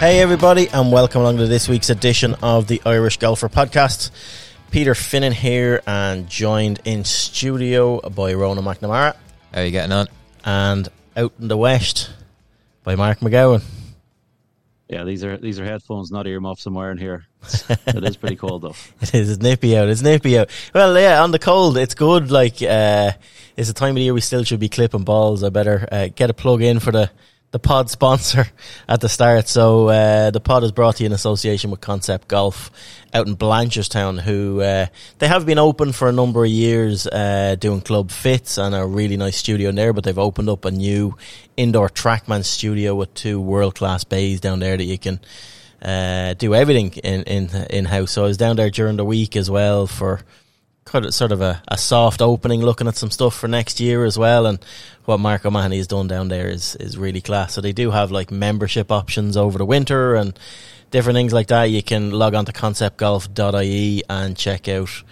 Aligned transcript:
Hey, 0.00 0.20
everybody, 0.22 0.66
and 0.66 0.90
welcome 0.90 1.20
along 1.20 1.36
to 1.36 1.46
this 1.46 1.68
week's 1.68 1.90
edition 1.90 2.34
of 2.42 2.68
the 2.68 2.80
Irish 2.86 3.18
Golfer 3.18 3.50
Podcast. 3.50 4.10
Peter 4.70 4.94
Finnan 4.94 5.34
here, 5.34 5.82
and 5.86 6.26
joined 6.26 6.80
in 6.86 7.04
studio 7.04 8.00
by 8.08 8.32
Rona 8.32 8.62
McNamara. 8.62 9.14
How 9.52 9.60
are 9.60 9.64
you 9.66 9.70
getting 9.70 9.92
on? 9.92 10.08
And 10.42 10.88
out 11.18 11.34
in 11.38 11.48
the 11.48 11.56
west 11.58 12.08
by 12.82 12.96
Mark 12.96 13.18
McGowan. 13.18 13.62
Yeah, 14.88 15.04
these 15.04 15.22
are 15.22 15.36
these 15.36 15.60
are 15.60 15.66
headphones, 15.66 16.10
not 16.10 16.26
earmuffs. 16.26 16.64
I'm 16.64 16.72
wearing 16.72 16.96
here. 16.96 17.26
it 17.68 18.02
is 18.02 18.16
pretty 18.16 18.36
cold 18.36 18.62
though. 18.62 18.76
It 19.02 19.14
is. 19.14 19.30
It's 19.32 19.42
nippy 19.42 19.76
out. 19.76 19.90
It's 19.90 20.00
nippy 20.00 20.38
out. 20.38 20.48
Well, 20.72 20.98
yeah, 20.98 21.22
on 21.22 21.30
the 21.30 21.38
cold, 21.38 21.76
it's 21.76 21.92
good. 21.92 22.30
Like, 22.30 22.62
uh, 22.62 23.12
it's 23.54 23.68
a 23.68 23.74
time 23.74 23.90
of 23.90 23.96
the 23.96 24.04
year 24.04 24.14
we 24.14 24.22
still 24.22 24.44
should 24.44 24.60
be 24.60 24.70
clipping 24.70 25.04
balls. 25.04 25.44
I 25.44 25.50
better 25.50 25.86
uh, 25.92 26.08
get 26.08 26.30
a 26.30 26.34
plug 26.34 26.62
in 26.62 26.80
for 26.80 26.90
the 26.90 27.10
the 27.50 27.58
pod 27.58 27.90
sponsor 27.90 28.46
at 28.88 29.00
the 29.00 29.08
start. 29.08 29.48
So 29.48 29.88
uh, 29.88 30.30
the 30.30 30.40
pod 30.40 30.64
is 30.64 30.72
brought 30.72 30.96
to 30.96 31.02
you 31.02 31.06
in 31.06 31.12
association 31.12 31.70
with 31.70 31.80
Concept 31.80 32.28
Golf 32.28 32.70
out 33.12 33.26
in 33.26 33.36
Blanchardstown, 33.36 34.20
who 34.20 34.60
uh, 34.60 34.86
they 35.18 35.28
have 35.28 35.46
been 35.46 35.58
open 35.58 35.92
for 35.92 36.08
a 36.08 36.12
number 36.12 36.44
of 36.44 36.50
years, 36.50 37.06
uh, 37.06 37.56
doing 37.58 37.80
club 37.80 38.10
fits 38.10 38.58
and 38.58 38.74
a 38.74 38.86
really 38.86 39.16
nice 39.16 39.36
studio 39.36 39.70
in 39.70 39.74
there. 39.74 39.92
But 39.92 40.04
they've 40.04 40.18
opened 40.18 40.48
up 40.48 40.64
a 40.64 40.70
new 40.70 41.16
indoor 41.56 41.88
TrackMan 41.88 42.44
studio 42.44 42.94
with 42.94 43.12
two 43.14 43.40
world 43.40 43.74
class 43.74 44.04
bays 44.04 44.40
down 44.40 44.60
there 44.60 44.76
that 44.76 44.84
you 44.84 44.98
can. 44.98 45.20
Uh, 45.82 46.34
do 46.34 46.54
everything 46.54 46.92
in 47.02 47.22
in 47.22 47.48
in 47.70 47.84
house. 47.86 48.12
So 48.12 48.24
I 48.24 48.26
was 48.26 48.36
down 48.36 48.56
there 48.56 48.68
during 48.68 48.98
the 48.98 49.04
week 49.04 49.34
as 49.34 49.50
well 49.50 49.86
for 49.86 50.20
sort 51.10 51.32
of 51.32 51.40
a, 51.40 51.62
a 51.68 51.78
soft 51.78 52.20
opening, 52.22 52.60
looking 52.62 52.88
at 52.88 52.96
some 52.96 53.10
stuff 53.10 53.34
for 53.34 53.48
next 53.48 53.80
year 53.80 54.04
as 54.04 54.18
well. 54.18 54.46
And 54.46 54.58
what 55.04 55.20
Mark 55.20 55.44
O'Mahony 55.44 55.78
has 55.78 55.86
done 55.86 56.08
down 56.08 56.28
there 56.28 56.48
is 56.48 56.76
is 56.76 56.98
really 56.98 57.20
class. 57.20 57.54
So 57.54 57.60
they 57.60 57.72
do 57.72 57.90
have 57.90 58.10
like 58.10 58.30
membership 58.30 58.90
options 58.90 59.36
over 59.36 59.58
the 59.58 59.66
winter 59.66 60.14
and 60.14 60.38
different 60.90 61.16
things 61.16 61.32
like 61.32 61.48
that. 61.48 61.64
You 61.64 61.82
can 61.82 62.10
log 62.10 62.34
on 62.34 62.44
to 62.46 62.52
conceptgolf.ie 62.52 64.02
and 64.08 64.36
check 64.36 64.68
out 64.68 65.02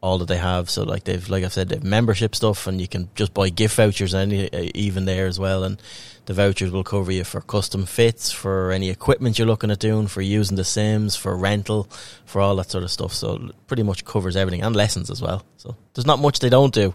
all 0.00 0.18
that 0.18 0.28
they 0.28 0.36
have. 0.36 0.70
So 0.70 0.84
like 0.84 1.04
they've 1.04 1.28
like 1.28 1.44
I've 1.44 1.52
said, 1.52 1.68
they've 1.68 1.82
membership 1.82 2.34
stuff, 2.34 2.66
and 2.66 2.80
you 2.80 2.88
can 2.88 3.08
just 3.14 3.34
buy 3.34 3.48
gift 3.48 3.76
vouchers 3.76 4.14
any 4.14 4.48
even 4.74 5.04
there 5.04 5.26
as 5.26 5.38
well. 5.38 5.64
And 5.64 5.80
the 6.26 6.34
vouchers 6.34 6.70
will 6.70 6.84
cover 6.84 7.10
you 7.12 7.24
for 7.24 7.40
custom 7.40 7.86
fits, 7.86 8.30
for 8.30 8.70
any 8.72 8.90
equipment 8.90 9.38
you're 9.38 9.46
looking 9.46 9.70
at 9.70 9.78
doing, 9.78 10.06
for 10.08 10.20
using 10.20 10.56
the 10.56 10.64
Sims, 10.64 11.16
for 11.16 11.36
rental, 11.36 11.88
for 12.24 12.40
all 12.40 12.56
that 12.56 12.70
sort 12.70 12.84
of 12.84 12.90
stuff. 12.90 13.12
So 13.12 13.50
pretty 13.66 13.84
much 13.84 14.04
covers 14.04 14.36
everything 14.36 14.62
and 14.62 14.76
lessons 14.76 15.08
as 15.10 15.22
well. 15.22 15.44
So 15.56 15.76
there's 15.94 16.06
not 16.06 16.18
much 16.18 16.40
they 16.40 16.50
don't 16.50 16.74
do. 16.74 16.94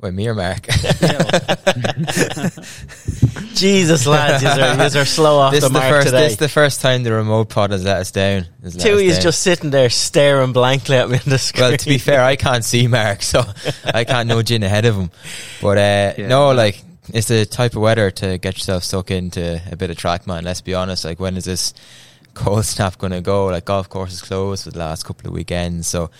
Wait, 0.00 0.12
me 0.12 0.28
or 0.28 0.34
Mark? 0.34 0.66
Jesus, 3.54 4.06
lads, 4.06 4.42
you 4.42 4.48
are 5.00 5.04
slow 5.06 5.38
off 5.38 5.52
this 5.52 5.62
the, 5.62 5.68
the 5.68 5.72
mark 5.78 5.88
first, 5.90 6.06
today. 6.08 6.20
This 6.24 6.32
is 6.32 6.38
the 6.38 6.48
first 6.48 6.80
time 6.82 7.04
the 7.04 7.12
remote 7.12 7.48
pod 7.48 7.70
has 7.70 7.84
let 7.84 7.98
us 7.98 8.10
down. 8.10 8.46
Has 8.62 8.76
let 8.76 8.84
us 8.84 8.90
Tui 8.90 9.06
is 9.06 9.20
just 9.20 9.40
sitting 9.40 9.70
there 9.70 9.88
staring 9.88 10.52
blankly 10.52 10.96
at 10.96 11.08
me 11.08 11.18
in 11.24 11.30
the 11.30 11.38
screen. 11.38 11.68
Well, 11.70 11.76
to 11.78 11.88
be 11.88 11.96
fair, 11.98 12.22
I 12.22 12.36
can't 12.36 12.64
see 12.64 12.86
Mark, 12.86 13.22
so 13.22 13.44
I 13.84 14.04
can't 14.04 14.28
nudge 14.28 14.50
in 14.50 14.62
ahead 14.62 14.84
of 14.84 14.96
him. 14.96 15.10
But 15.62 15.78
uh, 15.78 16.14
Yeah. 16.18 16.28
no, 16.28 16.52
like 16.52 16.82
it's 17.12 17.28
the 17.28 17.44
type 17.46 17.76
of 17.76 17.82
weather 17.82 18.10
to 18.10 18.38
get 18.38 18.54
yourself 18.54 18.84
stuck 18.84 19.10
into 19.10 19.60
a 19.70 19.76
bit 19.76 19.90
of 19.90 19.96
TrackMan. 19.96 20.42
Let's 20.42 20.60
be 20.60 20.74
honest. 20.74 21.04
Like, 21.04 21.20
when 21.20 21.36
is 21.36 21.44
this 21.44 21.74
cold 22.34 22.64
snap 22.64 22.98
going 22.98 23.12
to 23.12 23.20
go? 23.20 23.46
Like, 23.46 23.66
golf 23.66 23.88
courses 23.88 24.22
closed 24.22 24.64
for 24.64 24.70
the 24.70 24.78
last 24.78 25.04
couple 25.04 25.28
of 25.28 25.34
weekends, 25.34 25.86
so 25.86 26.10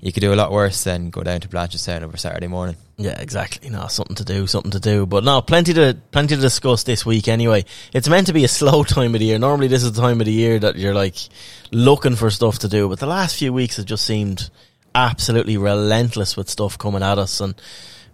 you 0.00 0.12
could 0.12 0.20
do 0.20 0.32
a 0.32 0.36
lot 0.36 0.50
worse 0.50 0.82
than 0.84 1.10
go 1.10 1.22
down 1.22 1.40
to 1.40 1.48
Blanchardstown 1.48 2.02
over 2.02 2.16
Saturday 2.16 2.48
morning. 2.48 2.76
Yeah, 2.96 3.20
exactly. 3.20 3.70
No, 3.70 3.86
something 3.86 4.16
to 4.16 4.24
do, 4.24 4.46
something 4.46 4.72
to 4.72 4.80
do. 4.80 5.06
But 5.06 5.24
no, 5.24 5.42
plenty 5.42 5.72
to 5.74 5.96
plenty 6.10 6.34
to 6.34 6.40
discuss 6.40 6.82
this 6.82 7.06
week. 7.06 7.28
Anyway, 7.28 7.64
it's 7.92 8.08
meant 8.08 8.26
to 8.26 8.32
be 8.32 8.44
a 8.44 8.48
slow 8.60 8.82
time 8.84 9.14
of 9.14 9.20
the 9.20 9.26
year. 9.26 9.38
Normally, 9.38 9.68
this 9.68 9.82
is 9.82 9.92
the 9.92 10.00
time 10.00 10.20
of 10.20 10.26
the 10.26 10.32
year 10.32 10.58
that 10.58 10.76
you're 10.76 10.94
like 10.94 11.16
looking 11.70 12.16
for 12.16 12.30
stuff 12.30 12.60
to 12.60 12.68
do. 12.68 12.88
But 12.88 12.98
the 12.98 13.06
last 13.06 13.36
few 13.36 13.52
weeks 13.52 13.76
have 13.76 13.86
just 13.86 14.04
seemed 14.04 14.50
absolutely 14.94 15.56
relentless 15.56 16.36
with 16.36 16.50
stuff 16.50 16.78
coming 16.78 17.02
at 17.02 17.18
us, 17.18 17.40
and 17.40 17.54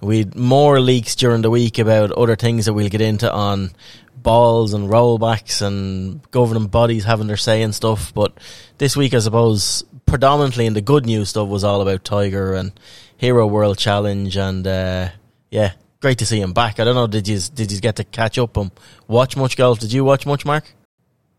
we 0.00 0.18
had 0.18 0.34
more 0.34 0.80
leaks 0.80 1.16
during 1.16 1.42
the 1.42 1.50
week 1.50 1.78
about 1.78 2.12
other 2.12 2.36
things 2.36 2.66
that 2.66 2.74
we'll 2.74 2.88
get 2.88 3.00
into 3.00 3.32
on 3.32 3.70
balls 4.16 4.74
and 4.74 4.88
rollbacks 4.88 5.62
and 5.62 6.28
governing 6.30 6.68
bodies 6.68 7.04
having 7.04 7.26
their 7.26 7.36
say 7.36 7.62
and 7.62 7.74
stuff. 7.74 8.12
But 8.14 8.38
this 8.78 8.96
week, 8.96 9.14
I 9.14 9.18
suppose, 9.18 9.84
predominantly 10.06 10.66
in 10.66 10.74
the 10.74 10.80
good 10.80 11.06
news 11.06 11.30
stuff 11.30 11.48
was 11.48 11.64
all 11.64 11.80
about 11.80 12.04
Tiger 12.04 12.54
and 12.54 12.72
Hero 13.16 13.46
World 13.46 13.78
Challenge, 13.78 14.36
and 14.36 14.66
uh, 14.66 15.08
yeah, 15.50 15.72
great 16.00 16.18
to 16.18 16.26
see 16.26 16.40
him 16.40 16.52
back. 16.52 16.78
I 16.78 16.84
don't 16.84 16.94
know, 16.94 17.06
did 17.06 17.26
you 17.26 17.40
did 17.54 17.72
you 17.72 17.80
get 17.80 17.96
to 17.96 18.04
catch 18.04 18.38
up 18.38 18.56
and 18.56 18.70
watch 19.06 19.36
much 19.36 19.56
golf? 19.56 19.80
Did 19.80 19.92
you 19.92 20.04
watch 20.04 20.26
much, 20.26 20.44
Mark? 20.44 20.72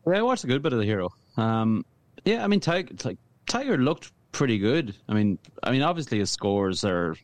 Yeah, 0.05 0.19
I 0.19 0.21
watched 0.21 0.43
a 0.43 0.47
good 0.47 0.61
bit 0.61 0.73
of 0.73 0.79
the 0.79 0.85
hero. 0.85 1.13
Um, 1.37 1.85
yeah, 2.25 2.43
I 2.43 2.47
mean, 2.47 2.59
Tiger, 2.59 3.15
Tiger 3.47 3.77
looked 3.77 4.11
pretty 4.31 4.57
good. 4.57 4.95
I 5.07 5.13
mean, 5.13 5.37
I 5.63 5.71
mean, 5.71 5.81
obviously 5.81 6.19
his 6.19 6.31
scores 6.31 6.83
are 6.83 7.15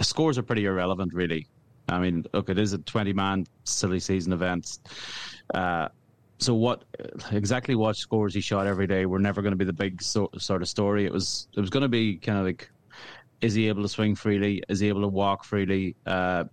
scores 0.00 0.38
are 0.38 0.42
pretty 0.42 0.64
irrelevant, 0.64 1.12
really. 1.14 1.46
I 1.88 1.98
mean, 1.98 2.24
look, 2.32 2.48
it 2.48 2.58
is 2.58 2.72
a 2.72 2.78
twenty-man 2.78 3.46
silly 3.64 4.00
season 4.00 4.32
event. 4.32 4.78
Uh, 5.52 5.88
so 6.38 6.54
what 6.54 6.84
exactly 7.32 7.74
what 7.74 7.96
scores 7.96 8.32
he 8.34 8.40
shot 8.40 8.66
every 8.66 8.86
day 8.86 9.06
were 9.06 9.18
never 9.18 9.42
going 9.42 9.52
to 9.52 9.56
be 9.56 9.64
the 9.64 9.72
big 9.72 10.00
so, 10.00 10.30
sort 10.38 10.62
of 10.62 10.68
story. 10.68 11.04
It 11.04 11.12
was 11.12 11.48
it 11.56 11.60
was 11.60 11.70
going 11.70 11.82
to 11.82 11.88
be 11.88 12.16
kind 12.16 12.38
of 12.38 12.44
like, 12.44 12.70
is 13.40 13.54
he 13.54 13.68
able 13.68 13.82
to 13.82 13.88
swing 13.88 14.14
freely? 14.14 14.62
Is 14.68 14.80
he 14.80 14.88
able 14.88 15.02
to 15.02 15.08
walk 15.08 15.44
freely? 15.44 15.96
Uh, 16.06 16.44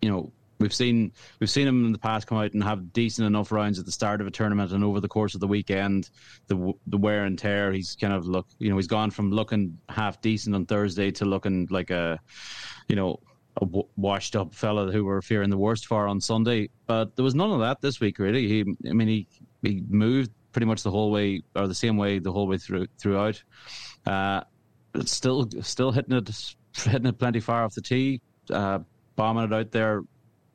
you 0.00 0.10
know, 0.10 0.32
we've 0.62 0.74
seen 0.74 1.12
we've 1.40 1.50
seen 1.50 1.68
him 1.68 1.84
in 1.84 1.92
the 1.92 1.98
past 1.98 2.26
come 2.26 2.38
out 2.38 2.52
and 2.52 2.62
have 2.62 2.92
decent 2.92 3.26
enough 3.26 3.52
rounds 3.52 3.78
at 3.78 3.84
the 3.84 3.92
start 3.92 4.20
of 4.20 4.26
a 4.26 4.30
tournament 4.30 4.72
and 4.72 4.84
over 4.84 5.00
the 5.00 5.08
course 5.08 5.34
of 5.34 5.40
the 5.40 5.48
weekend, 5.48 6.10
the 6.46 6.72
the 6.86 6.96
wear 6.96 7.24
and 7.24 7.38
tear. 7.38 7.72
He's 7.72 7.96
kind 7.96 8.12
of 8.12 8.26
look, 8.26 8.46
you 8.58 8.70
know, 8.70 8.76
he's 8.76 8.86
gone 8.86 9.10
from 9.10 9.30
looking 9.30 9.78
half 9.88 10.20
decent 10.20 10.54
on 10.54 10.66
Thursday 10.66 11.10
to 11.12 11.24
looking 11.24 11.66
like 11.70 11.90
a, 11.90 12.18
you 12.88 12.96
know. 12.96 13.20
Washed 13.96 14.34
up 14.34 14.54
fella 14.54 14.90
who 14.90 15.04
were 15.04 15.20
fearing 15.20 15.50
the 15.50 15.58
worst 15.58 15.86
for 15.86 16.08
on 16.08 16.22
Sunday, 16.22 16.70
but 16.86 17.14
there 17.16 17.22
was 17.22 17.34
none 17.34 17.50
of 17.52 17.60
that 17.60 17.82
this 17.82 18.00
week. 18.00 18.18
Really, 18.18 18.48
he, 18.48 18.64
I 18.88 18.94
mean, 18.94 19.08
he 19.08 19.28
he 19.60 19.84
moved 19.90 20.30
pretty 20.52 20.64
much 20.64 20.82
the 20.82 20.90
whole 20.90 21.10
way 21.10 21.42
or 21.54 21.68
the 21.68 21.74
same 21.74 21.98
way 21.98 22.18
the 22.18 22.32
whole 22.32 22.46
way 22.46 22.56
through 22.56 22.86
throughout. 22.98 23.42
Uh, 24.06 24.40
still 25.04 25.50
still 25.60 25.92
hitting 25.92 26.16
it 26.16 26.54
hitting 26.74 27.04
it 27.04 27.18
plenty 27.18 27.40
far 27.40 27.64
off 27.64 27.74
the 27.74 27.82
tee, 27.82 28.22
uh, 28.50 28.78
bombing 29.16 29.44
it 29.44 29.52
out 29.52 29.70
there, 29.70 30.02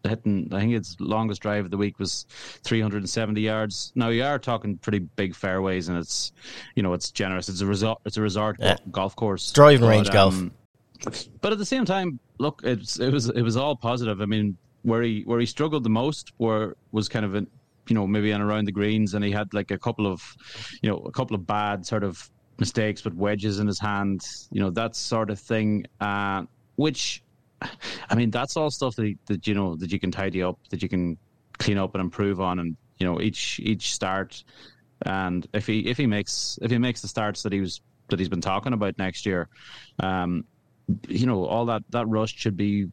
hitting. 0.03 0.47
I 0.51 0.59
think 0.61 0.73
its 0.73 0.95
longest 0.99 1.41
drive 1.41 1.65
of 1.65 1.71
the 1.71 1.77
week 1.77 1.99
was 1.99 2.25
370 2.63 3.41
yards. 3.41 3.91
Now 3.95 4.09
you 4.09 4.23
are 4.23 4.39
talking 4.39 4.77
pretty 4.77 4.99
big 4.99 5.35
fairways, 5.35 5.89
and 5.89 5.97
it's 5.97 6.31
you 6.75 6.83
know 6.83 6.93
it's 6.93 7.11
generous. 7.11 7.49
It's 7.49 7.61
a 7.61 7.65
resort. 7.65 7.99
It's 8.05 8.17
a 8.17 8.21
resort 8.21 8.57
Yeah. 8.59 8.77
golf 8.91 9.15
course, 9.15 9.51
Driving 9.51 9.81
But, 9.81 9.89
range 9.89 10.11
golf. 10.11 10.33
um, 10.35 10.51
But 11.41 11.51
at 11.51 11.57
the 11.57 11.65
same 11.65 11.85
time, 11.85 12.19
look, 12.39 12.61
it's 12.63 12.99
it 12.99 13.11
was 13.11 13.29
it 13.29 13.41
was 13.41 13.57
all 13.57 13.75
positive. 13.75 14.21
I 14.21 14.25
mean, 14.25 14.57
where 14.83 15.01
he 15.01 15.21
where 15.25 15.39
he 15.39 15.45
struggled 15.45 15.83
the 15.83 15.89
most 15.89 16.31
were 16.37 16.75
was 16.91 17.07
kind 17.09 17.25
of 17.25 17.35
in, 17.35 17.47
you 17.87 17.95
know 17.95 18.07
maybe 18.07 18.33
on 18.33 18.41
around 18.41 18.65
the 18.65 18.71
greens, 18.71 19.13
and 19.13 19.23
he 19.23 19.31
had 19.31 19.53
like 19.53 19.71
a 19.71 19.77
couple 19.77 20.07
of 20.07 20.21
you 20.81 20.89
know 20.89 20.97
a 20.99 21.11
couple 21.11 21.35
of 21.35 21.45
bad 21.45 21.85
sort 21.85 22.03
of 22.03 22.29
mistakes 22.59 23.03
with 23.03 23.13
wedges 23.13 23.59
in 23.59 23.67
his 23.67 23.79
hand, 23.79 24.21
you 24.51 24.59
know 24.59 24.69
that 24.71 24.95
sort 24.95 25.29
of 25.29 25.39
thing, 25.39 25.85
uh, 26.01 26.43
which. 26.75 27.23
I 28.09 28.15
mean, 28.15 28.31
that's 28.31 28.55
all 28.57 28.69
stuff 28.71 28.95
that, 28.95 29.15
that 29.25 29.47
you 29.47 29.53
know 29.53 29.75
that 29.75 29.91
you 29.91 29.99
can 29.99 30.11
tidy 30.11 30.43
up, 30.43 30.59
that 30.69 30.81
you 30.81 30.89
can 30.89 31.17
clean 31.57 31.77
up 31.77 31.95
and 31.95 32.01
improve 32.01 32.39
on, 32.39 32.59
and 32.59 32.77
you 32.97 33.05
know 33.05 33.21
each 33.21 33.59
each 33.59 33.93
start. 33.93 34.43
And 35.03 35.47
if 35.53 35.67
he 35.67 35.87
if 35.87 35.97
he 35.97 36.07
makes 36.07 36.59
if 36.61 36.71
he 36.71 36.77
makes 36.77 37.01
the 37.01 37.07
starts 37.07 37.43
that 37.43 37.53
he 37.53 37.61
was 37.61 37.81
that 38.09 38.19
he's 38.19 38.29
been 38.29 38.41
talking 38.41 38.73
about 38.73 38.97
next 38.97 39.25
year, 39.25 39.47
um, 39.99 40.45
you 41.07 41.25
know 41.25 41.45
all 41.45 41.65
that 41.65 41.83
that 41.89 42.07
rust 42.07 42.37
should 42.37 42.57
be 42.57 42.87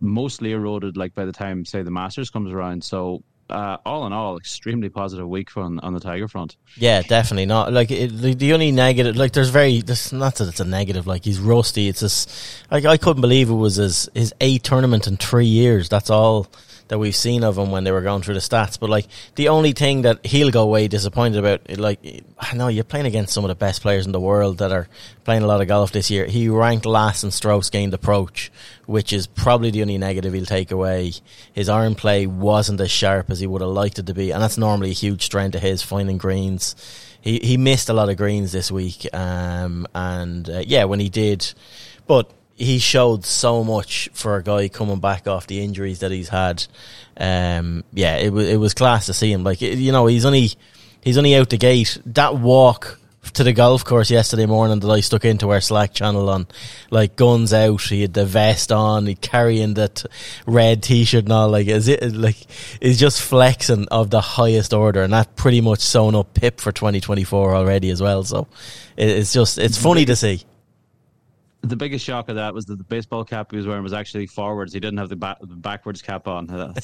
mostly 0.00 0.52
eroded 0.52 0.96
like 0.96 1.14
by 1.14 1.24
the 1.24 1.32
time 1.32 1.64
say 1.64 1.82
the 1.82 1.90
Masters 1.90 2.30
comes 2.30 2.52
around. 2.52 2.82
So 2.82 3.22
uh, 3.54 3.78
all 3.86 4.06
in 4.06 4.12
all, 4.12 4.36
extremely 4.36 4.88
positive 4.88 5.28
week 5.28 5.48
for 5.48 5.62
on, 5.62 5.78
on 5.80 5.94
the 5.94 6.00
Tiger 6.00 6.26
front. 6.28 6.56
Yeah, 6.76 7.02
definitely 7.02 7.46
not. 7.46 7.72
Like 7.72 7.90
it, 7.90 8.08
the, 8.08 8.34
the 8.34 8.52
only 8.52 8.72
negative, 8.72 9.16
like 9.16 9.32
there's 9.32 9.50
very, 9.50 9.80
there's 9.80 10.12
not 10.12 10.34
that 10.36 10.48
it's 10.48 10.60
a 10.60 10.64
negative. 10.64 11.06
Like 11.06 11.24
he's 11.24 11.38
rusty. 11.38 11.88
It's 11.88 12.00
just, 12.00 12.30
like 12.70 12.84
I 12.84 12.96
couldn't 12.96 13.20
believe 13.20 13.50
it 13.50 13.54
was 13.54 13.76
his 13.76 14.08
his 14.14 14.34
eighth 14.40 14.64
tournament 14.64 15.06
in 15.06 15.16
three 15.16 15.46
years. 15.46 15.88
That's 15.88 16.10
all 16.10 16.48
that 16.88 16.98
we've 16.98 17.16
seen 17.16 17.44
of 17.44 17.56
him 17.56 17.70
when 17.70 17.84
they 17.84 17.92
were 17.92 18.02
going 18.02 18.22
through 18.22 18.34
the 18.34 18.40
stats. 18.40 18.78
But 18.78 18.90
like 18.90 19.06
the 19.36 19.48
only 19.48 19.72
thing 19.72 20.02
that 20.02 20.24
he'll 20.24 20.50
go 20.50 20.62
away 20.62 20.88
disappointed 20.88 21.38
about, 21.38 21.78
like 21.78 22.24
I 22.38 22.54
know 22.54 22.68
you're 22.68 22.84
playing 22.84 23.06
against 23.06 23.32
some 23.32 23.44
of 23.44 23.48
the 23.48 23.54
best 23.54 23.82
players 23.82 24.06
in 24.06 24.12
the 24.12 24.20
world 24.20 24.58
that 24.58 24.72
are 24.72 24.88
playing 25.24 25.42
a 25.42 25.46
lot 25.46 25.60
of 25.60 25.68
golf 25.68 25.92
this 25.92 26.10
year. 26.10 26.26
He 26.26 26.48
ranked 26.48 26.86
last 26.86 27.24
in 27.24 27.30
strokes 27.30 27.70
gained 27.70 27.94
approach, 27.94 28.52
which 28.86 29.12
is 29.12 29.26
probably 29.26 29.70
the 29.70 29.82
only 29.82 29.98
negative 29.98 30.32
he'll 30.32 30.44
take 30.44 30.70
away. 30.70 31.12
His 31.52 31.68
iron 31.68 31.94
play 31.94 32.26
wasn't 32.26 32.80
as 32.80 32.90
sharp 32.90 33.30
as 33.30 33.40
he 33.40 33.46
would 33.46 33.62
have 33.62 33.70
liked 33.70 33.98
it 33.98 34.06
to 34.06 34.14
be, 34.14 34.30
and 34.30 34.42
that's 34.42 34.58
normally 34.58 34.90
a 34.90 34.94
huge 34.94 35.24
strength 35.24 35.54
of 35.54 35.62
his 35.62 35.82
finding 35.82 36.18
greens. 36.18 36.76
He 37.20 37.38
he 37.38 37.56
missed 37.56 37.88
a 37.88 37.94
lot 37.94 38.10
of 38.10 38.18
greens 38.18 38.52
this 38.52 38.70
week, 38.70 39.08
um, 39.14 39.86
and 39.94 40.48
uh, 40.50 40.62
yeah, 40.66 40.84
when 40.84 41.00
he 41.00 41.08
did, 41.08 41.54
but 42.06 42.30
he 42.56 42.78
showed 42.78 43.24
so 43.24 43.64
much 43.64 44.08
for 44.12 44.36
a 44.36 44.42
guy 44.42 44.68
coming 44.68 45.00
back 45.00 45.26
off 45.26 45.46
the 45.46 45.62
injuries 45.62 46.00
that 46.00 46.12
he's 46.12 46.28
had. 46.28 46.64
Um, 47.16 47.84
yeah, 47.92 48.16
it 48.16 48.32
was 48.32 48.48
it 48.48 48.56
was 48.56 48.74
class 48.74 49.06
to 49.06 49.14
see 49.14 49.32
him. 49.32 49.44
Like 49.44 49.60
you 49.60 49.92
know, 49.92 50.06
he's 50.06 50.24
only 50.24 50.50
he's 51.00 51.18
only 51.18 51.34
out 51.34 51.50
the 51.50 51.56
gate. 51.56 51.98
That 52.06 52.36
walk 52.36 53.00
to 53.32 53.42
the 53.42 53.52
golf 53.52 53.84
course 53.84 54.10
yesterday 54.10 54.46
morning 54.46 54.80
that 54.80 54.90
I 54.90 55.00
stuck 55.00 55.24
into 55.24 55.50
our 55.50 55.60
Slack 55.60 55.94
channel 55.94 56.28
on, 56.28 56.46
like 56.90 57.16
guns 57.16 57.52
out. 57.52 57.80
He 57.82 58.02
had 58.02 58.14
the 58.14 58.26
vest 58.26 58.70
on. 58.70 59.06
He 59.06 59.16
carrying 59.16 59.74
that 59.74 60.04
red 60.46 60.82
t-shirt 60.82 61.24
and 61.24 61.32
all. 61.32 61.48
Like 61.48 61.66
is 61.66 61.88
it 61.88 62.14
like 62.14 62.36
is 62.80 63.00
just 63.00 63.20
flexing 63.20 63.88
of 63.88 64.10
the 64.10 64.20
highest 64.20 64.72
order, 64.72 65.02
and 65.02 65.12
that 65.12 65.34
pretty 65.34 65.60
much 65.60 65.80
sewn 65.80 66.14
up 66.14 66.34
Pip 66.34 66.60
for 66.60 66.70
twenty 66.70 67.00
twenty 67.00 67.24
four 67.24 67.54
already 67.54 67.90
as 67.90 68.00
well. 68.00 68.22
So 68.22 68.46
it's 68.96 69.32
just 69.32 69.58
it's 69.58 69.76
funny 69.76 70.04
to 70.04 70.14
see 70.14 70.44
the 71.64 71.76
biggest 71.76 72.04
shock 72.04 72.28
of 72.28 72.36
that 72.36 72.54
was 72.54 72.66
that 72.66 72.76
the 72.76 72.84
baseball 72.84 73.24
cap 73.24 73.50
he 73.50 73.56
was 73.56 73.66
wearing 73.66 73.82
was 73.82 73.92
actually 73.92 74.26
forwards. 74.26 74.72
He 74.72 74.80
didn't 74.80 74.98
have 74.98 75.08
the, 75.08 75.16
the 75.40 75.56
backwards 75.56 76.02
cap 76.02 76.28
on. 76.28 76.48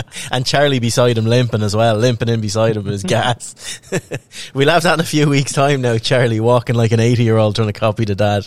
and 0.30 0.46
Charlie 0.46 0.78
beside 0.78 1.18
him 1.18 1.26
limping 1.26 1.62
as 1.62 1.76
well, 1.76 1.96
limping 1.96 2.28
in 2.28 2.40
beside 2.40 2.76
him 2.76 2.84
with 2.84 2.92
his 2.92 3.02
gas. 3.04 3.80
we'll 4.54 4.68
have 4.68 4.82
that 4.84 4.94
in 4.94 5.00
a 5.00 5.04
few 5.04 5.28
weeks' 5.28 5.52
time 5.52 5.82
now. 5.82 5.98
Charlie 5.98 6.40
walking 6.40 6.76
like 6.76 6.92
an 6.92 7.00
eighty-year-old 7.00 7.56
trying 7.56 7.68
to 7.68 7.78
copy 7.78 8.04
the 8.04 8.14
dad. 8.14 8.46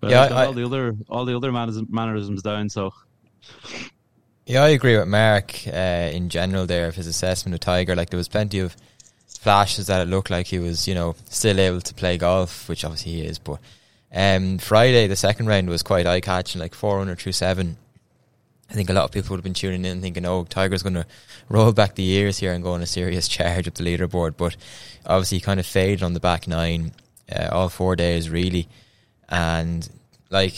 But 0.00 0.10
yeah, 0.10 0.22
I, 0.24 0.46
all 0.46 0.52
the 0.52 0.64
other 0.64 0.94
all 1.08 1.24
the 1.24 1.36
other 1.36 1.52
mannerisms 1.52 2.42
down. 2.42 2.68
So. 2.68 2.92
Yeah, 4.44 4.62
I 4.62 4.68
agree 4.68 4.96
with 4.96 5.08
Mark 5.08 5.66
uh, 5.66 6.10
in 6.12 6.28
general 6.28 6.66
there 6.66 6.86
of 6.86 6.94
his 6.94 7.08
assessment 7.08 7.54
of 7.54 7.60
Tiger. 7.60 7.96
Like 7.96 8.10
there 8.10 8.16
was 8.16 8.28
plenty 8.28 8.60
of 8.60 8.76
flashes 9.46 9.86
that 9.86 10.02
it 10.02 10.10
looked 10.10 10.28
like 10.28 10.48
he 10.48 10.58
was, 10.58 10.88
you 10.88 10.94
know, 10.96 11.14
still 11.30 11.60
able 11.60 11.80
to 11.80 11.94
play 11.94 12.18
golf, 12.18 12.68
which 12.68 12.84
obviously 12.84 13.12
he 13.12 13.20
is. 13.22 13.38
But 13.38 13.60
um, 14.12 14.58
Friday, 14.58 15.06
the 15.06 15.14
second 15.14 15.46
round 15.46 15.68
was 15.68 15.84
quite 15.84 16.04
eye 16.04 16.20
catching, 16.20 16.60
like 16.60 16.74
four 16.74 16.98
under 16.98 17.14
through 17.14 17.30
seven. 17.30 17.76
I 18.68 18.74
think 18.74 18.90
a 18.90 18.92
lot 18.92 19.04
of 19.04 19.12
people 19.12 19.30
would 19.30 19.36
have 19.36 19.44
been 19.44 19.54
tuning 19.54 19.84
in 19.84 20.00
thinking, 20.00 20.26
oh, 20.26 20.42
Tiger's 20.46 20.82
going 20.82 20.96
to 20.96 21.06
roll 21.48 21.72
back 21.72 21.94
the 21.94 22.02
years 22.02 22.38
here 22.38 22.52
and 22.52 22.64
go 22.64 22.72
on 22.72 22.82
a 22.82 22.86
serious 22.86 23.28
charge 23.36 23.68
up 23.68 23.74
the 23.74 23.84
leaderboard. 23.84 24.36
But 24.36 24.56
obviously, 25.06 25.38
he 25.38 25.42
kind 25.42 25.60
of 25.60 25.66
faded 25.66 26.02
on 26.02 26.12
the 26.12 26.18
back 26.18 26.48
nine 26.48 26.90
uh, 27.30 27.48
all 27.52 27.68
four 27.68 27.94
days, 27.94 28.28
really. 28.28 28.66
And 29.28 29.88
like, 30.28 30.56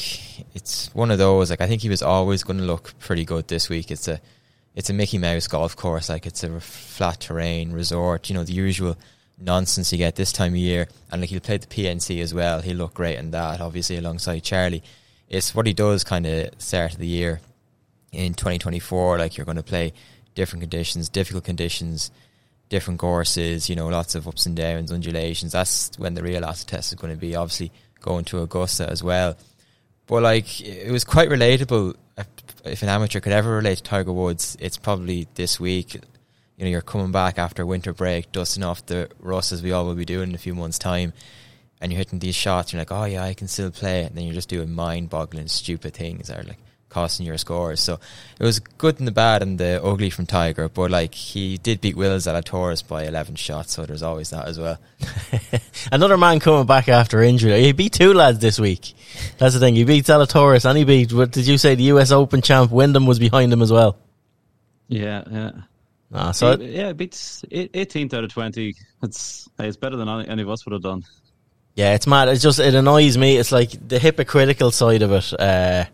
it's 0.55 0.89
one 0.95 1.11
of 1.11 1.19
those, 1.19 1.51
like, 1.51 1.61
I 1.61 1.67
think 1.67 1.83
he 1.83 1.91
was 1.91 2.01
always 2.01 2.43
going 2.43 2.59
to 2.59 2.65
look 2.65 2.99
pretty 3.01 3.27
good 3.27 3.49
this 3.49 3.69
week. 3.69 3.91
It's 3.91 4.09
a 4.09 4.19
it's 4.79 4.89
a 4.89 4.95
Mickey 4.95 5.19
Mouse 5.19 5.49
golf 5.49 5.75
course, 5.75 6.09
like 6.09 6.25
it's 6.25 6.45
a 6.45 6.61
flat 6.61 7.19
terrain 7.19 7.73
resort, 7.73 8.31
you 8.31 8.35
know, 8.37 8.45
the 8.45 8.53
usual 8.53 8.97
nonsense 9.37 9.91
you 9.91 9.99
get 9.99 10.15
this 10.15 10.31
time 10.31 10.53
of 10.53 10.59
year. 10.59 10.87
And 11.11 11.21
like 11.21 11.31
he'll 11.31 11.41
play 11.41 11.57
the 11.57 11.67
PNC 11.67 12.23
as 12.23 12.33
well. 12.33 12.61
He'll 12.61 12.77
look 12.77 12.95
great 12.95 13.19
in 13.19 13.33
that, 13.33 13.61
obviously 13.61 13.97
alongside 13.97 14.45
Charlie. 14.45 14.85
It's 15.29 15.53
what 15.53 15.67
he 15.67 15.73
does 15.73 16.05
kind 16.05 16.27
of 16.27 16.51
start 16.59 16.93
of 16.93 17.01
the 17.01 17.09
year 17.09 17.41
in 18.13 18.35
2024. 18.35 19.19
Like 19.19 19.37
you're 19.37 19.45
going 19.45 19.57
to 19.57 19.65
play 19.65 19.95
different 20.37 20.61
conditions, 20.61 21.09
difficult 21.09 21.43
conditions, 21.43 22.13
different 22.69 23.01
courses, 23.01 23.69
you 23.69 23.75
know, 23.75 23.89
lots 23.89 24.15
of 24.15 24.29
ups 24.29 24.47
and 24.47 24.55
downs, 24.55 24.93
undulations. 24.93 25.51
That's 25.51 25.91
when 25.99 26.15
the 26.15 26.23
real 26.23 26.45
acid 26.45 26.69
test 26.69 26.93
is 26.93 27.01
going 27.01 27.13
to 27.13 27.19
be. 27.19 27.35
Obviously 27.35 27.73
going 28.01 28.25
to 28.27 28.43
Augusta 28.43 28.89
as 28.89 29.03
well. 29.03 29.37
But 30.07 30.23
like 30.23 30.61
it 30.61 30.93
was 30.93 31.03
quite 31.03 31.31
relatable 31.31 31.97
uh, 32.17 32.23
if 32.71 32.83
an 32.83 32.89
amateur 32.89 33.21
could 33.21 33.33
ever 33.33 33.57
relate 33.57 33.79
to 33.79 33.83
Tiger 33.83 34.13
Woods, 34.13 34.57
it's 34.61 34.77
probably 34.77 35.29
this 35.35 35.59
week. 35.59 35.95
You 35.95 36.65
know, 36.65 36.71
you're 36.71 36.83
coming 36.83 37.13
back 37.13 37.39
after 37.39 37.65
winter 37.65 37.93
break, 37.93 38.33
dusting 38.33 38.65
off 38.65 38.85
the 38.87 39.09
rust 39.21 39.53
as 39.53 39.63
we 39.63 39.73
all 39.73 39.87
will 39.87 39.95
be 39.95 40.05
doing 40.05 40.31
in 40.31 40.35
a 40.35 40.39
few 40.39 40.55
months' 40.55 40.79
time, 40.79 41.13
and 41.81 41.93
you're 41.93 41.99
hitting 41.99 42.19
these 42.19 42.35
shots. 42.35 42.73
You're 42.73 42.81
like, 42.81 42.93
oh 42.93 43.05
yeah, 43.05 43.23
I 43.23 43.35
can 43.35 43.49
still 43.49 43.71
play 43.71 44.05
And 44.05 44.17
then 44.17 44.25
you're 44.25 44.35
just 44.35 44.49
doing 44.49 44.73
mind-boggling, 44.73 45.49
stupid 45.49 45.95
things 45.95 46.31
are 46.31 46.43
like 46.43 46.59
costing 46.89 47.27
your 47.27 47.39
scores. 47.39 47.81
So 47.81 48.01
it 48.39 48.45
was 48.45 48.59
good 48.59 48.99
and 48.99 49.07
the 49.07 49.13
bad 49.13 49.43
and 49.43 49.59
the 49.59 49.83
ugly 49.83 50.11
from 50.11 50.27
Tiger, 50.27 50.69
but 50.69 50.91
like 50.91 51.15
he 51.15 51.59
did 51.59 51.81
beat 51.81 51.97
Will 51.97 52.17
Zalatoris 52.17 52.87
by 52.87 53.05
11 53.05 53.37
shots, 53.37 53.75
so 53.75 53.87
there's 53.87 54.03
always 54.03 54.31
that 54.31 54.47
as 54.47 54.59
well. 54.59 54.79
Another 55.93 56.17
man 56.17 56.41
coming 56.41 56.67
back 56.67 56.89
after 56.89 57.23
injury. 57.23 57.63
He 57.63 57.73
beat 57.73 57.93
two 57.93 58.15
lads 58.15 58.39
this 58.39 58.59
week. 58.59 58.95
That's 59.39 59.55
the 59.55 59.61
thing. 59.61 59.75
He 59.75 59.85
beat 59.85 60.05
Zalatoris 60.05 60.65
and 60.65 60.79
he 60.79 60.85
beat, 60.85 61.13
what 61.13 61.31
did 61.31 61.47
you 61.47 61.59
say, 61.59 61.75
the 61.75 61.85
US 61.85 62.11
Open 62.11 62.43
champ? 62.43 62.71
Wyndham 62.71 63.07
was 63.07 63.19
behind 63.19 63.53
him 63.53 63.63
as 63.63 63.73
well. 63.73 63.99
Yeah, 64.89 65.25
yeah. 65.31 65.51
Ah, 66.13 66.31
so 66.33 66.53
it, 66.53 66.63
yeah, 66.63 66.89
it 66.89 66.97
beats 66.97 67.45
18th 67.51 68.15
out 68.15 68.25
of 68.25 68.33
20. 68.33 68.75
It's, 69.03 69.49
it's 69.59 69.77
better 69.77 69.97
than 69.97 70.09
any 70.09 70.43
of 70.43 70.49
us 70.49 70.65
would 70.65 70.73
have 70.73 70.83
done. 70.83 71.05
Yeah, 71.75 71.95
it's 71.95 72.07
mad. 72.07 72.29
It's 72.29 72.43
just, 72.43 72.59
it 72.59 72.75
annoys 72.75 73.17
me. 73.19 73.37
It's 73.37 73.53
like 73.53 73.71
the 73.87 73.99
hypocritical 73.99 74.71
side 74.71 75.03
of 75.03 75.13
it. 75.13 75.39
Uh, 75.39 75.85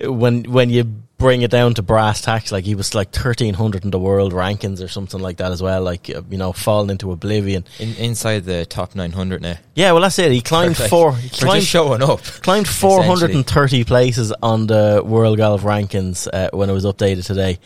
when 0.00 0.44
when 0.44 0.70
you 0.70 0.84
bring 1.18 1.42
it 1.42 1.50
down 1.50 1.74
to 1.74 1.82
brass 1.82 2.20
tacks, 2.20 2.52
like 2.52 2.64
he 2.64 2.74
was 2.74 2.94
like 2.94 3.10
thirteen 3.10 3.54
hundred 3.54 3.84
in 3.84 3.90
the 3.90 3.98
world 3.98 4.32
rankings 4.32 4.82
or 4.82 4.88
something 4.88 5.20
like 5.20 5.38
that 5.38 5.52
as 5.52 5.62
well. 5.62 5.82
Like 5.82 6.10
uh, 6.10 6.22
you 6.28 6.38
know, 6.38 6.52
falling 6.52 6.90
into 6.90 7.12
oblivion. 7.12 7.64
In, 7.78 7.94
inside 7.96 8.44
the 8.44 8.66
top 8.66 8.94
nine 8.94 9.12
hundred 9.12 9.42
now. 9.42 9.56
Yeah, 9.74 9.92
well 9.92 10.02
that's 10.02 10.18
it. 10.18 10.32
He 10.32 10.40
climbed 10.40 10.78
like, 10.78 10.90
four. 10.90 11.14
He 11.16 11.28
climbed 11.28 11.64
showing 11.64 12.02
up. 12.02 12.22
Climbed 12.22 12.68
four 12.68 13.02
hundred 13.02 13.30
and 13.30 13.46
thirty 13.46 13.84
places 13.84 14.32
on 14.42 14.66
the 14.66 15.02
world 15.04 15.38
golf 15.38 15.62
rankings 15.62 16.28
uh, 16.32 16.50
when 16.52 16.68
it 16.68 16.72
was 16.72 16.84
updated 16.84 17.24
today. 17.24 17.58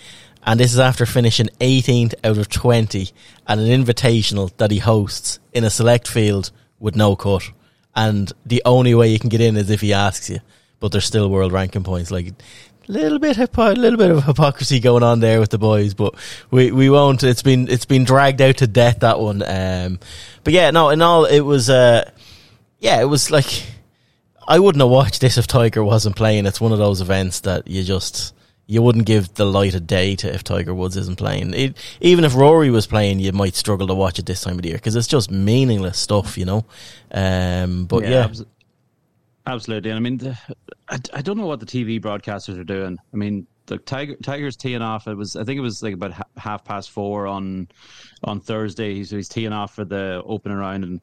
And 0.45 0.59
this 0.59 0.73
is 0.73 0.79
after 0.79 1.05
finishing 1.05 1.49
18th 1.61 2.15
out 2.25 2.39
of 2.39 2.49
20 2.49 3.11
at 3.47 3.59
an 3.59 3.67
invitational 3.67 4.57
that 4.57 4.71
he 4.71 4.79
hosts 4.79 5.41
in 5.53 5.63
a 5.63 5.69
select 5.69 6.09
field 6.09 6.53
with 6.79 6.97
no 6.97 7.17
cut. 7.17 7.51
And 7.95 8.33
the 8.47 8.63
only 8.65 8.95
way 8.95 9.09
you 9.09 9.19
can 9.19 9.29
get 9.29 9.43
in 9.43 9.59
is 9.59 9.69
if 9.69 9.83
he 9.83 9.93
asks 9.93 10.31
you 10.31 10.39
but 10.81 10.93
there's 10.93 11.05
still 11.05 11.29
world 11.31 11.53
ranking 11.53 11.85
points. 11.85 12.11
Like 12.11 12.29
a 12.29 12.93
little 12.93 13.19
bit, 13.19 13.37
a 13.39 13.75
little 13.75 13.99
bit 13.99 14.11
of 14.11 14.25
hypocrisy 14.25 14.81
going 14.81 15.03
on 15.03 15.21
there 15.21 15.41
with 15.41 15.51
the 15.51 15.59
boys, 15.59 15.95
but 15.95 16.15
we 16.51 16.71
we 16.73 16.91
won't. 16.91 17.23
It's 17.23 17.43
been 17.43 17.69
it's 17.69 17.87
been 17.87 18.05
dragged 18.05 18.41
out 18.41 18.59
to 18.59 18.67
death 18.67 19.01
that 19.01 19.21
one. 19.21 19.43
Um, 19.43 20.01
but 20.45 20.53
yeah, 20.53 20.71
no, 20.71 20.91
in 20.91 21.03
all, 21.03 21.25
it 21.25 21.41
was 21.41 21.69
uh, 21.71 22.11
yeah, 22.79 23.01
it 23.01 23.07
was 23.07 23.31
like 23.31 23.65
I 24.47 24.59
wouldn't 24.59 24.83
have 24.83 24.91
watched 24.91 25.21
this 25.21 25.37
if 25.37 25.47
Tiger 25.47 25.85
wasn't 25.85 26.17
playing. 26.17 26.47
It's 26.47 26.61
one 26.61 26.73
of 26.73 26.79
those 26.79 27.01
events 27.01 27.41
that 27.41 27.69
you 27.69 27.85
just 27.85 28.35
you 28.67 28.83
wouldn't 28.83 29.07
give 29.07 29.35
the 29.35 29.47
light 29.47 29.75
of 29.75 29.87
day 29.87 30.15
to 30.15 30.33
if 30.33 30.45
Tiger 30.45 30.75
Woods 30.75 30.97
isn't 30.97 31.17
playing. 31.19 31.55
It, 31.55 31.77
even 32.01 32.25
if 32.25 32.35
Rory 32.35 32.71
was 32.71 32.87
playing, 32.87 33.19
you 33.19 33.33
might 33.33 33.55
struggle 33.55 33.87
to 33.87 33.95
watch 33.95 34.19
it 34.19 34.27
this 34.27 34.43
time 34.43 34.57
of 34.57 34.63
the 34.63 34.69
year 34.69 34.77
because 34.77 34.95
it's 34.95 35.07
just 35.07 35.31
meaningless 35.31 35.99
stuff, 35.99 36.37
you 36.37 36.45
know. 36.45 36.65
Um, 37.11 37.87
but 37.87 38.05
yeah, 38.05 38.29
yeah. 38.31 38.45
Absolutely, 39.49 39.91
and 39.91 39.97
I 39.97 40.01
mean, 40.01 40.19
the, 40.19 40.39
I, 40.91 40.99
I 41.15 41.23
don't 41.23 41.39
know 41.39 41.47
what 41.47 41.59
the 41.59 41.65
TV 41.67 41.99
broadcasters 41.99 42.59
are 42.59 42.65
doing. 42.65 42.99
I 43.15 43.17
mean, 43.17 43.47
the 43.65 43.79
Tiger 43.79 44.15
Tigers 44.17 44.57
teeing 44.57 44.83
off. 44.83 45.09
It 45.09 45.15
was 45.15 45.37
I 45.37 45.45
think 45.45 45.57
it 45.57 45.63
was 45.63 45.83
like 45.83 45.95
about 45.95 46.13
ha- 46.13 46.25
half 46.37 46.65
past 46.65 46.91
four 46.91 47.27
on 47.27 47.69
on 48.25 48.41
Thursday. 48.41 48.95
He's, 48.95 49.09
he's 49.09 49.29
teeing 49.29 49.55
off 49.55 49.75
for 49.75 49.87
the 49.87 50.23
opening 50.27 50.59
round, 50.59 50.85
and 50.85 51.01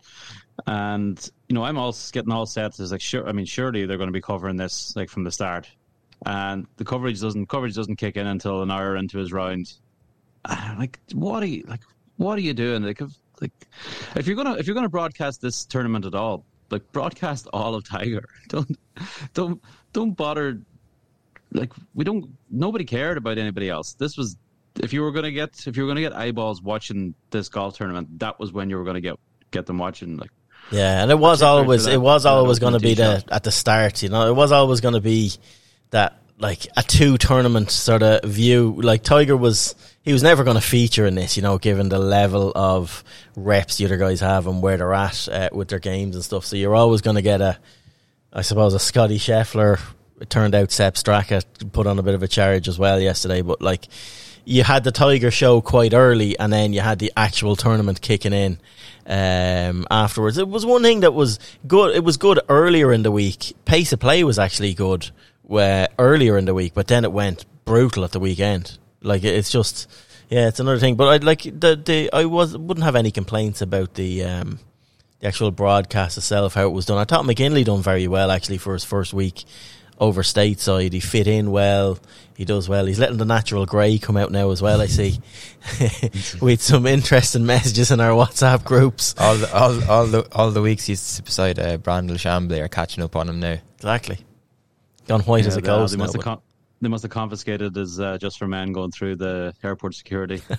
and 0.67 1.29
you 1.49 1.55
know 1.55 1.63
I'm 1.63 1.79
all 1.79 1.95
getting 2.11 2.31
all 2.31 2.45
set. 2.45 2.79
It's 2.79 2.91
like 2.91 3.01
sure, 3.01 3.27
I 3.27 3.31
mean, 3.31 3.47
surely 3.47 3.87
they're 3.87 3.97
going 3.97 4.09
to 4.09 4.13
be 4.13 4.21
covering 4.21 4.57
this 4.57 4.95
like 4.95 5.09
from 5.09 5.23
the 5.23 5.31
start, 5.31 5.67
and 6.27 6.67
the 6.77 6.85
coverage 6.85 7.19
doesn't 7.21 7.47
coverage 7.47 7.73
doesn't 7.73 7.95
kick 7.95 8.15
in 8.15 8.27
until 8.27 8.61
an 8.61 8.69
hour 8.69 8.95
into 8.95 9.17
his 9.17 9.33
round. 9.33 9.73
Ah, 10.45 10.75
like 10.77 10.99
what 11.13 11.41
are 11.41 11.47
you 11.47 11.63
like? 11.67 11.81
What 12.17 12.37
are 12.37 12.41
you 12.41 12.53
doing? 12.53 12.83
Like 12.83 13.01
if, 13.01 13.09
like 13.41 13.53
if 14.15 14.27
you're 14.27 14.35
gonna 14.35 14.53
if 14.53 14.67
you're 14.67 14.75
gonna 14.75 14.87
broadcast 14.87 15.41
this 15.41 15.65
tournament 15.65 16.05
at 16.05 16.13
all, 16.13 16.45
like 16.69 16.91
broadcast 16.91 17.47
all 17.53 17.75
of 17.75 17.87
Tiger. 17.87 18.27
Don't 18.49 18.77
don't 19.33 19.61
don't 19.91 20.11
bother. 20.11 20.61
Like 21.51 21.73
we 21.93 22.05
don't. 22.05 22.37
Nobody 22.49 22.85
cared 22.85 23.17
about 23.17 23.37
anybody 23.37 23.69
else. 23.69 23.93
This 23.93 24.17
was 24.17 24.37
if 24.81 24.93
you 24.93 25.01
were 25.01 25.11
gonna 25.11 25.31
get 25.31 25.67
if 25.67 25.75
you 25.75 25.83
were 25.83 25.89
gonna 25.89 26.01
get 26.01 26.13
eyeballs 26.13 26.61
watching 26.61 27.13
this 27.29 27.49
golf 27.49 27.77
tournament, 27.77 28.19
that 28.19 28.39
was 28.39 28.53
when 28.53 28.69
you 28.69 28.77
were 28.77 28.85
gonna 28.85 29.01
get 29.01 29.19
get 29.51 29.65
them 29.65 29.77
watching. 29.77 30.17
Like 30.17 30.31
yeah, 30.71 31.01
and 31.01 31.11
it 31.11 31.19
was 31.19 31.41
always 31.41 31.85
it 31.85 32.01
was 32.01 32.25
always 32.25 32.59
going 32.59 32.73
to 32.73 32.79
be 32.79 32.95
the 32.95 33.23
at 33.29 33.43
the 33.43 33.51
start. 33.51 34.01
You 34.01 34.09
know, 34.09 34.29
it 34.29 34.33
was 34.35 34.51
always 34.51 34.81
going 34.81 34.95
to 34.95 35.01
be 35.01 35.31
that 35.91 36.19
like 36.39 36.67
a 36.75 36.83
two 36.83 37.17
tournament 37.17 37.71
sort 37.71 38.03
of 38.03 38.23
view. 38.23 38.79
Like 38.81 39.03
Tiger 39.03 39.37
was, 39.37 39.75
he 40.05 40.13
was 40.13 40.21
never 40.21 40.43
going 40.43 40.55
to 40.55 40.61
feature 40.61 41.07
in 41.07 41.15
this, 41.15 41.35
you 41.35 41.41
know, 41.41 41.57
given 41.57 41.89
the 41.89 41.97
level 41.97 42.51
of 42.55 43.03
reps 43.35 43.77
the 43.77 43.85
other 43.85 43.97
guys 43.97 44.19
have 44.19 44.45
and 44.45 44.61
where 44.61 44.77
they're 44.77 44.93
at 44.93 45.27
uh, 45.27 45.49
with 45.51 45.67
their 45.67 45.79
games 45.79 46.15
and 46.15 46.23
stuff. 46.23 46.45
So 46.45 46.55
you're 46.55 46.75
always 46.75 47.01
going 47.01 47.15
to 47.15 47.23
get 47.23 47.41
a, 47.41 47.57
I 48.31 48.43
suppose, 48.43 48.75
a 48.75 48.79
Scottie 48.79 49.17
Scheffler. 49.17 49.79
It 50.21 50.29
turned 50.29 50.53
out 50.53 50.71
Sepp 50.71 50.93
Straka 50.93 51.43
put 51.71 51.87
on 51.87 51.97
a 51.97 52.03
bit 52.03 52.13
of 52.13 52.21
a 52.21 52.27
charge 52.27 52.67
as 52.67 52.77
well 52.77 52.99
yesterday, 53.01 53.41
but 53.41 53.61
like 53.61 53.87
you 54.45 54.63
had 54.63 54.83
the 54.83 54.91
Tiger 54.91 55.31
show 55.31 55.59
quite 55.59 55.93
early, 55.93 56.37
and 56.37 56.53
then 56.53 56.71
you 56.71 56.81
had 56.81 56.99
the 56.99 57.11
actual 57.17 57.55
tournament 57.55 57.99
kicking 57.99 58.31
in 58.31 58.59
um, 59.07 59.87
afterwards. 59.89 60.37
It 60.37 60.47
was 60.47 60.65
one 60.67 60.83
thing 60.83 60.99
that 60.99 61.15
was 61.15 61.39
good. 61.67 61.95
It 61.95 62.03
was 62.03 62.17
good 62.17 62.39
earlier 62.47 62.93
in 62.93 63.01
the 63.01 63.11
week. 63.11 63.55
Pace 63.65 63.91
of 63.91 63.99
play 63.99 64.23
was 64.23 64.37
actually 64.37 64.75
good 64.75 65.09
where 65.41 65.89
earlier 65.97 66.37
in 66.37 66.45
the 66.45 66.53
week, 66.53 66.75
but 66.75 66.87
then 66.87 67.03
it 67.03 67.11
went 67.11 67.45
brutal 67.65 68.03
at 68.03 68.11
the 68.11 68.19
weekend. 68.19 68.77
Like 69.05 69.23
it's 69.23 69.49
just, 69.51 69.89
yeah, 70.29 70.47
it's 70.47 70.59
another 70.59 70.79
thing. 70.79 70.95
But 70.95 71.07
I 71.07 71.17
like 71.25 71.43
the 71.43 71.75
the 71.83 72.09
I 72.11 72.25
was 72.25 72.57
wouldn't 72.57 72.83
have 72.83 72.95
any 72.95 73.11
complaints 73.11 73.61
about 73.61 73.93
the 73.93 74.23
um, 74.23 74.59
the 75.19 75.27
actual 75.27 75.51
broadcast 75.51 76.17
itself, 76.17 76.53
how 76.55 76.65
it 76.65 76.71
was 76.73 76.85
done. 76.85 76.97
I 76.97 77.05
thought 77.05 77.25
McGinley 77.25 77.63
done 77.63 77.81
very 77.81 78.07
well 78.07 78.31
actually 78.31 78.57
for 78.57 78.73
his 78.73 78.83
first 78.83 79.13
week 79.13 79.45
over 79.97 80.23
stateside. 80.23 80.91
He 80.93 80.99
fit 80.99 81.27
in 81.27 81.51
well. 81.51 81.97
He 82.35 82.43
does 82.43 82.67
well. 82.67 82.85
He's 82.85 82.99
letting 82.99 83.15
the 83.17 83.23
natural 83.25 83.65
grey 83.65 83.97
come 83.97 84.17
out 84.17 84.29
now 84.31 84.51
as 84.51 84.61
well. 84.61 84.81
I 84.81 84.87
see, 84.87 85.19
with 86.41 86.61
some 86.61 86.85
interesting 86.85 87.45
messages 87.45 87.91
in 87.91 87.99
our 88.01 88.11
WhatsApp 88.11 88.65
groups. 88.65 89.15
All 89.17 89.35
the, 89.37 89.53
all, 89.55 89.83
all 89.89 90.05
the 90.07 90.27
all 90.33 90.51
the 90.51 90.61
weeks 90.61 90.85
he's 90.85 91.21
beside 91.21 91.59
uh, 91.59 91.77
Brandel 91.77 92.15
Chamblee 92.17 92.61
are 92.61 92.67
catching 92.67 93.03
up 93.03 93.15
on 93.15 93.29
him 93.29 93.39
now. 93.39 93.57
Exactly, 93.77 94.17
gone 95.07 95.21
white 95.21 95.43
Yeah, 95.43 95.47
as 95.49 95.57
a 95.57 95.61
they- 95.61 95.65
ghost 95.67 95.91
They 95.93 95.97
now. 95.97 96.03
must, 96.03 96.15
have 96.15 96.23
con- 96.23 96.41
they 96.85 96.89
must 96.89 97.03
have 97.03 97.11
confiscated 97.11 97.75
his 97.75 97.99
uh, 97.99 98.17
just 98.17 98.37
for 98.37 98.47
men 98.47 98.71
going 98.71 98.91
through 98.91 99.15
the 99.15 99.53
airport 99.63 99.95
security. 99.95 100.41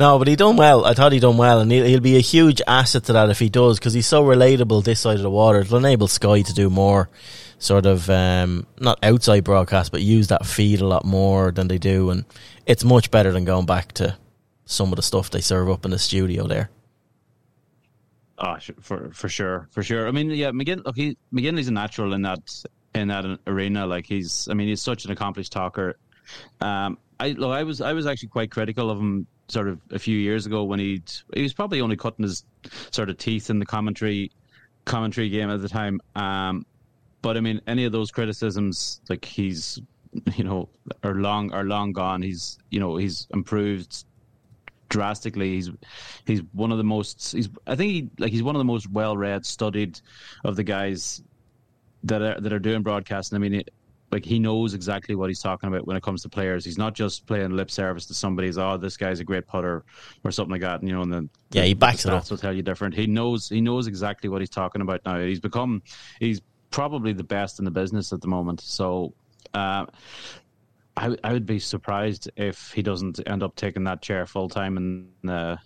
No, 0.00 0.18
but 0.18 0.28
he 0.28 0.34
done 0.36 0.56
well. 0.56 0.86
I 0.86 0.94
thought 0.94 1.12
he 1.12 1.20
done 1.20 1.36
well, 1.36 1.60
and 1.60 1.70
he'll, 1.70 1.84
he'll 1.84 2.00
be 2.00 2.16
a 2.16 2.20
huge 2.20 2.62
asset 2.66 3.04
to 3.04 3.12
that 3.12 3.28
if 3.28 3.38
he 3.38 3.50
does, 3.50 3.78
because 3.78 3.92
he's 3.92 4.06
so 4.06 4.24
relatable 4.24 4.82
this 4.82 5.00
side 5.00 5.16
of 5.16 5.22
the 5.22 5.30
water. 5.30 5.60
It'll 5.60 5.76
enable 5.76 6.08
Sky 6.08 6.40
to 6.40 6.54
do 6.54 6.70
more, 6.70 7.10
sort 7.58 7.84
of 7.84 8.08
um, 8.08 8.66
not 8.78 8.98
outside 9.02 9.44
broadcast, 9.44 9.92
but 9.92 10.00
use 10.00 10.28
that 10.28 10.46
feed 10.46 10.80
a 10.80 10.86
lot 10.86 11.04
more 11.04 11.52
than 11.52 11.68
they 11.68 11.76
do, 11.76 12.08
and 12.08 12.24
it's 12.64 12.82
much 12.82 13.10
better 13.10 13.30
than 13.30 13.44
going 13.44 13.66
back 13.66 13.92
to 13.92 14.16
some 14.64 14.90
of 14.90 14.96
the 14.96 15.02
stuff 15.02 15.28
they 15.28 15.42
serve 15.42 15.68
up 15.68 15.84
in 15.84 15.90
the 15.90 15.98
studio 15.98 16.46
there. 16.46 16.70
Oh, 18.38 18.56
for 18.80 19.10
for 19.12 19.28
sure, 19.28 19.68
for 19.70 19.82
sure. 19.82 20.08
I 20.08 20.12
mean, 20.12 20.30
yeah, 20.30 20.50
McGinn. 20.50 20.82
Look, 20.82 20.96
he 20.96 21.18
McGinley's 21.30 21.68
a 21.68 21.72
natural 21.72 22.14
in 22.14 22.22
that 22.22 22.40
in 22.94 23.08
that 23.08 23.24
arena. 23.46 23.86
Like 23.86 24.06
he's, 24.06 24.48
I 24.50 24.54
mean, 24.54 24.68
he's 24.68 24.82
such 24.82 25.04
an 25.04 25.10
accomplished 25.10 25.52
talker. 25.52 25.98
Um, 26.60 26.98
I 27.18 27.30
look, 27.30 27.52
I 27.52 27.64
was 27.64 27.80
I 27.80 27.92
was 27.92 28.06
actually 28.06 28.28
quite 28.28 28.50
critical 28.50 28.90
of 28.90 28.98
him 28.98 29.26
sort 29.48 29.68
of 29.68 29.80
a 29.90 29.98
few 29.98 30.16
years 30.16 30.46
ago 30.46 30.64
when 30.64 30.78
he'd, 30.78 31.10
he 31.34 31.42
was 31.42 31.52
probably 31.52 31.80
only 31.80 31.96
cutting 31.96 32.22
his 32.22 32.44
sort 32.92 33.10
of 33.10 33.18
teeth 33.18 33.50
in 33.50 33.58
the 33.58 33.66
commentary 33.66 34.30
commentary 34.84 35.28
game 35.28 35.50
at 35.50 35.60
the 35.60 35.68
time. 35.68 36.00
Um, 36.14 36.64
but 37.22 37.36
I 37.36 37.40
mean, 37.40 37.60
any 37.66 37.84
of 37.84 37.92
those 37.92 38.10
criticisms, 38.10 39.00
like 39.08 39.24
he's, 39.24 39.80
you 40.36 40.44
know, 40.44 40.68
are 41.04 41.14
long 41.14 41.52
are 41.52 41.64
long 41.64 41.92
gone. 41.92 42.22
He's, 42.22 42.58
you 42.70 42.80
know, 42.80 42.96
he's 42.96 43.26
improved 43.34 44.04
drastically. 44.88 45.54
He's 45.54 45.70
he's 46.26 46.42
one 46.52 46.72
of 46.72 46.78
the 46.78 46.84
most. 46.84 47.32
He's 47.32 47.48
I 47.66 47.76
think 47.76 47.90
he 47.92 48.10
like 48.18 48.32
he's 48.32 48.42
one 48.42 48.54
of 48.54 48.60
the 48.60 48.64
most 48.64 48.90
well 48.90 49.16
read, 49.16 49.44
studied 49.44 50.00
of 50.44 50.56
the 50.56 50.64
guys 50.64 51.22
that 52.04 52.22
are 52.22 52.40
that 52.40 52.52
are 52.52 52.58
doing 52.58 52.82
broadcasting. 52.82 53.36
I 53.36 53.38
mean, 53.38 53.54
it, 53.54 53.70
like 54.12 54.24
he 54.24 54.38
knows 54.40 54.74
exactly 54.74 55.14
what 55.14 55.30
he's 55.30 55.40
talking 55.40 55.68
about 55.68 55.86
when 55.86 55.96
it 55.96 56.02
comes 56.02 56.22
to 56.22 56.28
players. 56.28 56.64
He's 56.64 56.78
not 56.78 56.94
just 56.94 57.26
playing 57.26 57.50
lip 57.56 57.70
service 57.70 58.06
to 58.06 58.14
somebody's. 58.14 58.58
Oh, 58.58 58.76
this 58.76 58.96
guy's 58.96 59.20
a 59.20 59.24
great 59.24 59.46
putter 59.46 59.84
or 60.24 60.30
something 60.32 60.50
like 60.50 60.62
that. 60.62 60.80
And, 60.80 60.88
you 60.88 60.94
know, 60.96 61.02
and 61.02 61.12
then 61.12 61.30
Yeah, 61.52 61.62
he 61.62 61.74
backs 61.74 62.02
the 62.02 62.08
it 62.10 62.14
up. 62.14 62.28
will 62.30 62.36
tell 62.38 62.52
you 62.52 62.62
different. 62.62 62.94
He 62.94 63.06
knows 63.06 63.48
he 63.48 63.60
knows 63.60 63.86
exactly 63.86 64.28
what 64.28 64.40
he's 64.40 64.50
talking 64.50 64.82
about 64.82 65.00
now. 65.04 65.20
He's 65.20 65.38
become 65.40 65.82
he's 66.18 66.40
probably 66.70 67.12
the 67.12 67.22
best 67.24 67.58
in 67.60 67.64
the 67.64 67.70
business 67.70 68.12
at 68.12 68.20
the 68.20 68.28
moment. 68.28 68.60
So. 68.60 69.14
Uh, 69.54 69.86
I, 70.96 71.16
I 71.24 71.32
would 71.32 71.46
be 71.46 71.58
surprised 71.60 72.30
if 72.36 72.72
he 72.72 72.82
doesn't 72.82 73.20
end 73.26 73.42
up 73.42 73.54
taking 73.56 73.84
that 73.84 74.02
chair 74.02 74.26
full 74.26 74.48
time 74.48 74.76
and 74.76 75.30
uh, 75.30 75.56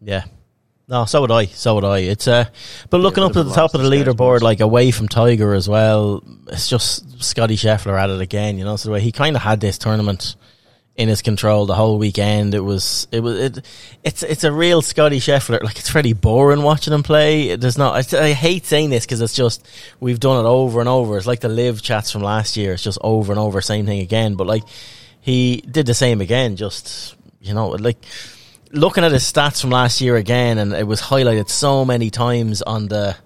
Yeah. 0.00 0.24
No, 0.88 1.04
so 1.04 1.20
would 1.22 1.30
I. 1.30 1.46
So 1.46 1.76
would 1.76 1.84
I. 1.84 1.98
It's 2.00 2.28
uh, 2.28 2.46
but 2.90 3.00
looking 3.00 3.22
Yeah, 3.22 3.30
up 3.30 3.36
at 3.36 3.46
the 3.46 3.54
top 3.54 3.74
of 3.74 3.82
the 3.82 3.88
leaderboard, 3.88 4.42
like 4.42 4.60
away 4.60 4.90
from 4.90 5.08
Tiger 5.08 5.54
as 5.54 5.68
well, 5.68 6.22
it's 6.48 6.68
just 6.68 7.22
Scottie 7.22 7.56
Scheffler 7.56 7.98
at 7.98 8.10
it 8.10 8.20
again. 8.20 8.58
You 8.58 8.64
know, 8.64 8.76
so 8.76 8.88
the 8.88 8.92
way 8.94 9.00
he 9.00 9.12
kind 9.12 9.36
of 9.36 9.42
had 9.42 9.60
this 9.60 9.78
tournament 9.78 10.36
in 10.94 11.08
his 11.08 11.22
control 11.22 11.64
the 11.64 11.74
whole 11.74 11.98
weekend. 11.98 12.52
It 12.54 12.60
was, 12.60 13.08
it 13.10 13.20
was, 13.20 13.38
it, 13.38 13.66
it's, 14.04 14.22
it's 14.22 14.44
a 14.44 14.52
real 14.52 14.82
Scottie 14.82 15.20
Scheffler. 15.20 15.62
Like 15.62 15.78
it's 15.78 15.90
pretty 15.90 16.12
boring 16.12 16.62
watching 16.62 16.92
him 16.92 17.02
play. 17.02 17.56
There's 17.56 17.78
not. 17.78 18.12
I, 18.14 18.24
I 18.24 18.32
hate 18.32 18.66
saying 18.66 18.90
this 18.90 19.06
because 19.06 19.20
it's 19.20 19.34
just 19.34 19.66
we've 20.00 20.20
done 20.20 20.44
it 20.44 20.48
over 20.48 20.80
and 20.80 20.88
over. 20.88 21.16
It's 21.16 21.26
like 21.26 21.40
the 21.40 21.48
live 21.48 21.80
chats 21.80 22.10
from 22.10 22.22
last 22.22 22.56
year. 22.56 22.74
It's 22.74 22.82
just 22.82 22.98
over 23.00 23.32
and 23.32 23.38
over, 23.38 23.60
same 23.60 23.86
thing 23.86 24.00
again. 24.00 24.34
But 24.34 24.46
like 24.46 24.64
he 25.20 25.62
did 25.62 25.86
the 25.86 25.94
same 25.94 26.20
again. 26.20 26.56
Just 26.56 27.16
you 27.40 27.54
know, 27.54 27.68
like 27.68 27.96
looking 28.72 29.04
at 29.04 29.12
his 29.12 29.22
stats 29.22 29.60
from 29.60 29.70
last 29.70 30.00
year 30.00 30.16
again, 30.16 30.58
and 30.58 30.72
it 30.72 30.86
was 30.86 31.00
highlighted 31.00 31.48
so 31.48 31.84
many 31.84 32.10
times 32.10 32.62
on 32.62 32.88
the. 32.88 33.16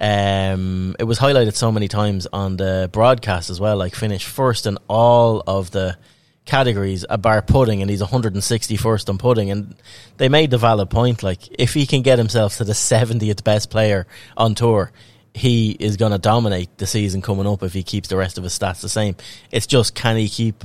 Um, 0.00 0.96
it 0.98 1.04
was 1.04 1.18
highlighted 1.18 1.54
so 1.54 1.70
many 1.70 1.86
times 1.86 2.26
on 2.32 2.56
the 2.56 2.88
broadcast 2.92 3.50
as 3.50 3.60
well. 3.60 3.76
Like 3.76 3.94
finished 3.94 4.26
first 4.26 4.66
in 4.66 4.78
all 4.88 5.42
of 5.46 5.70
the 5.70 5.96
categories 6.44 7.04
a 7.08 7.18
bar 7.18 7.42
putting, 7.42 7.82
and 7.82 7.90
he's 7.90 8.02
161st 8.02 9.08
on 9.08 9.18
putting. 9.18 9.50
And 9.50 9.76
they 10.16 10.28
made 10.28 10.50
the 10.50 10.58
valid 10.58 10.90
point: 10.90 11.22
like 11.22 11.48
if 11.58 11.74
he 11.74 11.86
can 11.86 12.02
get 12.02 12.18
himself 12.18 12.56
to 12.56 12.64
the 12.64 12.72
70th 12.72 13.44
best 13.44 13.70
player 13.70 14.06
on 14.36 14.54
tour, 14.54 14.92
he 15.34 15.72
is 15.72 15.96
going 15.96 16.12
to 16.12 16.18
dominate 16.18 16.78
the 16.78 16.86
season 16.86 17.22
coming 17.22 17.46
up 17.46 17.62
if 17.62 17.72
he 17.72 17.82
keeps 17.82 18.08
the 18.08 18.16
rest 18.16 18.38
of 18.38 18.44
his 18.44 18.58
stats 18.58 18.80
the 18.80 18.88
same. 18.88 19.16
It's 19.50 19.66
just 19.66 19.94
can 19.94 20.16
he 20.16 20.28
keep 20.28 20.64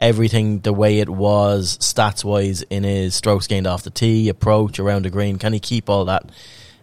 everything 0.00 0.60
the 0.60 0.72
way 0.72 0.98
it 0.98 1.08
was 1.08 1.78
stats 1.78 2.24
wise 2.24 2.62
in 2.62 2.84
his 2.84 3.14
strokes 3.14 3.46
gained 3.46 3.66
off 3.66 3.82
the 3.82 3.90
tee, 3.90 4.28
approach 4.28 4.78
around 4.78 5.04
the 5.04 5.10
green? 5.10 5.38
Can 5.38 5.52
he 5.52 5.60
keep 5.60 5.88
all 5.88 6.04
that 6.06 6.30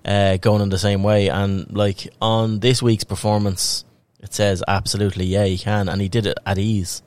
uh, 0.05 0.37
going 0.37 0.61
in 0.61 0.69
the 0.69 0.79
same 0.79 1.03
way? 1.03 1.29
And 1.29 1.71
like 1.75 2.07
on 2.21 2.59
this 2.59 2.81
week's 2.81 3.03
performance, 3.03 3.85
it 4.19 4.33
says 4.33 4.63
absolutely 4.67 5.25
yeah 5.25 5.45
he 5.45 5.57
can, 5.57 5.89
and 5.89 6.01
he 6.01 6.09
did 6.09 6.25
it 6.25 6.37
at 6.45 6.57
ease. 6.57 7.03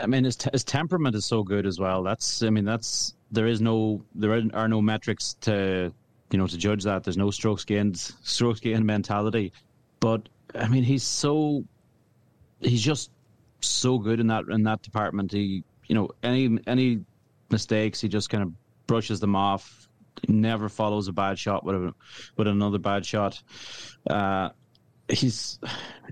I 0.00 0.06
mean, 0.06 0.24
his, 0.24 0.38
his 0.52 0.64
temperament 0.64 1.14
is 1.14 1.24
so 1.24 1.42
good 1.42 1.66
as 1.66 1.78
well. 1.78 2.02
That's, 2.02 2.42
I 2.42 2.50
mean, 2.50 2.64
that's 2.64 3.14
there 3.30 3.46
is 3.46 3.60
no 3.60 4.02
there 4.14 4.42
are 4.54 4.68
no 4.68 4.82
metrics 4.82 5.34
to 5.42 5.92
you 6.30 6.38
know 6.38 6.46
to 6.46 6.56
judge 6.56 6.84
that. 6.84 7.04
There's 7.04 7.16
no 7.16 7.30
strokes 7.30 7.64
gained 7.64 7.96
strokes 7.98 8.60
gained 8.60 8.84
mentality, 8.86 9.52
but 10.00 10.28
I 10.54 10.68
mean, 10.68 10.84
he's 10.84 11.02
so 11.02 11.64
he's 12.60 12.82
just 12.82 13.10
so 13.62 13.98
good 13.98 14.20
in 14.20 14.28
that 14.28 14.44
in 14.48 14.64
that 14.64 14.82
department. 14.82 15.32
He, 15.32 15.64
you 15.86 15.94
know, 15.94 16.10
any 16.22 16.58
any 16.66 17.04
mistakes, 17.50 18.00
he 18.00 18.08
just 18.08 18.30
kind 18.30 18.42
of 18.42 18.52
brushes 18.86 19.20
them 19.20 19.36
off. 19.36 19.88
Never 20.28 20.68
follows 20.68 21.08
a 21.08 21.12
bad 21.12 21.38
shot 21.38 21.64
with 21.64 21.76
a, 21.76 21.94
with 22.36 22.46
another 22.46 22.78
bad 22.78 23.06
shot. 23.06 23.42
Uh, 24.08 24.50
he's 25.08 25.58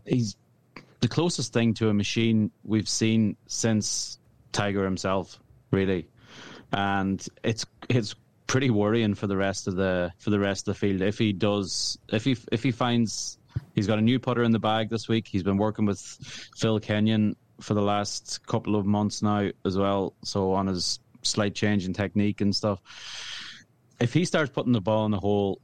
he's 0.07 0.37
the 1.00 1.09
closest 1.09 1.52
thing 1.52 1.75
to 1.75 1.88
a 1.88 1.95
machine 1.95 2.50
we've 2.64 2.88
seen 2.88 3.37
since 3.47 4.19
Tiger 4.52 4.85
himself, 4.85 5.38
really, 5.71 6.09
and 6.73 7.25
it's 7.43 7.67
it's 7.88 8.14
pretty 8.47 8.71
worrying 8.71 9.14
for 9.14 9.26
the 9.26 9.37
rest 9.37 9.69
of 9.69 9.76
the 9.76 10.12
for 10.19 10.31
the 10.31 10.38
rest 10.38 10.67
of 10.67 10.75
the 10.75 10.78
field. 10.78 11.02
If 11.02 11.19
he 11.19 11.33
does, 11.33 11.99
if 12.09 12.25
he 12.25 12.37
if 12.50 12.62
he 12.62 12.71
finds 12.71 13.38
he's 13.79 13.87
got 13.87 13.99
a 13.99 14.03
new 14.03 14.19
putter 14.19 14.43
in 14.43 14.53
the 14.53 14.59
bag 14.59 14.91
this 14.91 15.09
week, 15.09 15.27
he's 15.27 15.43
been 15.43 15.57
working 15.57 15.87
with 15.87 16.01
Phil 16.57 16.79
Kenyon 16.81 17.37
for 17.61 17.75
the 17.75 17.83
last 17.83 18.47
couple 18.47 18.77
of 18.77 18.87
months 18.87 19.23
now 19.23 19.51
as 19.65 19.77
well. 19.77 20.15
So 20.23 20.53
on 20.53 20.67
his 20.67 21.01
slight 21.23 21.55
change 21.55 21.87
in 21.87 21.93
technique 21.93 22.41
and 22.41 22.55
stuff, 22.55 22.81
if 24.01 24.13
he 24.13 24.25
starts 24.25 24.51
putting 24.51 24.73
the 24.73 24.81
ball 24.81 25.05
in 25.07 25.11
the 25.11 25.19
hole 25.19 25.61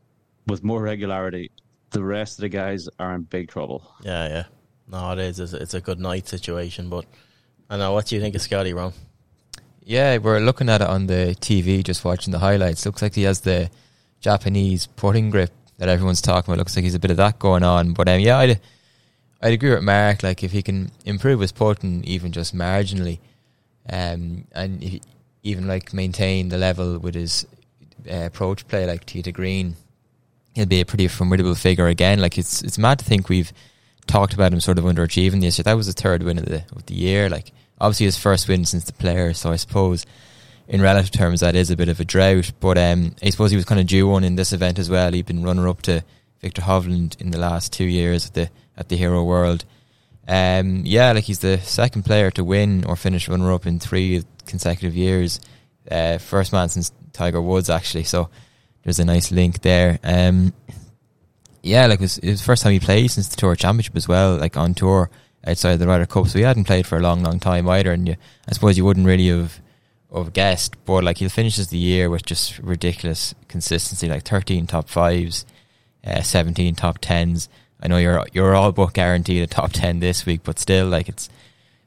with 0.46 0.64
more 0.64 0.82
regularity, 0.82 1.50
the 1.90 2.02
rest 2.02 2.38
of 2.38 2.42
the 2.42 2.48
guys 2.48 2.88
are 2.98 3.14
in 3.14 3.22
big 3.22 3.48
trouble. 3.48 3.94
Yeah, 4.02 4.28
yeah. 4.28 4.44
No, 4.88 5.12
it 5.12 5.18
is. 5.18 5.40
It's, 5.40 5.52
it's 5.52 5.74
a 5.74 5.80
good 5.80 6.00
night 6.00 6.28
situation, 6.28 6.88
but 6.88 7.06
I 7.70 7.76
know. 7.76 7.92
What 7.92 8.06
do 8.06 8.16
you 8.16 8.20
think 8.20 8.34
of 8.34 8.42
Scottie, 8.42 8.74
Ron? 8.74 8.92
Yeah, 9.82 10.18
we're 10.18 10.40
looking 10.40 10.68
at 10.68 10.80
it 10.80 10.88
on 10.88 11.06
the 11.06 11.36
TV, 11.40 11.82
just 11.84 12.04
watching 12.04 12.32
the 12.32 12.38
highlights. 12.38 12.84
Looks 12.84 13.02
like 13.02 13.14
he 13.14 13.22
has 13.22 13.40
the 13.40 13.70
Japanese 14.20 14.86
putting 14.86 15.30
grip 15.30 15.52
that 15.78 15.88
everyone's 15.88 16.20
talking 16.20 16.52
about. 16.52 16.58
Looks 16.58 16.76
like 16.76 16.84
he's 16.84 16.94
a 16.94 17.00
bit 17.00 17.10
of 17.10 17.16
that 17.18 17.38
going 17.38 17.62
on. 17.62 17.92
But 17.92 18.08
um, 18.08 18.20
yeah, 18.20 18.38
I'd, 18.38 18.60
I'd 19.42 19.52
agree 19.52 19.70
with 19.70 19.82
Mark. 19.82 20.22
Like 20.22 20.42
if 20.42 20.52
he 20.52 20.62
can 20.62 20.90
improve 21.04 21.40
his 21.40 21.52
putting 21.52 22.04
even 22.04 22.32
just 22.32 22.54
marginally, 22.54 23.18
um, 23.88 24.46
and 24.52 25.00
even 25.42 25.66
like 25.66 25.92
maintain 25.92 26.48
the 26.48 26.58
level 26.58 26.98
with 26.98 27.14
his 27.14 27.46
uh, 28.10 28.24
approach 28.24 28.66
play, 28.68 28.86
like 28.86 29.04
to 29.06 29.32
green, 29.32 29.76
he'll 30.54 30.66
be 30.66 30.80
a 30.80 30.86
pretty 30.86 31.08
formidable 31.08 31.54
figure 31.54 31.88
again. 31.88 32.20
Like 32.20 32.38
it's 32.38 32.62
it's 32.62 32.78
mad 32.78 32.98
to 33.00 33.04
think 33.04 33.28
we've 33.28 33.52
talked 34.06 34.34
about 34.34 34.52
him 34.52 34.60
sort 34.60 34.78
of 34.78 34.84
underachieving 34.84 35.40
this 35.40 35.58
year. 35.58 35.64
That 35.64 35.76
was 35.76 35.86
the 35.86 35.92
third 35.92 36.22
win 36.22 36.38
of 36.38 36.46
the 36.46 36.64
of 36.74 36.86
the 36.86 36.94
year. 36.94 37.28
Like 37.28 37.52
obviously 37.80 38.06
his 38.06 38.18
first 38.18 38.48
win 38.48 38.64
since 38.64 38.84
the 38.84 38.92
player, 38.92 39.34
so 39.34 39.50
I 39.50 39.56
suppose 39.56 40.06
in 40.68 40.80
relative 40.80 41.10
terms 41.10 41.40
that 41.40 41.54
is 41.54 41.70
a 41.70 41.76
bit 41.76 41.88
of 41.88 42.00
a 42.00 42.04
drought. 42.04 42.52
But 42.60 42.78
um, 42.78 43.14
I 43.22 43.30
suppose 43.30 43.50
he 43.50 43.56
was 43.56 43.64
kind 43.64 43.80
of 43.80 43.86
due 43.86 44.08
one 44.08 44.24
in 44.24 44.36
this 44.36 44.52
event 44.52 44.78
as 44.78 44.90
well. 44.90 45.12
He'd 45.12 45.26
been 45.26 45.44
runner 45.44 45.68
up 45.68 45.82
to 45.82 46.04
Viktor 46.40 46.62
Hovland 46.62 47.20
in 47.20 47.30
the 47.30 47.38
last 47.38 47.72
two 47.72 47.84
years 47.84 48.26
at 48.26 48.34
the 48.34 48.50
at 48.76 48.88
the 48.88 48.96
Hero 48.96 49.22
World. 49.24 49.64
Um, 50.26 50.82
yeah, 50.84 51.12
like 51.12 51.24
he's 51.24 51.40
the 51.40 51.58
second 51.58 52.04
player 52.04 52.30
to 52.32 52.44
win 52.44 52.84
or 52.84 52.96
finish 52.96 53.28
runner 53.28 53.52
up 53.52 53.66
in 53.66 53.78
three 53.78 54.24
consecutive 54.46 54.96
years. 54.96 55.40
Uh, 55.90 56.18
first 56.18 56.52
man 56.52 56.68
since 56.68 56.92
Tiger 57.12 57.42
Woods 57.42 57.68
actually. 57.68 58.04
So 58.04 58.30
there's 58.82 58.98
a 58.98 59.04
nice 59.04 59.30
link 59.30 59.62
there. 59.62 59.98
Um, 60.02 60.52
yeah, 61.62 61.86
like 61.86 62.00
it 62.00 62.02
was, 62.02 62.18
it 62.18 62.30
was 62.30 62.40
the 62.40 62.44
first 62.44 62.62
time 62.62 62.72
he 62.72 62.80
played 62.80 63.10
since 63.10 63.28
the 63.28 63.36
Tour 63.36 63.56
Championship 63.56 63.96
as 63.96 64.06
well, 64.06 64.36
like 64.36 64.56
on 64.56 64.74
tour 64.74 65.10
outside 65.46 65.76
the 65.76 65.86
Ryder 65.86 66.06
Cup. 66.06 66.28
So 66.28 66.38
he 66.38 66.44
hadn't 66.44 66.64
played 66.64 66.86
for 66.86 66.98
a 66.98 67.02
long, 67.02 67.22
long 67.22 67.40
time 67.40 67.68
either. 67.68 67.92
And 67.92 68.08
you, 68.08 68.16
I 68.46 68.52
suppose 68.52 68.76
you 68.76 68.84
wouldn't 68.84 69.06
really 69.06 69.28
have 69.28 69.60
of 70.14 70.32
guest, 70.32 70.76
but 70.84 71.04
like 71.04 71.18
he 71.18 71.28
finishes 71.28 71.68
the 71.68 71.78
year 71.78 72.08
with 72.08 72.24
just 72.24 72.58
ridiculous 72.60 73.34
consistency, 73.48 74.08
like 74.08 74.22
thirteen 74.22 74.66
top 74.66 74.88
fives, 74.88 75.44
uh, 76.06 76.22
seventeen 76.22 76.74
top 76.74 76.98
tens. 77.00 77.48
I 77.82 77.88
know 77.88 77.98
you're 77.98 78.24
you're 78.32 78.54
all 78.54 78.72
but 78.72 78.94
guaranteed 78.94 79.42
a 79.42 79.46
top 79.46 79.72
ten 79.72 80.00
this 80.00 80.24
week, 80.24 80.42
but 80.44 80.58
still, 80.58 80.86
like 80.86 81.08
it's 81.08 81.28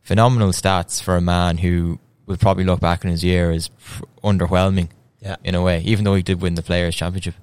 phenomenal 0.04 0.50
stats 0.50 1.02
for 1.02 1.16
a 1.16 1.22
man 1.22 1.58
who 1.58 2.00
will 2.26 2.38
probably 2.38 2.66
look 2.66 2.82
back 2.82 3.06
on 3.06 3.12
his 3.12 3.24
year 3.24 3.52
as 3.52 3.72
underwhelming. 4.24 4.90
Yeah. 5.20 5.38
in 5.44 5.56
a 5.56 5.62
way, 5.64 5.82
even 5.82 6.06
though 6.06 6.14
he 6.14 6.22
did 6.22 6.42
win 6.42 6.54
the 6.54 6.62
Players 6.62 6.96
Championship. 6.96 7.34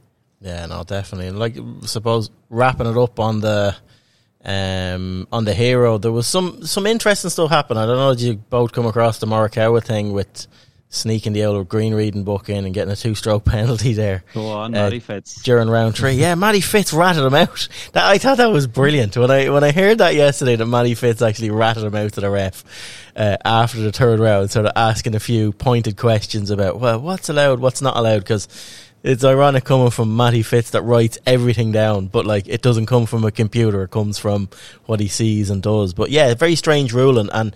Yeah, 0.41 0.64
no, 0.67 0.85
definitely. 0.85 1.33
Like, 1.33 1.57
suppose 1.87 2.31
wrapping 2.49 2.87
it 2.87 2.97
up 2.97 3.19
on 3.19 3.41
the 3.41 3.75
um, 4.45 5.26
on 5.33 5.45
the 5.45 5.55
hero, 5.55 5.99
there 5.99 6.12
was 6.12 6.26
some 6.26 6.64
some 6.67 6.87
interesting 6.87 7.31
stuff 7.31 7.50
happen. 7.50 7.76
I 7.76 7.87
don't 7.87 7.97
know. 7.97 8.14
Did 8.14 8.23
you 8.23 8.35
both 8.35 8.73
come 8.73 8.87
across 8.87 9.19
the 9.19 9.26
Morikawa 9.26 9.83
thing 9.83 10.12
with 10.12 10.47
sneaking 10.94 11.32
the 11.32 11.44
old 11.44 11.68
green 11.68 11.94
reading 11.94 12.24
book 12.24 12.48
in 12.48 12.64
and 12.64 12.72
getting 12.72 12.92
a 12.92 12.96
two 12.96 13.14
stroke 13.14 13.44
penalty 13.46 13.92
there? 13.94 14.22
Go 14.34 14.48
on, 14.48 14.74
Uh, 14.74 14.84
Matty 14.84 15.00
Fitz. 15.00 15.42
during 15.42 15.68
round 15.68 15.96
three. 15.96 16.12
Yeah, 16.12 16.34
Matty 16.34 16.60
Fitz 16.60 16.92
ratted 16.92 17.24
him 17.24 17.34
out. 17.34 17.68
That, 17.92 18.06
I 18.06 18.18
thought 18.18 18.38
that 18.38 18.50
was 18.50 18.66
brilliant 18.66 19.16
when 19.16 19.30
I 19.30 19.48
when 19.50 19.62
I 19.64 19.70
heard 19.72 19.98
that 19.98 20.14
yesterday 20.14 20.56
that 20.56 20.66
Matty 20.66 20.94
Fitz 20.94 21.22
actually 21.22 21.50
ratted 21.50 21.84
him 21.84 21.94
out 21.94 22.12
to 22.14 22.20
the 22.20 22.30
ref 22.30 22.64
uh, 23.14 23.36
after 23.44 23.78
the 23.80 23.92
third 23.92 24.18
round, 24.20 24.50
sort 24.50 24.66
of 24.66 24.72
asking 24.74 25.14
a 25.14 25.20
few 25.20 25.52
pointed 25.52 25.96
questions 25.96 26.50
about 26.50 26.80
well, 26.80 27.00
what's 27.00 27.28
allowed, 27.28 27.60
what's 27.60 27.82
not 27.82 27.96
allowed, 27.96 28.20
because. 28.20 28.48
It's 29.06 29.22
ironic 29.22 29.64
coming 29.64 29.90
from 29.90 30.16
Matty 30.16 30.40
Fitz 30.42 30.70
that 30.70 30.80
writes 30.80 31.18
everything 31.26 31.72
down, 31.72 32.06
but 32.06 32.24
like 32.24 32.48
it 32.48 32.62
doesn't 32.62 32.86
come 32.86 33.04
from 33.04 33.22
a 33.22 33.30
computer. 33.30 33.82
It 33.82 33.90
comes 33.90 34.18
from 34.18 34.48
what 34.86 34.98
he 34.98 35.08
sees 35.08 35.50
and 35.50 35.62
does. 35.62 35.92
But 35.92 36.08
yeah, 36.08 36.32
very 36.32 36.54
strange 36.54 36.94
ruling, 36.94 37.28
and 37.30 37.54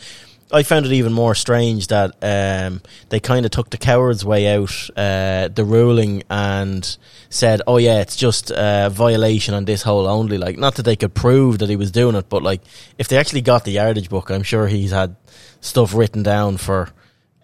I 0.50 0.62
found 0.62 0.86
it 0.86 0.92
even 0.92 1.12
more 1.12 1.34
strange 1.34 1.88
that 1.88 2.14
um, 2.22 2.80
they 3.10 3.20
kind 3.20 3.44
of 3.44 3.50
took 3.50 3.70
the 3.70 3.76
coward's 3.76 4.24
way 4.24 4.54
out 4.54 4.90
uh, 4.96 5.48
the 5.48 5.64
ruling 5.64 6.22
and 6.30 6.96
said, 7.28 7.60
"Oh 7.66 7.76
yeah, 7.76 8.00
it's 8.00 8.16
just 8.16 8.50
a 8.50 8.88
violation 8.90 9.54
on 9.54 9.66
this 9.66 9.82
hole 9.82 10.06
only." 10.06 10.38
Like, 10.38 10.56
not 10.56 10.76
that 10.76 10.84
they 10.84 10.96
could 10.96 11.14
prove 11.14 11.58
that 11.58 11.68
he 11.68 11.76
was 11.76 11.90
doing 11.90 12.16
it, 12.16 12.28
but 12.28 12.42
like 12.42 12.62
if 12.96 13.08
they 13.08 13.18
actually 13.18 13.42
got 13.42 13.64
the 13.64 13.72
yardage 13.72 14.08
book, 14.08 14.30
I'm 14.30 14.42
sure 14.42 14.68
he's 14.68 14.90
had 14.90 15.16
stuff 15.60 15.94
written 15.94 16.22
down 16.22 16.56
for 16.56 16.90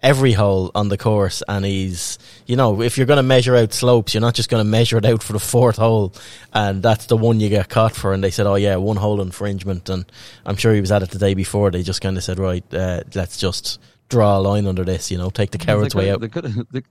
every 0.05 0.33
hole 0.33 0.69
on 0.75 0.87
the 0.89 0.99
course 0.99 1.41
and 1.47 1.65
he's 1.65 2.19
you 2.45 2.55
know 2.55 2.79
if 2.83 2.95
you're 2.95 3.07
going 3.07 3.17
to 3.17 3.23
measure 3.23 3.55
out 3.55 3.73
slopes 3.73 4.13
you're 4.13 4.21
not 4.21 4.35
just 4.35 4.49
going 4.49 4.63
to 4.63 4.69
measure 4.69 4.99
it 4.99 5.05
out 5.05 5.23
for 5.23 5.33
the 5.33 5.39
fourth 5.39 5.77
hole 5.77 6.13
and 6.53 6.83
that's 6.83 7.07
the 7.07 7.17
one 7.17 7.39
you 7.39 7.49
get 7.49 7.67
caught 7.69 7.95
for 7.95 8.13
and 8.13 8.23
they 8.23 8.29
said 8.29 8.45
oh 8.45 8.53
yeah 8.53 8.75
one 8.75 8.97
hole 8.97 9.19
infringement 9.19 9.89
and 9.89 10.05
i'm 10.45 10.55
sure 10.55 10.75
he 10.75 10.79
was 10.79 10.91
at 10.91 11.01
it 11.01 11.09
the 11.09 11.17
day 11.17 11.33
before 11.33 11.71
they 11.71 11.81
just 11.81 12.01
kind 12.01 12.15
of 12.17 12.23
said 12.23 12.37
right 12.37 12.71
uh, 12.71 13.01
let's 13.15 13.37
just 13.37 13.81
draw 14.07 14.37
a 14.37 14.39
line 14.39 14.67
under 14.67 14.83
this 14.83 15.09
you 15.09 15.17
know 15.17 15.31
take 15.31 15.49
the 15.49 15.57
coward's 15.57 15.95
they 15.95 15.97
way 15.97 16.05
could, 16.05 16.13
out 16.13 16.21
They 16.21 16.29
could 16.29 16.45
have. 16.45 16.67
They, 16.71 16.81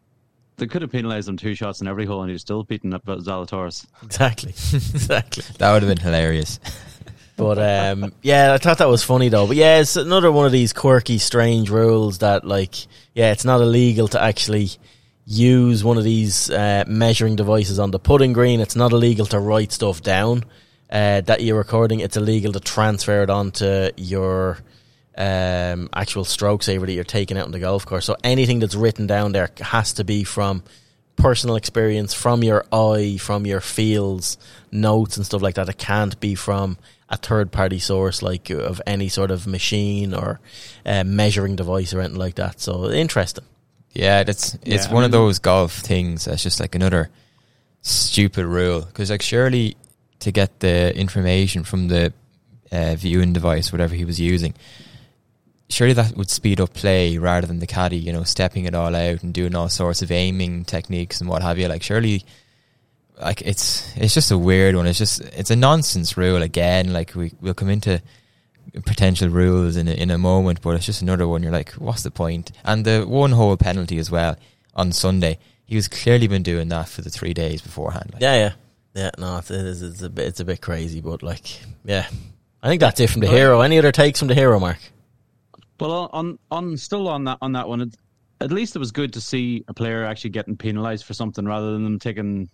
they 0.56 0.66
could 0.66 0.82
have 0.82 0.90
penalised 0.90 1.28
him 1.28 1.36
two 1.36 1.56
shots 1.56 1.80
in 1.80 1.88
every 1.88 2.06
hole, 2.06 2.22
and 2.22 2.30
he 2.30 2.32
was 2.32 2.42
still 2.42 2.62
beating 2.62 2.94
up 2.94 3.04
Zalatoris. 3.04 3.86
exactly 4.04 4.50
exactly 4.72 5.42
That 5.58 5.72
would 5.72 5.82
have 5.82 5.88
been 5.88 6.04
hilarious. 6.04 6.60
But 7.36 7.58
um, 7.58 8.12
yeah, 8.22 8.54
I 8.54 8.58
thought 8.58 8.78
that 8.78 8.88
was 8.88 9.02
funny 9.02 9.28
though. 9.28 9.46
But 9.46 9.56
yeah, 9.56 9.80
it's 9.80 9.96
another 9.96 10.30
one 10.30 10.46
of 10.46 10.52
these 10.52 10.72
quirky, 10.72 11.18
strange 11.18 11.68
rules 11.68 12.18
that, 12.18 12.44
like, 12.44 12.74
yeah, 13.14 13.32
it's 13.32 13.44
not 13.44 13.60
illegal 13.60 14.08
to 14.08 14.22
actually 14.22 14.70
use 15.26 15.82
one 15.82 15.98
of 15.98 16.04
these 16.04 16.50
uh, 16.50 16.84
measuring 16.86 17.34
devices 17.34 17.78
on 17.78 17.90
the 17.90 17.98
putting 17.98 18.32
green. 18.32 18.60
It's 18.60 18.76
not 18.76 18.92
illegal 18.92 19.26
to 19.26 19.38
write 19.40 19.72
stuff 19.72 20.02
down 20.02 20.44
uh, 20.90 21.22
that 21.22 21.42
you're 21.42 21.58
recording. 21.58 22.00
It's 22.00 22.16
illegal 22.16 22.52
to 22.52 22.60
transfer 22.60 23.22
it 23.22 23.30
onto 23.30 23.90
your 23.96 24.58
um, 25.16 25.88
actual 25.92 26.24
stroke 26.24 26.62
saver 26.62 26.86
that 26.86 26.92
you're 26.92 27.04
taking 27.04 27.38
out 27.38 27.46
on 27.46 27.52
the 27.52 27.58
golf 27.58 27.86
course. 27.86 28.04
So 28.04 28.16
anything 28.22 28.60
that's 28.60 28.74
written 28.74 29.06
down 29.06 29.32
there 29.32 29.50
has 29.60 29.94
to 29.94 30.04
be 30.04 30.24
from 30.24 30.62
personal 31.16 31.56
experience, 31.56 32.12
from 32.12 32.42
your 32.42 32.64
eye, 32.72 33.16
from 33.18 33.46
your 33.46 33.60
feels, 33.60 34.36
notes 34.70 35.16
and 35.16 35.24
stuff 35.24 35.42
like 35.42 35.54
that. 35.54 35.68
It 35.68 35.78
can't 35.78 36.18
be 36.20 36.34
from 36.34 36.76
a 37.14 37.16
third 37.16 37.50
party 37.50 37.78
source 37.78 38.22
like 38.22 38.50
uh, 38.50 38.56
of 38.70 38.80
any 38.86 39.08
sort 39.08 39.30
of 39.30 39.46
machine 39.46 40.14
or 40.14 40.40
uh, 40.84 41.04
measuring 41.04 41.56
device 41.56 41.94
or 41.94 42.00
anything 42.00 42.18
like 42.18 42.34
that. 42.36 42.60
So 42.60 42.90
interesting. 42.90 43.44
Yeah, 43.92 44.24
that's 44.24 44.54
it's 44.64 44.86
Yeah, 44.86 44.92
one 44.92 45.02
I 45.02 45.06
of 45.06 45.12
those 45.12 45.38
golf 45.38 45.72
things 45.72 46.24
that's 46.24 46.42
just 46.42 46.60
like 46.60 46.74
another 46.74 47.10
stupid 47.82 48.44
rule 48.46 48.80
because 48.82 49.10
like 49.10 49.22
surely 49.22 49.76
to 50.20 50.32
get 50.32 50.60
the 50.60 50.96
information 50.96 51.64
from 51.64 51.88
the 51.88 52.12
uh, 52.72 52.94
viewing 52.96 53.32
device, 53.32 53.70
whatever 53.72 53.94
he 53.94 54.04
was 54.04 54.18
using, 54.18 54.54
surely 55.68 55.92
that 55.94 56.16
would 56.16 56.30
speed 56.30 56.60
up 56.60 56.72
play 56.74 57.18
rather 57.18 57.46
than 57.46 57.60
the 57.60 57.66
caddy, 57.66 57.96
you 57.98 58.12
know, 58.12 58.24
stepping 58.24 58.64
it 58.64 58.74
all 58.74 58.94
out 58.94 59.22
and 59.22 59.32
doing 59.34 59.54
all 59.54 59.68
sorts 59.68 60.02
of 60.02 60.10
aiming 60.10 60.64
techniques 60.64 61.20
and 61.20 61.28
what 61.30 61.42
have 61.42 61.58
you. 61.58 61.68
Like 61.68 61.82
surely, 61.82 62.24
like 63.20 63.42
it's 63.42 63.96
it's 63.96 64.14
just 64.14 64.30
a 64.30 64.38
weird 64.38 64.76
one. 64.76 64.86
It's 64.86 64.98
just 64.98 65.20
it's 65.20 65.50
a 65.50 65.56
nonsense 65.56 66.16
rule 66.16 66.42
again. 66.42 66.92
Like 66.92 67.14
we 67.14 67.32
we'll 67.40 67.54
come 67.54 67.68
into 67.68 68.02
potential 68.84 69.28
rules 69.28 69.76
in 69.76 69.88
a, 69.88 69.92
in 69.92 70.10
a 70.10 70.18
moment, 70.18 70.60
but 70.62 70.70
it's 70.70 70.86
just 70.86 71.02
another 71.02 71.28
one. 71.28 71.42
You're 71.42 71.52
like, 71.52 71.72
what's 71.72 72.02
the 72.02 72.10
point? 72.10 72.50
And 72.64 72.84
the 72.84 73.04
one 73.06 73.32
hole 73.32 73.56
penalty 73.56 73.98
as 73.98 74.10
well 74.10 74.36
on 74.74 74.92
Sunday. 74.92 75.38
He 75.66 75.76
was 75.76 75.88
clearly 75.88 76.26
been 76.26 76.42
doing 76.42 76.68
that 76.68 76.88
for 76.88 77.02
the 77.02 77.10
three 77.10 77.32
days 77.32 77.62
beforehand. 77.62 78.10
Like, 78.12 78.22
Yeah, 78.22 78.34
yeah, 78.34 78.52
yeah. 78.94 79.10
No, 79.18 79.38
it 79.38 79.50
is. 79.50 79.82
It's 79.82 80.02
a 80.02 80.10
bit. 80.10 80.26
It's 80.26 80.40
a 80.40 80.44
bit 80.44 80.60
crazy, 80.60 81.00
but 81.00 81.22
like, 81.22 81.60
yeah. 81.84 82.06
I 82.62 82.68
think 82.68 82.80
that's 82.80 82.98
it 83.00 83.10
from 83.10 83.20
the 83.20 83.28
hero. 83.28 83.60
Any 83.60 83.78
other 83.78 83.92
takes 83.92 84.18
from 84.18 84.28
the 84.28 84.34
hero, 84.34 84.58
Mark? 84.58 84.78
Well, 85.78 86.08
on 86.12 86.38
on 86.50 86.76
still 86.76 87.08
on 87.08 87.24
that 87.24 87.38
on 87.42 87.52
that 87.52 87.68
one, 87.68 87.82
it, 87.82 87.96
at 88.40 88.52
least 88.52 88.76
it 88.76 88.78
was 88.78 88.92
good 88.92 89.12
to 89.14 89.20
see 89.20 89.64
a 89.68 89.74
player 89.74 90.04
actually 90.04 90.30
getting 90.30 90.56
penalised 90.56 91.04
for 91.04 91.14
something 91.14 91.44
rather 91.44 91.72
than 91.72 91.84
them 91.84 91.98
taking 91.98 92.48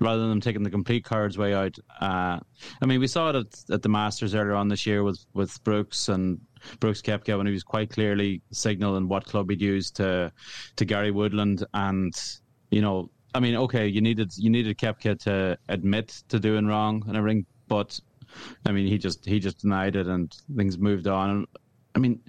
rather 0.00 0.28
than 0.28 0.40
taking 0.40 0.62
the 0.62 0.70
complete 0.70 1.04
cards 1.04 1.36
way 1.36 1.54
out. 1.54 1.76
Uh, 2.00 2.38
I 2.80 2.86
mean, 2.86 3.00
we 3.00 3.06
saw 3.06 3.30
it 3.30 3.36
at, 3.36 3.64
at 3.70 3.82
the 3.82 3.88
Masters 3.88 4.34
earlier 4.34 4.54
on 4.54 4.68
this 4.68 4.86
year 4.86 5.02
with 5.02 5.24
with 5.34 5.62
Brooks 5.64 6.08
and 6.08 6.40
Brooks 6.80 7.02
Koepka 7.02 7.36
when 7.36 7.46
he 7.46 7.52
was 7.52 7.64
quite 7.64 7.90
clearly 7.90 8.42
signaling 8.52 9.08
what 9.08 9.24
club 9.24 9.50
he'd 9.50 9.60
use 9.60 9.90
to 9.92 10.32
to 10.76 10.84
Gary 10.84 11.10
Woodland, 11.10 11.64
and 11.74 12.14
you 12.70 12.80
know, 12.80 13.10
I 13.34 13.40
mean, 13.40 13.56
okay, 13.56 13.86
you 13.86 14.00
needed 14.00 14.36
you 14.36 14.50
needed 14.50 14.78
Koepka 14.78 15.18
to 15.20 15.58
admit 15.68 16.22
to 16.28 16.38
doing 16.38 16.66
wrong 16.66 17.04
and 17.06 17.16
everything, 17.16 17.46
but 17.68 17.98
I 18.66 18.72
mean, 18.72 18.86
he 18.86 18.98
just 18.98 19.24
he 19.24 19.38
just 19.38 19.60
denied 19.60 19.96
it, 19.96 20.06
and 20.06 20.34
things 20.56 20.78
moved 20.78 21.06
on. 21.06 21.46
I 21.94 21.98
mean, 21.98 22.20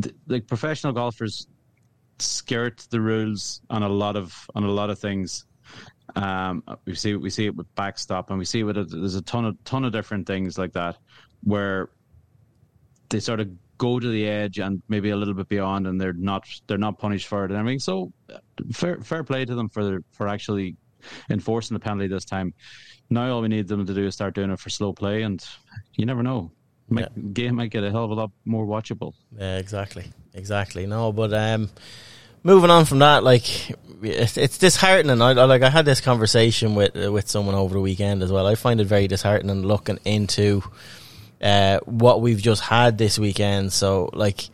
th- 0.00 0.14
like 0.28 0.46
professional 0.46 0.92
golfers 0.92 1.46
skirt 2.18 2.86
the 2.90 3.00
rules 3.00 3.62
on 3.70 3.82
a 3.82 3.88
lot 3.88 4.16
of 4.16 4.48
on 4.54 4.64
a 4.64 4.70
lot 4.70 4.90
of 4.90 4.98
things. 4.98 5.46
Um, 6.16 6.62
we 6.84 6.94
see 6.94 7.14
we 7.14 7.30
see 7.30 7.46
it 7.46 7.56
with 7.56 7.72
backstop, 7.74 8.30
and 8.30 8.38
we 8.38 8.44
see 8.44 8.62
with 8.62 8.76
it. 8.76 8.90
There's 8.90 9.14
a 9.14 9.22
ton 9.22 9.44
of 9.44 9.62
ton 9.64 9.84
of 9.84 9.92
different 9.92 10.26
things 10.26 10.58
like 10.58 10.72
that 10.72 10.96
where 11.42 11.90
they 13.08 13.20
sort 13.20 13.40
of 13.40 13.48
go 13.78 13.98
to 13.98 14.08
the 14.08 14.28
edge 14.28 14.58
and 14.58 14.82
maybe 14.88 15.10
a 15.10 15.16
little 15.16 15.34
bit 15.34 15.48
beyond, 15.48 15.86
and 15.86 16.00
they're 16.00 16.12
not 16.12 16.46
they're 16.66 16.78
not 16.78 16.98
punished 16.98 17.26
for 17.26 17.44
it 17.44 17.50
and 17.50 17.58
everything. 17.58 17.78
So 17.78 18.12
fair 18.72 19.00
fair 19.00 19.24
play 19.24 19.44
to 19.44 19.54
them 19.54 19.68
for 19.68 20.00
for 20.12 20.28
actually 20.28 20.76
enforcing 21.30 21.74
the 21.74 21.80
penalty 21.80 22.06
this 22.06 22.24
time. 22.24 22.52
Now 23.08 23.32
all 23.32 23.42
we 23.42 23.48
need 23.48 23.68
them 23.68 23.86
to 23.86 23.94
do 23.94 24.06
is 24.06 24.14
start 24.14 24.34
doing 24.34 24.50
it 24.50 24.60
for 24.60 24.70
slow 24.70 24.92
play, 24.92 25.22
and 25.22 25.44
you 25.94 26.06
never 26.06 26.22
know. 26.22 26.52
Might, 26.88 27.34
Game 27.34 27.54
might 27.54 27.70
get 27.70 27.84
a 27.84 27.90
hell 27.90 28.04
of 28.04 28.10
a 28.10 28.14
lot 28.14 28.32
more 28.44 28.66
watchable. 28.66 29.14
Yeah, 29.38 29.58
exactly, 29.58 30.06
exactly. 30.34 30.86
No, 30.86 31.12
but 31.12 31.32
um, 31.32 31.70
moving 32.42 32.70
on 32.70 32.84
from 32.84 33.00
that, 33.00 33.22
like 33.24 33.70
it's, 34.02 34.36
it's 34.36 34.58
disheartening. 34.58 35.20
I, 35.20 35.30
I 35.30 35.44
like 35.44 35.62
I 35.62 35.70
had 35.70 35.84
this 35.84 36.00
conversation 36.00 36.74
with 36.74 36.96
uh, 36.96 37.12
with 37.12 37.28
someone 37.28 37.54
over 37.54 37.74
the 37.74 37.80
weekend 37.80 38.22
as 38.22 38.32
well. 38.32 38.46
I 38.46 38.54
find 38.54 38.80
it 38.80 38.86
very 38.86 39.08
disheartening 39.08 39.62
looking 39.62 39.98
into 40.04 40.62
uh, 41.40 41.78
what 41.84 42.20
we've 42.20 42.42
just 42.42 42.62
had 42.62 42.98
this 42.98 43.18
weekend. 43.18 43.72
So, 43.72 44.10
like 44.12 44.48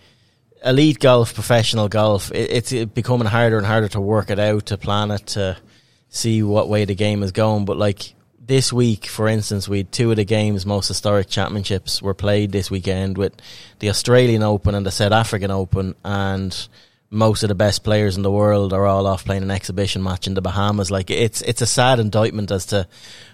elite 0.65 0.99
golf, 0.99 1.35
professional 1.35 1.89
golf, 1.89 2.33
it, 2.33 2.51
it's 2.51 2.73
it 2.73 2.95
becoming 2.95 3.29
harder 3.29 3.59
and 3.59 3.67
harder 3.67 3.89
to 3.89 4.01
work 4.01 4.31
it 4.31 4.39
out, 4.39 4.67
to 4.67 4.79
plan 4.79 5.11
it, 5.11 5.27
to 5.29 5.57
see 6.09 6.43
what 6.43 6.69
way 6.69 6.85
the 6.85 6.95
game 6.95 7.23
is 7.23 7.33
going. 7.33 7.65
But 7.65 7.77
like 7.77 8.15
this 8.41 8.73
week, 8.73 9.07
for 9.07 9.29
instance, 9.29 9.69
we 9.69 9.79
had 9.79 9.93
two 9.93 10.11
of 10.11 10.17
the 10.17 10.25
games 10.25 10.67
most 10.67 10.89
historic 10.89 11.29
championships 11.29 12.01
were 12.01 12.15
played 12.15 12.53
this 12.53 12.71
weekend 12.71 13.19
with 13.19 13.35
the 13.81 13.91
Australian 13.91 14.43
Open 14.43 14.75
and 14.75 14.87
the 14.87 14.91
South 14.91 15.13
African 15.13 15.51
Open, 15.51 15.95
and 16.05 16.69
most 17.11 17.43
of 17.43 17.49
the 17.49 17.55
best 17.55 17.85
players 17.85 18.17
in 18.17 18.23
the 18.23 18.31
world 18.31 18.73
are 18.73 18.87
all 18.87 19.07
off 19.07 19.25
playing 19.25 19.43
an 19.43 19.51
exhibition 19.51 20.03
match 20.03 20.27
in 20.27 20.35
the 20.35 20.43
Bahamas. 20.43 20.91
Like 20.91 21.11
it's 21.11 21.43
it's 21.43 21.63
a 21.63 21.67
sad 21.67 21.99
indictment 21.99 22.51
as 22.51 22.67
to 22.67 22.89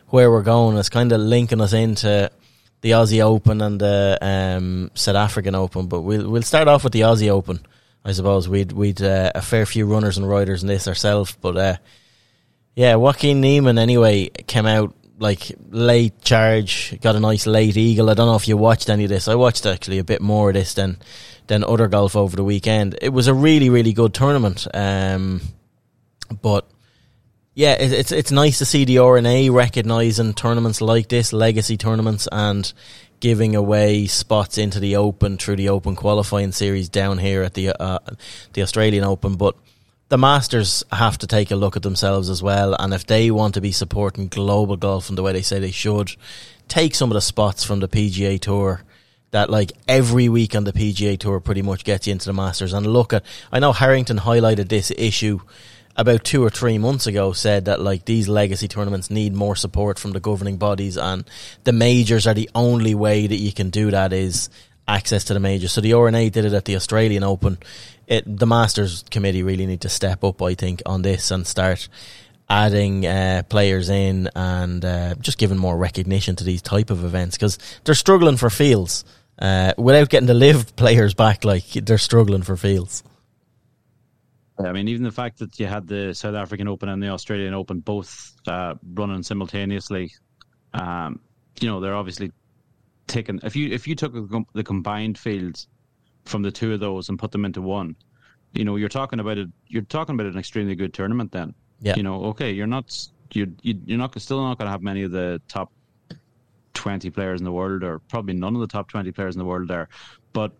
where 0.09 0.31
we're 0.31 0.43
going. 0.43 0.77
It's 0.77 0.89
kind 0.89 1.13
of 1.13 1.21
linking 1.21 1.61
us 1.61 1.73
into 1.73 2.31
the 2.83 2.91
Aussie 2.91 3.23
Open 3.23 3.61
and 3.61 3.81
the 3.81 4.19
um, 4.21 4.91
South 4.95 5.17
African 5.17 5.55
Open, 5.55 5.87
but 5.87 6.03
we'll 6.03 6.29
we'll 6.31 6.43
start 6.43 6.69
off 6.69 6.85
with 6.85 6.93
the 6.93 7.03
Aussie 7.03 7.31
Open. 7.31 7.61
I 8.05 8.13
suppose 8.13 8.49
we'd 8.49 8.73
we'd 8.73 9.01
uh, 9.01 9.33
a 9.35 9.43
fair 9.43 9.65
few 9.65 9.87
runners 9.87 10.19
and 10.19 10.29
riders 10.29 10.63
in 10.63 10.69
this 10.69 10.89
ourselves, 10.89 11.37
but 11.41 11.57
uh, 11.57 11.77
yeah, 12.75 12.97
Joaquin 12.97 13.41
Niemann 13.41 13.79
anyway 13.79 14.29
came 14.29 14.67
out 14.67 14.95
like 15.23 15.53
late 15.71 16.21
charge, 16.21 17.01
got 17.01 17.15
a 17.15 17.21
nice 17.21 17.47
late 17.47 17.77
eagle. 17.77 18.11
I 18.11 18.15
don't 18.15 18.27
know 18.27 18.35
if 18.35 18.49
you 18.49 18.57
watched 18.57 18.91
any 18.91 19.05
of 19.05 19.09
this. 19.09 19.29
I 19.29 19.37
watched 19.37 19.65
actually 19.65 19.99
a 19.99 20.05
bit 20.05 20.21
more 20.21 20.51
of 20.51 20.55
this 20.55 20.75
than 20.75 20.99
than 21.47 21.65
other 21.65 21.87
golf 21.87 22.17
over 22.17 22.35
the 22.37 22.45
weekend. 22.45 22.99
It 23.01 23.11
was 23.11 23.29
a 23.29 23.35
really 23.35 23.71
really 23.71 23.93
good 23.93 24.13
tournament. 24.13 24.67
Um, 24.75 25.41
but 26.43 26.69
yeah, 27.55 27.75
it, 27.75 27.93
it's 27.93 28.11
it's 28.11 28.33
nice 28.33 28.59
to 28.59 28.65
see 28.65 28.85
the 28.85 28.99
R&A 28.99 29.49
recognizing 29.51 30.35
tournaments 30.35 30.81
like 30.81 31.09
this, 31.09 31.33
legacy 31.33 31.77
tournaments, 31.77 32.27
and 32.33 32.73
giving 33.21 33.55
away 33.55 34.09
spots 34.09 34.59
into 34.59 34.81
the 34.81 34.97
Open 34.97 35.39
through 35.39 35.57
the 35.57 35.69
Open 35.69 35.95
qualifying 35.95 36.51
series 36.51 36.89
down 36.89 37.19
here 37.19 37.45
at 37.45 37.55
the 37.55 37.81
uh, 37.81 38.01
the 38.55 38.63
Australian 38.63 39.05
Open. 39.05 39.37
But 39.37 39.55
the 40.12 40.18
Masters 40.18 40.85
have 40.92 41.16
to 41.16 41.27
take 41.27 41.51
a 41.51 41.57
look 41.57 41.75
at 41.75 41.83
themselves 41.83 42.29
as 42.29 42.42
well, 42.42 42.77
and 42.79 42.92
if 42.92 43.07
they 43.07 43.31
want 43.31 43.55
to 43.55 43.62
be 43.62 43.72
supporting 43.72 44.29
global 44.29 44.77
golf 44.77 45.09
in 45.09 45.14
the 45.14 45.22
way 45.22 45.33
they 45.33 45.40
say 45.40 45.59
they 45.59 45.70
should, 45.70 46.14
take 46.68 46.94
some 46.94 47.11
of 47.11 47.14
the 47.14 47.20
spots 47.22 47.64
from 47.64 47.81
the 47.81 47.88
PGA 47.88 48.38
Tour 48.38 48.83
that 49.31 49.48
like 49.48 49.72
every 49.88 50.29
week 50.29 50.55
on 50.55 50.64
the 50.64 50.72
PGA 50.75 51.18
Tour 51.18 51.40
pretty 51.40 51.62
much 51.62 51.85
gets 51.85 52.07
you 52.07 52.12
into 52.12 52.27
the 52.27 52.35
Masters. 52.35 52.75
And 52.75 52.87
look 52.87 53.14
at, 53.14 53.25
I 53.51 53.59
know 53.59 53.72
Harrington 53.72 54.18
highlighted 54.18 54.68
this 54.68 54.92
issue 54.98 55.40
about 55.96 56.25
two 56.25 56.44
or 56.44 56.51
three 56.51 56.77
months 56.77 57.07
ago 57.07 57.33
said 57.33 57.64
that 57.64 57.81
like 57.81 58.05
these 58.05 58.29
legacy 58.29 58.68
tournaments 58.68 59.11
need 59.11 59.33
more 59.33 59.57
support 59.57 59.98
from 59.98 60.12
the 60.12 60.20
governing 60.20 60.59
bodies 60.59 60.98
and 60.98 61.25
the 61.64 61.72
majors 61.72 62.27
are 62.27 62.35
the 62.35 62.51
only 62.55 62.94
way 62.94 63.27
that 63.27 63.37
you 63.37 63.53
can 63.53 63.70
do 63.70 63.90
that 63.90 64.12
is 64.12 64.51
access 64.87 65.25
to 65.25 65.35
the 65.35 65.40
majors. 65.40 65.72
So 65.72 65.81
the 65.81 65.94
R&A 65.94 66.29
did 66.29 66.44
it 66.44 66.53
at 66.53 66.64
the 66.64 66.77
Australian 66.77 67.22
Open. 67.22 67.59
It, 68.07 68.25
the 68.27 68.47
Masters 68.47 69.05
committee 69.11 69.43
really 69.43 69.67
need 69.67 69.83
to 69.83 69.88
step 69.88 70.25
up, 70.25 70.43
I 70.43 70.55
think, 70.55 70.83
on 70.87 71.03
this 71.03 71.31
and 71.31 71.47
start 71.47 71.88
adding 72.49 73.07
uh, 73.07 73.43
players 73.49 73.88
in 73.88 74.29
and 74.37 74.85
uh, 74.85 75.15
just 75.17 75.38
giving 75.38 75.59
more 75.59 75.77
recognition 75.77 76.37
to 76.37 76.45
these 76.45 76.61
type 76.61 76.91
of 76.91 77.05
events 77.05 77.37
because 77.37 77.59
they're 77.85 77.95
struggling 77.95 78.37
for 78.37 78.51
fields. 78.51 79.05
Uh, 79.38 79.73
without 79.79 80.11
getting 80.11 80.27
the 80.27 80.35
LIV 80.35 80.77
players 80.77 81.15
back, 81.15 81.45
like 81.45 81.65
they're 81.73 81.99
struggling 81.99 82.43
for 82.43 82.57
fields. 82.57 83.03
I 84.59 84.73
mean, 84.73 84.88
even 84.88 85.03
the 85.03 85.11
fact 85.11 85.38
that 85.38 85.59
you 85.59 85.67
had 85.67 85.88
the 85.88 86.15
South 86.15 86.35
African 86.35 86.69
Open 86.69 86.88
and 86.88 87.03
the 87.03 87.09
Australian 87.09 87.55
Open 87.55 87.81
both 87.81 88.35
uh, 88.47 88.75
running 88.95 89.23
simultaneously, 89.23 90.12
um, 90.75 91.21
you 91.61 91.69
know, 91.69 91.81
they're 91.81 91.95
obviously 91.95 92.31
taking. 93.07 93.41
If 93.43 93.57
you 93.57 93.71
if 93.71 93.88
you 93.88 93.95
took 93.95 94.12
the 94.53 94.62
combined 94.62 95.19
fields 95.19 95.67
from 96.25 96.43
the 96.43 96.51
two 96.51 96.73
of 96.73 96.81
those 96.81 97.09
and 97.09 97.19
put 97.19 97.33
them 97.33 97.45
into 97.45 97.63
one, 97.63 97.97
you 98.53 98.65
know, 98.65 98.77
you're 98.77 98.89
talking 98.89 99.21
about 99.21 99.39
it. 99.39 99.49
You're 99.67 99.83
talking 99.83 100.15
about 100.15 100.27
an 100.27 100.39
extremely 100.39 100.75
good 100.75 100.93
tournament. 100.93 101.33
Then, 101.33 101.55
yeah. 101.81 101.95
you 101.97 102.03
know, 102.03 102.25
okay, 102.27 102.53
you're 102.53 102.67
not 102.67 103.09
you're 103.33 103.49
you're 103.63 103.99
not 103.99 104.19
still 104.21 104.43
not 104.43 104.59
going 104.59 104.67
to 104.67 104.73
have 104.73 104.83
many 104.83 105.03
of 105.03 105.11
the 105.11 105.41
top 105.49 105.73
twenty 106.75 107.11
players 107.11 107.41
in 107.41 107.45
the 107.45 107.53
world, 107.53 107.83
or 107.83 107.99
probably 107.99 108.35
none 108.35 108.55
of 108.55 108.61
the 108.61 108.67
top 108.67 108.89
twenty 108.89 109.11
players 109.11 109.35
in 109.35 109.39
the 109.39 109.45
world 109.45 109.69
there, 109.69 109.89
but 110.33 110.53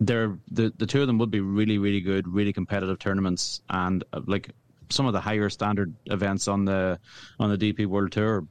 they're 0.00 0.38
the 0.50 0.72
the 0.78 0.86
two 0.86 1.00
of 1.00 1.06
them 1.06 1.18
would 1.18 1.30
be 1.30 1.40
really 1.40 1.78
really 1.78 2.00
good, 2.00 2.28
really 2.28 2.52
competitive 2.52 2.98
tournaments, 2.98 3.62
and 3.70 4.04
uh, 4.12 4.20
like 4.26 4.50
some 4.88 5.06
of 5.06 5.12
the 5.12 5.20
higher 5.20 5.48
standard 5.48 5.94
events 6.06 6.48
on 6.48 6.64
the 6.64 6.98
on 7.38 7.50
the 7.50 7.58
DP 7.58 7.86
World 7.86 8.12
Tour. 8.12 8.46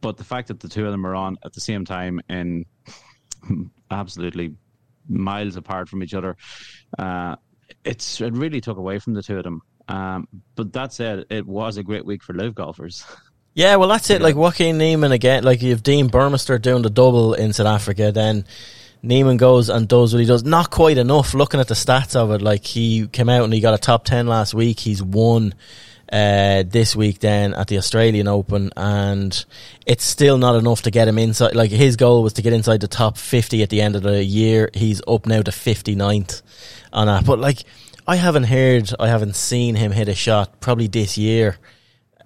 But 0.00 0.16
the 0.16 0.24
fact 0.24 0.48
that 0.48 0.60
the 0.60 0.68
two 0.68 0.84
of 0.84 0.92
them 0.92 1.06
are 1.06 1.14
on 1.14 1.38
at 1.44 1.54
the 1.54 1.60
same 1.60 1.84
time 1.84 2.20
in 2.28 2.66
absolutely 3.90 4.54
miles 5.08 5.56
apart 5.56 5.88
from 5.88 6.02
each 6.02 6.14
other, 6.14 6.36
uh, 6.98 7.36
it's 7.84 8.20
it 8.20 8.32
really 8.34 8.60
took 8.60 8.78
away 8.78 8.98
from 8.98 9.14
the 9.14 9.22
two 9.22 9.38
of 9.38 9.44
them. 9.44 9.62
Um, 9.88 10.28
but 10.54 10.72
that 10.72 10.92
said, 10.92 11.26
it 11.30 11.46
was 11.46 11.76
a 11.76 11.82
great 11.82 12.06
week 12.06 12.22
for 12.22 12.32
LIV 12.32 12.54
golfers. 12.54 13.04
Yeah, 13.56 13.76
well, 13.76 13.88
that's 13.88 14.10
it. 14.10 14.20
Like 14.20 14.34
Joaquin 14.34 14.78
Niemann 14.78 15.12
again. 15.12 15.44
Like 15.44 15.62
you've 15.62 15.84
Dean 15.84 16.10
Burmester 16.10 16.60
doing 16.60 16.82
the 16.82 16.90
double 16.90 17.34
in 17.34 17.52
South 17.52 17.68
Africa, 17.68 18.10
then 18.10 18.44
Niemann 19.00 19.36
goes 19.36 19.68
and 19.68 19.86
does 19.86 20.12
what 20.12 20.18
he 20.18 20.26
does. 20.26 20.42
Not 20.42 20.70
quite 20.70 20.98
enough. 20.98 21.34
Looking 21.34 21.60
at 21.60 21.68
the 21.68 21.74
stats 21.74 22.16
of 22.16 22.32
it, 22.32 22.42
like 22.42 22.64
he 22.64 23.06
came 23.06 23.28
out 23.28 23.44
and 23.44 23.54
he 23.54 23.60
got 23.60 23.72
a 23.74 23.78
top 23.78 24.04
ten 24.04 24.26
last 24.26 24.54
week. 24.54 24.80
He's 24.80 25.00
won 25.00 25.54
uh, 26.12 26.64
this 26.66 26.94
week 26.94 27.20
then 27.20 27.54
at 27.54 27.68
the 27.68 27.78
Australian 27.78 28.28
Open, 28.28 28.70
and 28.76 29.44
it's 29.86 30.04
still 30.04 30.38
not 30.38 30.56
enough 30.56 30.82
to 30.82 30.90
get 30.90 31.08
him 31.08 31.18
inside. 31.18 31.54
Like 31.54 31.70
his 31.70 31.96
goal 31.96 32.22
was 32.22 32.34
to 32.34 32.42
get 32.42 32.52
inside 32.52 32.80
the 32.80 32.88
top 32.88 33.16
fifty 33.18 33.62
at 33.62 33.70
the 33.70 33.80
end 33.80 33.96
of 33.96 34.02
the 34.02 34.22
year. 34.22 34.70
He's 34.74 35.00
up 35.06 35.26
now 35.26 35.42
to 35.42 35.50
59th 35.50 36.42
on 36.92 37.06
that. 37.06 37.24
But 37.24 37.38
like, 37.38 37.64
I 38.06 38.16
haven't 38.16 38.44
heard, 38.44 38.90
I 39.00 39.08
haven't 39.08 39.36
seen 39.36 39.74
him 39.74 39.92
hit 39.92 40.08
a 40.08 40.14
shot 40.14 40.60
probably 40.60 40.86
this 40.86 41.16
year. 41.16 41.58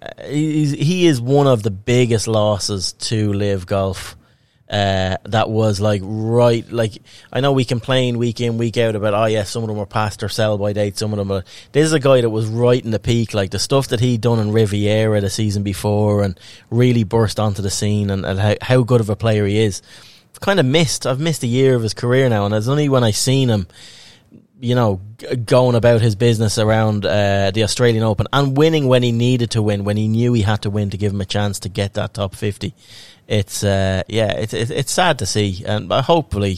Uh, 0.01 0.23
he 0.27 1.07
is 1.07 1.19
one 1.19 1.47
of 1.47 1.63
the 1.63 1.71
biggest 1.71 2.27
losses 2.27 2.93
to 2.93 3.33
LIV 3.33 3.65
golf 3.65 4.15
uh, 4.69 5.17
that 5.23 5.49
was 5.49 5.81
like 5.81 6.01
right. 6.03 6.69
Like 6.71 7.01
I 7.33 7.39
know 7.39 7.53
we 7.53 7.65
complain 7.65 8.19
week 8.19 8.39
in 8.39 8.59
week 8.59 8.77
out 8.77 8.95
about 8.95 9.15
oh 9.15 9.25
yeah, 9.25 9.43
some 9.43 9.63
of 9.63 9.67
them 9.67 9.77
were 9.77 9.87
past 9.87 10.19
their 10.19 10.29
sell 10.29 10.59
by 10.59 10.73
date. 10.73 10.97
Some 10.97 11.11
of 11.11 11.17
them. 11.17 11.31
Are, 11.31 11.43
this 11.71 11.85
is 11.85 11.93
a 11.93 11.99
guy 11.99 12.21
that 12.21 12.29
was 12.29 12.45
right 12.45 12.83
in 12.83 12.91
the 12.91 12.99
peak. 12.99 13.33
Like 13.33 13.49
the 13.49 13.59
stuff 13.59 13.87
that 13.87 13.99
he'd 13.99 14.21
done 14.21 14.37
in 14.37 14.51
Riviera 14.51 15.21
the 15.21 15.29
season 15.29 15.63
before, 15.63 16.23
and 16.23 16.39
really 16.69 17.03
burst 17.03 17.39
onto 17.39 17.63
the 17.63 17.71
scene, 17.71 18.11
and, 18.11 18.23
and 18.25 18.39
how, 18.39 18.55
how 18.61 18.83
good 18.83 19.01
of 19.01 19.09
a 19.09 19.15
player 19.15 19.45
he 19.45 19.59
is. 19.59 19.81
Kind 20.39 20.59
of 20.59 20.65
missed. 20.65 21.05
I've 21.05 21.19
missed 21.19 21.43
a 21.43 21.47
year 21.47 21.75
of 21.75 21.81
his 21.81 21.93
career 21.93 22.29
now, 22.29 22.45
and 22.45 22.53
it's 22.53 22.67
only 22.67 22.87
when 22.87 23.03
I 23.03 23.11
seen 23.11 23.49
him 23.49 23.67
you 24.61 24.75
know, 24.75 24.99
going 25.45 25.75
about 25.75 26.01
his 26.01 26.15
business 26.15 26.57
around 26.57 27.05
uh, 27.05 27.49
the 27.51 27.63
Australian 27.63 28.03
Open 28.03 28.27
and 28.33 28.57
winning 28.57 28.87
when 28.87 29.03
he 29.03 29.13
needed 29.13 29.51
to 29.51 29.61
win, 29.61 29.85
when 29.85 29.95
he 29.95 30.09
knew 30.09 30.33
he 30.33 30.41
had 30.41 30.63
to 30.63 30.69
win 30.69 30.89
to 30.89 30.97
give 30.97 31.13
him 31.13 31.21
a 31.21 31.25
chance 31.25 31.59
to 31.61 31.69
get 31.69 31.93
that 31.93 32.13
top 32.13 32.35
50 32.35 32.73
it's 33.29 33.63
uh, 33.63 34.01
yeah, 34.07 34.31
it's 34.31 34.53
it's 34.53 34.91
sad 34.91 35.19
to 35.19 35.25
see, 35.27 35.63
and 35.65 35.91
hopefully 35.91 36.57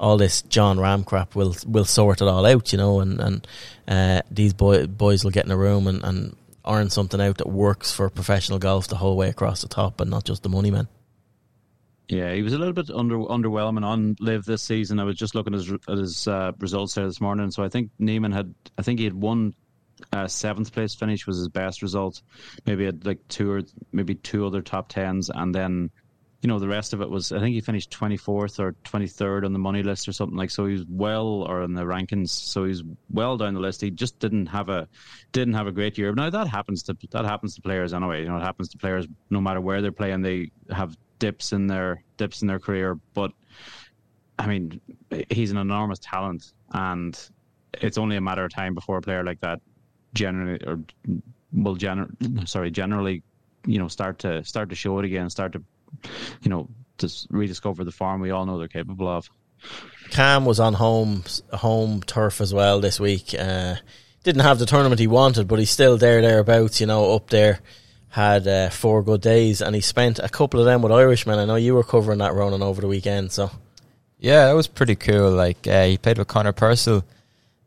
all 0.00 0.16
this 0.16 0.42
Jon 0.42 0.76
Rahm 0.76 1.06
crap 1.06 1.36
will 1.36 1.54
will 1.64 1.84
sort 1.84 2.20
it 2.20 2.26
all 2.26 2.44
out, 2.44 2.72
you 2.72 2.78
know, 2.78 2.98
and 2.98 3.20
and 3.20 3.46
uh, 3.86 4.22
these 4.28 4.52
boy, 4.52 4.88
boys 4.88 5.22
will 5.22 5.30
get 5.30 5.44
in 5.44 5.52
a 5.52 5.56
room 5.56 5.86
and, 5.86 6.02
and 6.02 6.36
earn 6.66 6.90
something 6.90 7.20
out 7.20 7.38
that 7.38 7.48
works 7.48 7.92
for 7.92 8.10
professional 8.10 8.58
golf 8.58 8.88
the 8.88 8.96
whole 8.96 9.16
way 9.16 9.28
across 9.28 9.62
the 9.62 9.68
top, 9.68 10.00
and 10.00 10.10
not 10.10 10.24
just 10.24 10.42
the 10.42 10.48
money 10.48 10.72
man. 10.72 10.88
Yeah, 12.08 12.32
he 12.32 12.42
was 12.42 12.52
a 12.52 12.58
little 12.58 12.74
bit 12.74 12.90
under 12.90 13.18
underwhelming 13.18 13.84
on 13.84 14.16
LIV 14.18 14.44
this 14.44 14.62
season. 14.62 14.98
I 14.98 15.04
was 15.04 15.16
just 15.16 15.36
looking 15.36 15.54
at 15.54 15.60
his, 15.60 15.72
at 15.88 15.98
his 15.98 16.26
uh, 16.26 16.50
results 16.58 16.94
there 16.94 17.06
this 17.06 17.20
morning. 17.20 17.52
So 17.52 17.62
I 17.62 17.68
think 17.68 17.90
Niemann 18.00 18.32
had, 18.32 18.52
I 18.76 18.82
think 18.82 18.98
he 18.98 19.04
had 19.04 19.14
one 19.14 19.54
uh, 20.12 20.26
seventh 20.26 20.72
place 20.72 20.94
finish 20.94 21.26
was 21.28 21.38
his 21.38 21.48
best 21.48 21.80
result. 21.80 22.22
Maybe 22.66 22.86
had 22.86 23.06
like 23.06 23.28
two 23.28 23.52
or 23.52 23.62
maybe 23.92 24.16
two 24.16 24.46
other 24.46 24.62
top 24.62 24.88
tens, 24.88 25.30
and 25.32 25.54
then 25.54 25.90
you 26.40 26.46
know, 26.46 26.60
the 26.60 26.68
rest 26.68 26.92
of 26.92 27.00
it 27.00 27.10
was, 27.10 27.32
I 27.32 27.40
think 27.40 27.54
he 27.54 27.60
finished 27.60 27.90
24th 27.90 28.60
or 28.60 28.74
23rd 28.84 29.44
on 29.44 29.52
the 29.52 29.58
money 29.58 29.82
list 29.82 30.06
or 30.06 30.12
something 30.12 30.36
like, 30.36 30.50
so 30.50 30.66
he 30.66 30.74
was 30.74 30.84
well, 30.88 31.26
or 31.26 31.62
in 31.62 31.74
the 31.74 31.82
rankings, 31.82 32.30
so 32.30 32.64
he's 32.64 32.84
well 33.10 33.36
down 33.36 33.54
the 33.54 33.60
list. 33.60 33.80
He 33.80 33.90
just 33.90 34.20
didn't 34.20 34.46
have 34.46 34.68
a, 34.68 34.88
didn't 35.32 35.54
have 35.54 35.66
a 35.66 35.72
great 35.72 35.98
year. 35.98 36.12
Now 36.12 36.30
that 36.30 36.46
happens 36.46 36.84
to, 36.84 36.96
that 37.10 37.24
happens 37.24 37.56
to 37.56 37.62
players 37.62 37.92
anyway. 37.92 38.22
You 38.22 38.28
know, 38.28 38.36
it 38.36 38.42
happens 38.42 38.68
to 38.68 38.78
players 38.78 39.08
no 39.30 39.40
matter 39.40 39.60
where 39.60 39.82
they're 39.82 39.90
playing, 39.90 40.22
they 40.22 40.52
have 40.70 40.96
dips 41.18 41.52
in 41.52 41.66
their, 41.66 42.04
dips 42.18 42.40
in 42.40 42.46
their 42.46 42.60
career. 42.60 43.00
But, 43.14 43.32
I 44.38 44.46
mean, 44.46 44.80
he's 45.30 45.50
an 45.50 45.56
enormous 45.56 45.98
talent 45.98 46.52
and 46.72 47.18
it's 47.74 47.98
only 47.98 48.16
a 48.16 48.20
matter 48.20 48.44
of 48.44 48.52
time 48.52 48.74
before 48.74 48.98
a 48.98 49.02
player 49.02 49.24
like 49.24 49.40
that 49.40 49.60
generally, 50.14 50.64
or 50.64 50.78
will 51.52 51.76
gener- 51.76 52.48
sorry, 52.48 52.70
generally, 52.70 53.24
you 53.66 53.80
know, 53.80 53.88
start 53.88 54.20
to, 54.20 54.44
start 54.44 54.68
to 54.68 54.76
show 54.76 55.00
it 55.00 55.04
again, 55.04 55.28
start 55.30 55.52
to 55.54 55.64
you 56.42 56.50
know, 56.50 56.68
just 56.98 57.26
rediscover 57.30 57.84
the 57.84 57.92
form 57.92 58.20
we 58.20 58.30
all 58.30 58.46
know 58.46 58.58
they're 58.58 58.68
capable 58.68 59.08
of. 59.08 59.28
Cam 60.10 60.44
was 60.44 60.60
on 60.60 60.74
home 60.74 61.24
home 61.52 62.02
turf 62.02 62.40
as 62.40 62.54
well 62.54 62.80
this 62.80 63.00
week. 63.00 63.34
Uh, 63.38 63.76
didn't 64.22 64.42
have 64.42 64.58
the 64.58 64.66
tournament 64.66 65.00
he 65.00 65.06
wanted, 65.06 65.48
but 65.48 65.58
he's 65.58 65.70
still 65.70 65.96
there 65.96 66.20
thereabouts. 66.20 66.80
You 66.80 66.86
know, 66.86 67.14
up 67.14 67.30
there. 67.30 67.60
Had 68.10 68.48
uh, 68.48 68.70
four 68.70 69.02
good 69.02 69.20
days, 69.20 69.60
and 69.60 69.74
he 69.74 69.82
spent 69.82 70.18
a 70.18 70.30
couple 70.30 70.60
of 70.60 70.66
them 70.66 70.80
with 70.80 70.90
Irishmen. 70.90 71.38
I 71.38 71.44
know 71.44 71.56
you 71.56 71.74
were 71.74 71.84
covering 71.84 72.18
that 72.18 72.32
running 72.32 72.62
over 72.62 72.80
the 72.80 72.88
weekend, 72.88 73.32
so 73.32 73.50
yeah, 74.18 74.46
that 74.46 74.54
was 74.54 74.66
pretty 74.66 74.96
cool. 74.96 75.30
Like 75.30 75.66
uh, 75.66 75.84
he 75.84 75.98
played 75.98 76.18
with 76.18 76.28
Conor 76.28 76.52
Purcell 76.52 77.04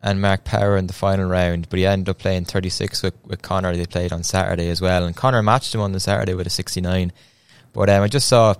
and 0.01 0.21
Mark 0.21 0.43
Power 0.43 0.77
in 0.77 0.87
the 0.87 0.93
final 0.93 1.29
round, 1.29 1.69
but 1.69 1.79
he 1.79 1.85
ended 1.85 2.09
up 2.09 2.17
playing 2.17 2.45
36 2.45 3.03
with, 3.03 3.13
with 3.25 3.41
Conor. 3.41 3.75
They 3.75 3.85
played 3.85 4.11
on 4.11 4.23
Saturday 4.23 4.69
as 4.69 4.81
well, 4.81 5.05
and 5.05 5.15
Conor 5.15 5.43
matched 5.43 5.73
him 5.73 5.81
on 5.81 5.91
the 5.91 5.99
Saturday 5.99 6.33
with 6.33 6.47
a 6.47 6.51
69. 6.51 7.11
But 7.73 7.89
um, 7.89 8.03
I 8.03 8.07
just 8.07 8.27
saw 8.27 8.51
uh, 8.51 8.55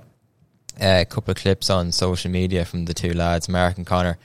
a 0.80 1.06
couple 1.06 1.32
of 1.32 1.38
clips 1.38 1.69
on 1.69 1.91
social 1.91 2.32
media 2.32 2.65
from 2.65 2.86
the 2.86 2.93
two 2.93 3.13
lads, 3.13 3.50
Mark 3.50 3.78
and 3.78 3.86
Conor, 3.86 4.17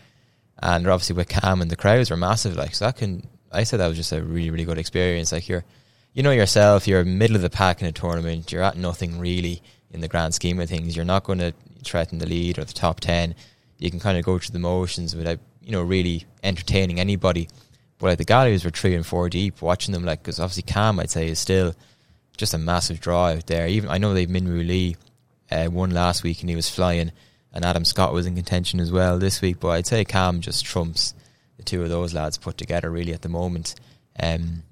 and 0.62 0.85
they're 0.85 0.92
obviously 0.92 1.16
with 1.16 1.29
Cam, 1.29 1.61
and 1.61 1.70
the 1.70 1.77
crowds 1.77 2.11
were 2.11 2.16
massive. 2.16 2.57
Like, 2.57 2.75
so 2.75 2.87
that 2.87 2.96
can, 2.96 3.27
I 3.53 3.64
said 3.64 3.81
that 3.81 3.88
was 3.88 3.96
just 3.96 4.12
a 4.12 4.22
really, 4.22 4.51
really 4.51 4.64
good 4.64 4.79
experience. 4.79 5.33
Like, 5.33 5.49
you're, 5.49 5.64
you 6.14 6.22
know 6.22 6.31
yourself, 6.31 6.87
you're 6.87 7.05
middle 7.05 7.37
of 7.37 7.42
the 7.42 7.51
pack 7.51 7.83
in 7.83 7.88
a 7.88 7.92
tournament, 7.92 8.53
you're 8.53 8.62
at 8.62 8.77
nothing 8.77 9.18
really 9.18 9.62
in 9.90 10.01
the 10.01 10.09
grand 10.09 10.35
scheme 10.35 10.61
of 10.61 10.68
things. 10.68 10.96
You're 10.96 11.05
not 11.05 11.25
going 11.25 11.38
to 11.40 11.53
threaten 11.85 12.18
the 12.18 12.27
lead 12.27 12.59
or 12.59 12.64
the 12.64 12.72
top 12.72 13.01
10. 13.01 13.35
You 13.79 13.90
can 13.90 14.01
kind 14.01 14.16
of 14.16 14.25
go 14.25 14.38
through 14.38 14.53
the 14.53 14.59
motions 14.59 15.14
without, 15.14 15.38
you 15.62 15.72
know, 15.72 15.83
really 15.83 16.25
entertaining 16.42 17.01
anybody. 17.01 17.49
But 17.99 18.07
like 18.07 18.18
the 18.18 18.25
galleries 18.25 18.64
were 18.64 18.70
three 18.70 18.94
and 18.94 19.07
four 19.07 19.29
deep, 19.29 19.61
watching 19.61 19.92
them, 19.92 20.05
like, 20.05 20.22
because 20.22 20.40
obviously 20.40 20.62
Cam, 20.62 21.01
I'd 21.01 21.11
say, 21.11 21.29
is 21.29 21.38
still 21.38 21.75
just 22.37 22.55
a 22.55 22.59
massive 22.59 23.01
draw 23.01 23.29
out 23.29 23.46
there. 23.46 23.66
Even 23.66 23.90
I 23.90 23.99
know 23.99 24.14
they've 24.14 24.29
Minwoo 24.29 24.66
Lee 24.66 24.96
uh, 25.51 25.68
won 25.70 25.90
last 25.90 26.22
week 26.22 26.40
and 26.40 26.51
he 26.51 26.57
was 26.57 26.70
flying, 26.70 27.12
and 27.53 27.64
Adam 27.64 27.85
Scott 27.85 28.12
was 28.12 28.27
in 28.27 28.35
contention 28.35 28.81
as 28.81 28.92
well 28.92 29.18
this 29.18 29.40
week. 29.40 29.61
But 29.61 29.68
I'd 29.68 29.87
say 29.87 30.05
Cam 30.05 30.40
just 30.40 30.64
trumps 30.64 31.14
the 31.57 31.62
two 31.62 31.83
of 31.83 31.88
those 31.88 32.14
lads 32.14 32.38
put 32.38 32.57
together 32.57 32.90
really 32.90 33.12
at 33.12 33.22
the 33.22 33.29
moment. 33.29 33.75
Um, 34.20 34.62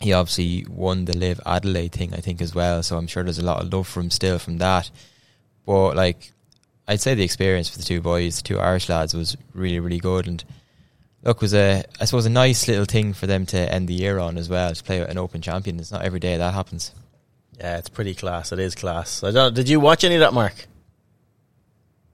he 0.00 0.12
obviously 0.12 0.64
won 0.68 1.04
the 1.04 1.16
LIV 1.16 1.40
Adelaide 1.44 1.92
thing, 1.92 2.14
I 2.14 2.18
think, 2.18 2.40
as 2.40 2.54
well. 2.54 2.82
So 2.82 2.96
I'm 2.96 3.06
sure 3.06 3.24
there's 3.24 3.38
a 3.38 3.44
lot 3.44 3.62
of 3.62 3.72
love 3.72 3.88
for 3.88 4.00
him 4.00 4.10
still 4.10 4.38
from 4.38 4.58
that. 4.58 4.90
But 5.66 5.96
like, 5.96 6.32
I'd 6.86 7.00
say 7.00 7.14
the 7.14 7.24
experience 7.24 7.68
for 7.68 7.78
the 7.78 7.84
two 7.84 8.00
boys, 8.00 8.36
the 8.36 8.42
two 8.42 8.58
Irish 8.58 8.88
lads, 8.88 9.14
was 9.14 9.36
really, 9.54 9.80
really 9.80 9.98
good. 9.98 10.26
And 10.26 10.42
look, 11.28 11.40
was 11.40 11.54
a 11.54 11.84
I 12.00 12.04
suppose 12.06 12.26
a 12.26 12.30
nice 12.30 12.66
little 12.66 12.84
thing 12.84 13.12
for 13.12 13.26
them 13.26 13.46
to 13.46 13.72
end 13.72 13.88
the 13.88 13.94
year 13.94 14.18
on 14.18 14.38
as 14.38 14.48
well 14.48 14.74
to 14.74 14.82
play 14.82 15.00
an 15.00 15.18
Open 15.18 15.40
champion. 15.40 15.78
It's 15.78 15.92
not 15.92 16.02
every 16.02 16.20
day 16.20 16.36
that 16.36 16.54
happens. 16.54 16.92
Yeah, 17.58 17.78
it's 17.78 17.88
pretty 17.88 18.14
class. 18.14 18.52
It 18.52 18.58
is 18.58 18.74
class. 18.74 19.22
I 19.22 19.30
don't. 19.30 19.54
Did 19.54 19.68
you 19.68 19.78
watch 19.78 20.04
any 20.04 20.14
of 20.16 20.20
that, 20.20 20.32
Mark? 20.32 20.54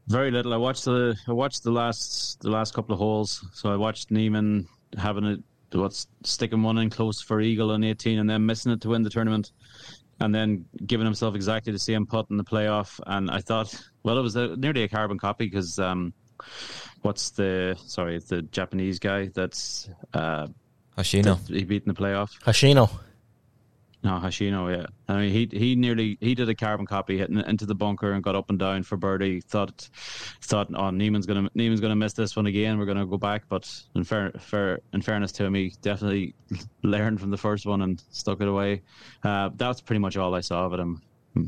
Very 0.06 0.30
little. 0.30 0.52
I 0.52 0.56
watched 0.56 0.84
the 0.84 1.16
I 1.28 1.32
watched 1.32 1.62
the 1.62 1.70
last 1.70 2.40
the 2.40 2.50
last 2.50 2.74
couple 2.74 2.92
of 2.92 2.98
holes. 2.98 3.46
So 3.52 3.72
I 3.72 3.76
watched 3.76 4.10
Niemann 4.10 4.68
having 4.98 5.24
it 5.24 5.40
what's 5.72 6.06
sticking 6.22 6.62
one 6.62 6.78
in 6.78 6.90
close 6.90 7.20
for 7.20 7.40
Eagle 7.40 7.72
on 7.72 7.82
18 7.82 8.18
and 8.18 8.30
then 8.30 8.46
missing 8.46 8.70
it 8.70 8.80
to 8.82 8.90
win 8.90 9.02
the 9.02 9.10
tournament 9.10 9.50
and 10.20 10.32
then 10.32 10.64
giving 10.86 11.04
himself 11.04 11.34
exactly 11.34 11.72
the 11.72 11.78
same 11.78 12.06
putt 12.06 12.26
in 12.30 12.36
the 12.36 12.44
playoff. 12.44 13.00
And 13.06 13.28
I 13.30 13.40
thought, 13.40 13.74
well, 14.04 14.16
it 14.16 14.22
was 14.22 14.36
a, 14.36 14.56
nearly 14.56 14.84
a 14.84 14.88
carbon 14.88 15.18
copy 15.18 15.46
because 15.46 15.78
um, 15.80 16.12
what's 17.04 17.30
the 17.30 17.76
sorry, 17.84 18.18
the 18.18 18.42
Japanese 18.42 18.98
guy 18.98 19.26
that's 19.26 19.88
uh, 20.14 20.48
Hoshino. 20.96 21.38
he 21.48 21.64
beat 21.64 21.84
in 21.86 21.92
the 21.92 22.00
playoff. 22.00 22.30
Hashino. 22.42 22.90
No, 24.02 24.12
Hashino. 24.12 24.74
yeah. 24.74 24.86
I 25.08 25.20
mean, 25.20 25.30
he 25.30 25.48
he 25.58 25.76
nearly 25.76 26.16
he 26.20 26.34
did 26.34 26.48
a 26.48 26.54
carbon 26.54 26.86
copy 26.86 27.18
hitting 27.18 27.38
into 27.38 27.66
the 27.66 27.74
bunker 27.74 28.12
and 28.12 28.22
got 28.22 28.34
up 28.34 28.48
and 28.50 28.58
down 28.58 28.82
for 28.82 28.96
birdie. 28.96 29.40
Thought 29.40 29.88
thought, 30.42 30.68
oh, 30.74 30.90
Niemann's 30.90 31.26
gonna 31.26 31.48
Niemann's 31.54 31.80
gonna 31.80 31.96
miss 31.96 32.14
this 32.14 32.36
one 32.36 32.46
again. 32.46 32.78
We're 32.78 32.86
gonna 32.86 33.06
go 33.06 33.18
back, 33.18 33.44
but 33.48 33.70
in 33.94 34.04
fair, 34.04 34.32
fair 34.38 34.80
in 34.92 35.02
fairness 35.02 35.32
to 35.32 35.44
him, 35.44 35.54
he 35.54 35.74
definitely 35.82 36.34
learned 36.82 37.20
from 37.20 37.30
the 37.30 37.38
first 37.38 37.66
one 37.66 37.82
and 37.82 38.02
stuck 38.10 38.40
it 38.40 38.48
away. 38.48 38.82
Uh, 39.22 39.50
that's 39.56 39.80
pretty 39.80 40.00
much 40.00 40.16
all 40.16 40.34
I 40.34 40.40
saw 40.40 40.66
of 40.66 40.74
it. 40.74 41.46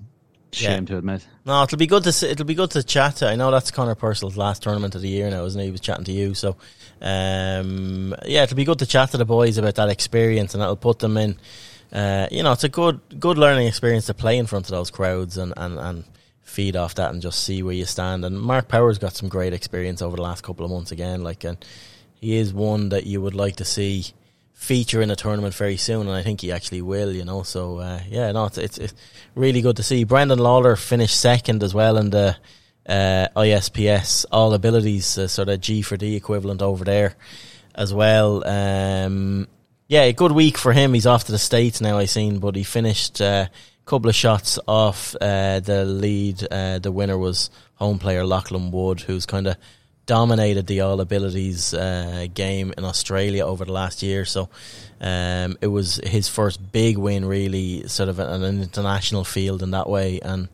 Shame 0.57 0.83
yeah. 0.83 0.87
to 0.87 0.99
admit. 0.99 1.27
No, 1.45 1.63
it'll 1.63 1.79
be 1.79 1.87
good 1.87 2.05
to 2.05 2.13
see, 2.13 2.29
it'll 2.29 2.47
be 2.47 2.55
good 2.55 2.71
to 2.73 2.83
chat. 2.83 3.23
I 3.23 3.37
know 3.37 3.51
that's 3.51 3.71
Conor 3.71 3.95
Purcell's 3.95 4.37
last 4.37 4.63
tournament 4.63 4.95
of 4.95 5.03
the 5.03 5.09
year 5.09 5.31
now, 5.31 5.45
isn't 5.45 5.61
he? 5.61 5.67
He 5.67 5.73
was 5.73 5.81
chatting 5.81 6.05
to 6.05 6.13
you, 6.13 6.35
so 6.35 6.57
um, 7.01 8.15
yeah, 8.25 8.43
it'll 8.43 8.57
be 8.57 8.65
good 8.65 8.79
to 8.81 8.87
chat 8.87 9.11
to 9.11 9.17
the 9.17 9.25
boys 9.25 9.59
about 9.59 9.75
that 9.77 9.89
experience, 9.89 10.55
and 10.55 10.63
that'll 10.63 10.77
put 10.77 10.99
them 10.99 11.17
in 11.17 11.39
uh, 11.93 12.27
you 12.31 12.43
know, 12.43 12.53
it's 12.53 12.65
a 12.65 12.69
good 12.69 13.01
good 13.19 13.39
learning 13.39 13.67
experience 13.67 14.07
to 14.07 14.15
play 14.15 14.39
in 14.39 14.47
front 14.47 14.67
of 14.67 14.71
those 14.71 14.91
crowds 14.91 15.39
and, 15.39 15.53
and, 15.57 15.79
and 15.79 16.05
feed 16.43 16.77
off 16.77 16.95
that 16.97 17.13
and 17.13 17.23
just 17.23 17.43
see 17.43 17.63
where 17.63 17.75
you 17.75 17.85
stand. 17.85 18.25
And 18.25 18.41
Mark 18.41 18.69
Power's 18.69 18.99
got 18.99 19.15
some 19.15 19.29
great 19.29 19.53
experience 19.53 20.03
over 20.03 20.17
the 20.17 20.23
last 20.23 20.43
couple 20.43 20.65
of 20.65 20.71
months 20.71 20.93
again. 20.93 21.23
Like, 21.23 21.45
and 21.45 21.57
he 22.15 22.37
is 22.37 22.53
one 22.53 22.91
that 22.91 23.07
you 23.07 23.21
would 23.21 23.35
like 23.35 23.57
to 23.57 23.65
see 23.65 24.07
feature 24.57 25.03
in 25.03 25.11
a 25.11 25.17
tournament 25.17 25.55
very 25.55 25.77
soon, 25.77 26.09
and 26.09 26.17
I 26.17 26.23
think 26.23 26.41
he 26.41 26.51
actually 26.51 26.83
will. 26.83 27.13
You 27.13 27.25
know, 27.25 27.45
so 27.45 27.79
uh, 27.79 28.01
yeah, 28.09 28.33
no, 28.33 28.47
it's, 28.47 28.59
it's, 28.59 28.79
it's 28.79 28.95
really 29.37 29.61
good 29.61 29.77
to 29.77 29.83
see. 29.85 30.03
Brendan 30.03 30.41
Lawlor 30.41 30.77
finished 30.77 31.21
second 31.21 31.63
as 31.63 31.73
well 31.73 31.97
in 31.99 32.11
the 32.11 32.37
uh, 32.89 33.29
ISPS 33.37 34.27
All 34.33 34.55
Abilities 34.55 35.19
uh, 35.19 35.29
sort 35.29 35.49
of 35.49 35.61
G4D 35.61 36.17
equivalent 36.17 36.63
over 36.63 36.85
there 36.85 37.15
as 37.75 37.93
well. 37.95 38.47
Um, 38.47 39.47
yeah, 39.89 40.03
a 40.03 40.13
good 40.13 40.33
week 40.33 40.59
for 40.59 40.73
him. 40.73 40.95
He's 40.95 41.07
off 41.07 41.25
to 41.25 41.33
the 41.33 41.39
States 41.39 41.81
now, 41.81 41.99
I 41.99 42.07
seen, 42.07 42.39
but 42.39 42.57
he 42.57 42.65
finished 42.65 43.21
a 43.21 43.27
uh, 43.27 43.47
couple 43.85 44.09
of 44.09 44.17
shots 44.17 44.59
off 44.67 45.15
uh, 45.21 45.61
the 45.61 45.85
lead. 45.85 46.45
Uh, 46.51 46.81
the 46.81 46.91
winner 46.91 47.17
was 47.19 47.51
home 47.75 47.99
player 47.99 48.25
Lachlan 48.25 48.73
Wood, 48.73 49.01
who's 49.01 49.27
kind 49.27 49.47
of 49.47 49.57
dominated 50.07 50.67
the 50.67 50.81
All 50.81 51.01
Abilities 51.01 51.75
uh, 51.75 52.27
game 52.33 52.73
in 52.77 52.85
Australia 52.85 53.45
over 53.45 53.65
the 53.65 53.73
last 53.73 54.03
year. 54.03 54.25
So 54.25 54.49
um, 55.01 55.59
it 55.61 55.67
was 55.67 55.97
his 56.05 56.29
first 56.29 56.73
big 56.73 56.97
win, 56.97 57.25
really, 57.25 57.87
sort 57.89 58.09
of 58.09 58.19
an 58.19 58.43
international 58.43 59.25
field 59.25 59.63
in 59.63 59.73
that 59.73 59.89
way. 59.89 60.21
And 60.21 60.49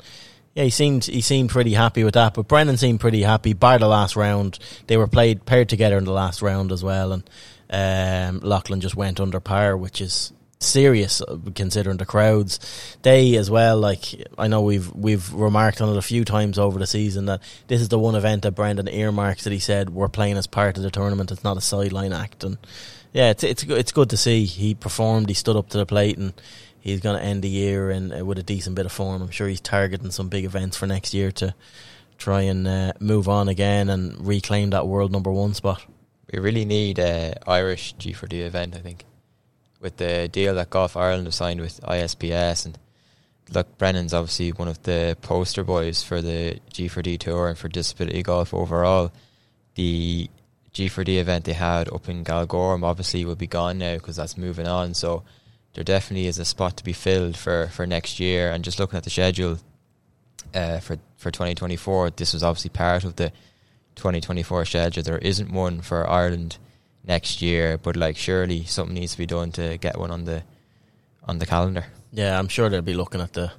yeah, 0.54 0.64
he 0.64 0.70
seemed 0.70 1.04
he 1.04 1.20
seemed 1.20 1.50
pretty 1.50 1.74
happy 1.74 2.04
with 2.04 2.14
that. 2.14 2.34
But 2.34 2.48
Brendan 2.48 2.76
seemed 2.76 3.00
pretty 3.00 3.22
happy 3.22 3.52
by 3.52 3.78
the 3.78 3.88
last 3.88 4.16
round. 4.16 4.58
They 4.86 4.96
were 4.96 5.06
played 5.06 5.46
paired 5.46 5.68
together 5.68 5.96
in 5.96 6.04
the 6.04 6.12
last 6.12 6.42
round 6.42 6.72
as 6.72 6.82
well, 6.82 7.12
and 7.12 7.30
um, 7.70 8.40
Lachlan 8.40 8.80
just 8.80 8.96
went 8.96 9.20
under 9.20 9.40
par, 9.40 9.76
which 9.76 10.00
is 10.00 10.32
serious 10.62 11.20
uh, 11.20 11.38
considering 11.54 11.96
the 11.96 12.06
crowds. 12.06 12.58
They 13.02 13.36
as 13.36 13.50
well, 13.50 13.78
like 13.78 14.04
I 14.38 14.48
know 14.48 14.62
we've 14.62 14.92
we've 14.94 15.32
remarked 15.32 15.80
on 15.80 15.88
it 15.90 15.96
a 15.96 16.02
few 16.02 16.24
times 16.24 16.58
over 16.58 16.78
the 16.78 16.86
season 16.86 17.26
that 17.26 17.42
this 17.68 17.80
is 17.80 17.88
the 17.88 17.98
one 17.98 18.14
event 18.14 18.42
that 18.42 18.52
Brendan 18.52 18.88
earmarks 18.88 19.44
that 19.44 19.52
he 19.52 19.58
said 19.58 19.90
we're 19.90 20.08
playing 20.08 20.36
as 20.36 20.46
part 20.46 20.76
of 20.76 20.82
the 20.82 20.90
tournament. 20.90 21.30
It's 21.30 21.44
not 21.44 21.56
a 21.56 21.60
sideline 21.60 22.12
act, 22.12 22.44
and 22.44 22.58
yeah, 23.12 23.30
it's 23.30 23.44
it's 23.44 23.62
it's 23.64 23.92
good 23.92 24.10
to 24.10 24.16
see 24.16 24.44
he 24.44 24.74
performed. 24.74 25.28
He 25.28 25.34
stood 25.34 25.56
up 25.56 25.68
to 25.70 25.78
the 25.78 25.86
plate, 25.86 26.18
and 26.18 26.32
he's 26.80 27.00
going 27.00 27.18
to 27.18 27.24
end 27.24 27.42
the 27.42 27.48
year 27.48 27.90
and 27.90 28.12
uh, 28.12 28.24
with 28.24 28.38
a 28.38 28.42
decent 28.42 28.76
bit 28.76 28.86
of 28.86 28.92
form. 28.92 29.22
I'm 29.22 29.30
sure 29.30 29.48
he's 29.48 29.60
targeting 29.60 30.10
some 30.10 30.28
big 30.28 30.44
events 30.44 30.76
for 30.76 30.86
next 30.86 31.14
year 31.14 31.30
to 31.32 31.54
try 32.18 32.42
and 32.42 32.68
uh, 32.68 32.92
move 33.00 33.28
on 33.28 33.48
again 33.48 33.88
and 33.90 34.26
reclaim 34.26 34.70
that 34.70 34.86
world 34.86 35.10
number 35.10 35.32
one 35.32 35.54
spot 35.54 35.84
we 36.32 36.38
really 36.38 36.64
need 36.64 36.98
a 36.98 37.34
Irish 37.46 37.94
G4D 37.96 38.46
event. 38.46 38.74
I 38.74 38.78
think 38.78 39.04
with 39.82 39.96
the 39.98 40.28
deal 40.28 40.54
that 40.54 40.70
Golf 40.70 40.96
Ireland 40.96 41.26
have 41.26 41.34
signed 41.34 41.60
with 41.60 41.80
ISPS 41.82 42.64
and 42.64 42.78
look, 43.50 43.76
Brendan's 43.78 44.14
obviously 44.14 44.50
one 44.50 44.68
of 44.68 44.82
the 44.84 45.16
poster 45.20 45.64
boys 45.64 46.02
for 46.02 46.22
the 46.22 46.58
G4D 46.72 47.18
tour 47.18 47.48
and 47.48 47.58
for 47.58 47.68
disability 47.68 48.22
golf 48.22 48.54
overall. 48.54 49.12
The 49.74 50.30
G4D 50.72 51.18
event 51.18 51.44
they 51.44 51.52
had 51.52 51.92
up 51.92 52.08
in 52.08 52.24
Galgorm 52.24 52.82
obviously 52.84 53.24
will 53.24 53.36
be 53.36 53.46
gone 53.46 53.78
now 53.78 53.94
because 53.94 54.16
that's 54.16 54.38
moving 54.38 54.66
on. 54.66 54.94
So 54.94 55.24
there 55.74 55.84
definitely 55.84 56.28
is 56.28 56.38
a 56.38 56.44
spot 56.44 56.76
to 56.78 56.84
be 56.84 56.92
filled 56.92 57.36
for, 57.36 57.68
for 57.68 57.86
next 57.86 58.20
year. 58.20 58.52
And 58.52 58.64
just 58.64 58.78
looking 58.78 58.96
at 58.96 59.04
the 59.04 59.10
schedule 59.10 59.58
uh, 60.54 60.78
for 60.80 60.98
for 61.16 61.30
2024, 61.30 62.10
this 62.10 62.32
was 62.32 62.42
obviously 62.42 62.70
part 62.70 63.04
of 63.04 63.16
the 63.16 63.30
2024 63.96 64.64
schedule. 64.64 65.02
There 65.02 65.18
isn't 65.18 65.52
one 65.52 65.80
for 65.80 66.08
Ireland 66.08 66.58
next 67.04 67.42
year, 67.42 67.78
but 67.78 67.96
like 67.96 68.16
surely 68.16 68.64
something 68.64 68.94
needs 68.94 69.12
to 69.12 69.18
be 69.18 69.26
done 69.26 69.52
to 69.52 69.78
get 69.78 69.98
one 69.98 70.10
on 70.10 70.24
the 70.24 70.42
on 71.24 71.38
the 71.38 71.46
calendar. 71.46 71.86
Yeah, 72.12 72.38
I'm 72.38 72.48
sure 72.48 72.68
they'll 72.68 72.82
be 72.82 72.94
looking 72.94 73.20
at 73.20 73.32
the 73.32 73.52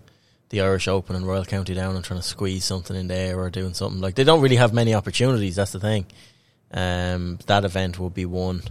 the 0.50 0.62
Irish 0.62 0.88
Open 0.88 1.16
and 1.16 1.26
Royal 1.26 1.46
County 1.46 1.74
Down 1.74 1.96
and 1.96 2.06
trying 2.06 2.20
to 2.20 2.28
squeeze 2.28 2.66
something 2.66 2.96
in 2.96 3.08
there 3.08 3.40
or 3.40 3.50
doing 3.50 3.74
something 3.74 4.02
like 4.02 4.16
they 4.16 4.24
don't 4.24 4.42
really 4.42 4.58
have 4.58 4.74
many 4.74 4.94
opportunities. 4.94 5.56
That's 5.56 5.72
the 5.72 5.80
thing. 5.80 6.06
Um, 6.72 7.40
that 7.48 7.66
event 7.66 8.00
would 8.00 8.14
be 8.14 8.26
one 8.26 8.64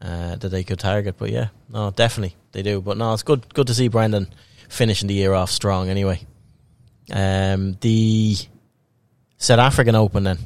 uh, 0.00 0.36
that 0.36 0.48
they 0.48 0.64
could 0.64 0.78
target, 0.78 1.16
but 1.18 1.30
yeah, 1.30 1.48
no, 1.68 1.90
definitely 1.90 2.36
they 2.52 2.62
do. 2.62 2.80
But 2.80 2.96
no, 2.98 3.12
it's 3.12 3.22
good 3.22 3.52
good 3.54 3.68
to 3.68 3.74
see 3.74 3.88
Brendan 3.88 4.28
finishing 4.68 5.08
the 5.08 5.14
year 5.14 5.32
off 5.32 5.50
strong. 5.50 5.88
Anyway, 5.88 6.20
um, 7.12 7.76
the 7.80 8.36
South 9.36 9.58
African 9.58 9.94
Open 9.94 10.24
then 10.24 10.38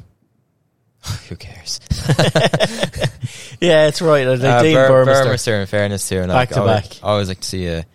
Who 1.29 1.35
cares? 1.35 1.79
yeah, 3.61 3.87
it's 3.87 4.01
right. 4.01 4.25
Like 4.27 4.41
uh, 4.41 4.61
Dean 4.61 4.75
Bur- 4.75 5.05
Burmester. 5.05 5.59
in 5.61 5.67
fairness, 5.67 6.07
too, 6.07 6.19
and 6.19 6.29
back 6.29 6.49
to 6.49 6.61
I 6.61 6.65
back. 6.65 6.85
I 7.03 7.07
always 7.07 7.27
like 7.27 7.39
to 7.41 7.47
see 7.47 7.67
a 7.67 7.85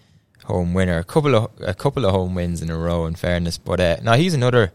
home 0.44 0.74
winner, 0.74 0.98
a 0.98 1.04
couple 1.04 1.34
of 1.34 1.50
a 1.60 1.74
couple 1.74 2.04
of 2.04 2.12
home 2.12 2.34
wins 2.34 2.62
in 2.62 2.70
a 2.70 2.76
row. 2.76 3.06
In 3.06 3.14
fairness, 3.14 3.58
but 3.58 3.80
uh, 3.80 3.96
now 4.02 4.14
he's 4.14 4.34
another 4.34 4.72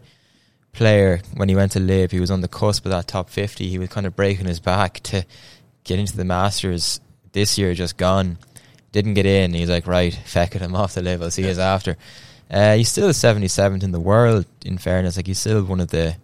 player. 0.72 1.20
When 1.34 1.48
he 1.48 1.54
went 1.56 1.72
to 1.72 1.80
LIV, 1.80 2.10
he 2.12 2.20
was 2.20 2.30
on 2.30 2.40
the 2.40 2.48
cusp 2.48 2.84
of 2.86 2.90
that 2.90 3.06
top 3.06 3.30
fifty. 3.30 3.68
He 3.68 3.78
was 3.78 3.88
kind 3.88 4.06
of 4.06 4.16
breaking 4.16 4.46
his 4.46 4.60
back 4.60 5.00
to 5.04 5.24
get 5.84 5.98
into 5.98 6.16
the 6.16 6.24
Masters 6.24 7.00
this 7.32 7.58
year. 7.58 7.74
Just 7.74 7.96
gone, 7.96 8.38
didn't 8.92 9.14
get 9.14 9.26
in. 9.26 9.54
He's 9.54 9.70
like, 9.70 9.86
right, 9.86 10.14
feck 10.14 10.56
it, 10.56 10.62
I'm 10.62 10.74
off 10.74 10.94
the 10.94 11.02
LIV. 11.02 11.22
I'll 11.22 11.30
see 11.30 11.42
you 11.42 11.60
after. 11.60 11.96
Uh, 12.50 12.76
he's 12.76 12.88
still 12.88 13.10
77th 13.10 13.82
in 13.82 13.92
the 13.92 14.00
world. 14.00 14.46
In 14.64 14.78
fairness, 14.78 15.16
like 15.16 15.26
he's 15.26 15.38
still 15.38 15.62
one 15.64 15.80
of 15.80 15.88
the 15.88 16.16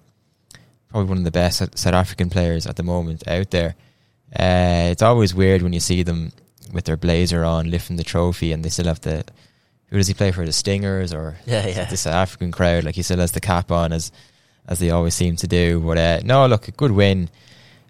probably 0.89 1.09
one 1.09 1.19
of 1.19 1.25
the 1.25 1.31
best 1.31 1.59
South 1.77 1.93
African 1.93 2.31
players 2.31 2.67
at 2.67 2.77
the 2.77 2.83
moment 2.83 3.27
out 3.29 3.51
there. 3.51 3.75
Uh, 4.39 4.91
it's 4.91 5.03
always 5.03 5.35
weird 5.35 5.63
when 5.63 5.73
you 5.73 5.81
see 5.81 6.03
them 6.03 6.33
with 6.73 6.85
their 6.85 6.97
blazer 6.97 7.45
on, 7.45 7.71
lifting 7.71 7.97
the 7.97 8.05
trophy, 8.05 8.53
and 8.53 8.65
they 8.65 8.69
still 8.69 8.87
have 8.87 9.01
the. 9.01 9.25
Who 9.89 9.99
does 9.99 10.09
he 10.09 10.15
play 10.15 10.33
for? 10.33 10.45
The 10.45 10.53
Stingers 10.53 11.13
or 11.13 11.37
yeah, 11.47 11.67
yeah. 11.67 11.85
the 11.85 11.97
South 11.97 12.15
African 12.15 12.51
crowd? 12.51 12.85
Like 12.85 12.97
he 12.97 13.03
still 13.03 13.19
has 13.19 13.33
the 13.33 13.41
cap 13.41 13.71
on 13.71 13.93
as 13.93 14.11
as 14.67 14.79
they 14.79 14.91
always 14.91 15.15
seem 15.15 15.37
to 15.37 15.47
do. 15.47 15.81
But 15.81 15.99
uh, 15.99 16.21
no, 16.25 16.47
look, 16.47 16.69
a 16.69 16.73
good 16.73 16.91
win. 16.91 17.29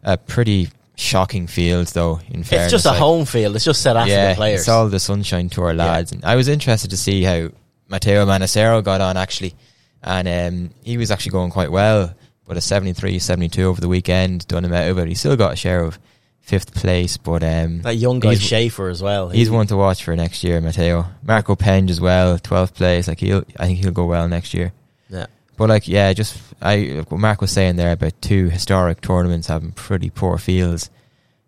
A 0.02 0.18
pretty 0.18 0.68
shocking 0.96 1.46
field 1.46 1.86
though. 1.88 2.20
In 2.28 2.44
fairness, 2.44 2.72
it's 2.72 2.82
just 2.82 2.86
a 2.86 2.90
like, 2.90 2.98
home 2.98 3.24
field. 3.24 3.56
It's 3.56 3.64
just 3.64 3.80
South 3.80 3.96
African 3.96 4.18
yeah, 4.18 4.34
players. 4.34 4.60
It's 4.60 4.68
all 4.68 4.88
the 4.88 5.00
Sunshine 5.00 5.48
Tour 5.48 5.72
lads. 5.72 6.12
Yeah. 6.12 6.16
And 6.16 6.24
I 6.26 6.36
was 6.36 6.48
interested 6.48 6.90
to 6.90 6.96
see 6.96 7.22
how 7.22 7.48
Matteo 7.88 8.26
Manassero 8.26 8.84
got 8.84 9.00
on 9.00 9.16
actually, 9.16 9.54
and 10.02 10.28
um, 10.28 10.70
he 10.82 10.98
was 10.98 11.10
actually 11.10 11.32
going 11.32 11.50
quite 11.50 11.70
well 11.70 12.14
but 12.46 12.56
a 12.56 12.60
73 12.60 13.18
72 13.18 13.62
over 13.62 13.80
the 13.80 13.88
weekend, 13.88 14.46
done 14.46 14.64
him 14.64 14.72
out, 14.72 14.94
but 14.96 15.08
he 15.08 15.14
still 15.14 15.36
got 15.36 15.54
a 15.54 15.56
share 15.56 15.82
of 15.82 15.98
fifth 16.44 16.74
place. 16.74 17.16
But 17.16 17.42
um, 17.42 17.82
That 17.82 17.96
young 17.96 18.20
guy 18.20 18.34
Schaefer 18.34 18.88
as 18.88 19.02
well. 19.02 19.30
he's 19.30 19.48
He- 19.48 19.54
one 19.54 19.66
to 19.68 19.76
watch 19.76 20.04
for 20.04 20.14
next 20.14 20.44
year. 20.44 20.60
Matteo 20.60 21.06
Marco 21.22 21.56
Penge 21.56 21.90
as 21.90 22.00
well, 22.00 22.38
twelfth 22.38 22.74
place. 22.74 23.08
Like 23.08 23.20
he'll, 23.20 23.44
I 23.58 23.66
think 23.66 23.78
he'll 23.78 23.90
go 23.92 24.06
well 24.06 24.28
next 24.28 24.54
year. 24.54 24.72
Yeah. 25.08 25.26
But 25.56 25.68
like, 25.68 25.86
yeah, 25.88 26.12
just 26.12 26.36
I 26.60 27.04
what 27.08 27.18
Mark 27.20 27.40
was 27.40 27.52
saying 27.52 27.76
there 27.76 27.92
about 27.92 28.20
two 28.20 28.48
historic 28.48 29.00
tournaments 29.00 29.48
having 29.48 29.72
pretty 29.72 30.10
poor 30.10 30.38
fields. 30.38 30.90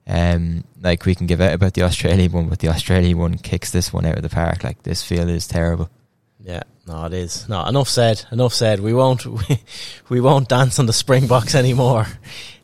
Um, 0.08 0.62
like 0.80 1.04
we 1.04 1.16
can 1.16 1.26
give 1.26 1.40
out 1.40 1.52
about 1.52 1.74
the 1.74 1.82
Australian 1.82 2.30
one, 2.32 2.48
but 2.48 2.60
the 2.60 2.68
Australian 2.68 3.18
one 3.18 3.38
kicks 3.38 3.72
this 3.72 3.92
one 3.92 4.06
out 4.06 4.16
of 4.16 4.22
the 4.22 4.28
park. 4.28 4.62
Like 4.62 4.82
this 4.84 5.02
field 5.02 5.28
is 5.28 5.48
terrible. 5.48 5.90
Yeah, 6.40 6.62
no, 6.86 7.04
it 7.06 7.12
is. 7.12 7.48
No, 7.48 7.66
enough 7.66 7.88
said. 7.88 8.24
Enough 8.30 8.54
said. 8.54 8.78
We 8.80 8.94
won't. 8.94 9.26
We, 9.48 9.58
we 10.08 10.20
won't 10.20 10.48
dance 10.48 10.78
on 10.78 10.86
the 10.86 10.92
Springboks 10.92 11.56
anymore. 11.56 12.06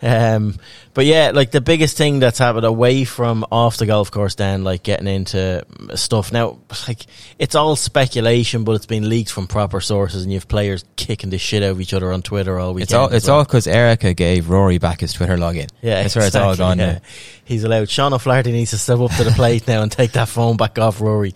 Um, 0.02 0.56
but 0.94 1.06
yeah, 1.06 1.30
like 1.32 1.52
the 1.52 1.60
biggest 1.60 1.96
thing 1.96 2.18
that's 2.18 2.38
happened 2.38 2.66
away 2.66 3.04
from 3.04 3.46
off 3.52 3.76
the 3.76 3.86
golf 3.86 4.10
course, 4.10 4.34
then 4.34 4.64
like 4.64 4.82
getting 4.82 5.06
into 5.06 5.64
stuff 5.94 6.32
now. 6.32 6.58
Like 6.88 7.06
it's 7.38 7.54
all 7.54 7.76
speculation, 7.76 8.64
but 8.64 8.72
it's 8.72 8.86
been 8.86 9.08
leaked 9.08 9.30
from 9.30 9.46
proper 9.46 9.80
sources, 9.80 10.24
and 10.24 10.32
you 10.32 10.38
have 10.38 10.48
players 10.48 10.84
kicking 10.96 11.30
the 11.30 11.38
shit 11.38 11.62
out 11.62 11.70
of 11.70 11.80
each 11.80 11.94
other 11.94 12.12
on 12.12 12.22
Twitter 12.22 12.58
all 12.58 12.74
weekend. 12.74 12.82
It's 12.82 12.92
all 12.94 13.08
it's 13.08 13.26
well. 13.28 13.38
all 13.38 13.44
because 13.44 13.68
Erica 13.68 14.12
gave 14.12 14.50
Rory 14.50 14.78
back 14.78 15.00
his 15.00 15.12
Twitter 15.12 15.36
login. 15.36 15.70
Yeah, 15.80 16.02
that's 16.02 16.16
where 16.16 16.26
it's 16.26 16.36
all 16.36 16.56
gone 16.56 16.78
yeah. 16.78 16.92
now. 16.94 17.00
He's 17.44 17.62
allowed. 17.62 17.88
Sean 17.88 18.12
O'Flaherty 18.12 18.50
needs 18.50 18.70
to 18.70 18.78
step 18.78 18.98
up 18.98 19.12
to 19.12 19.24
the 19.24 19.30
plate 19.30 19.68
now 19.68 19.82
and 19.82 19.92
take 19.92 20.12
that 20.12 20.28
phone 20.28 20.56
back 20.56 20.78
off 20.78 21.00
Rory. 21.00 21.34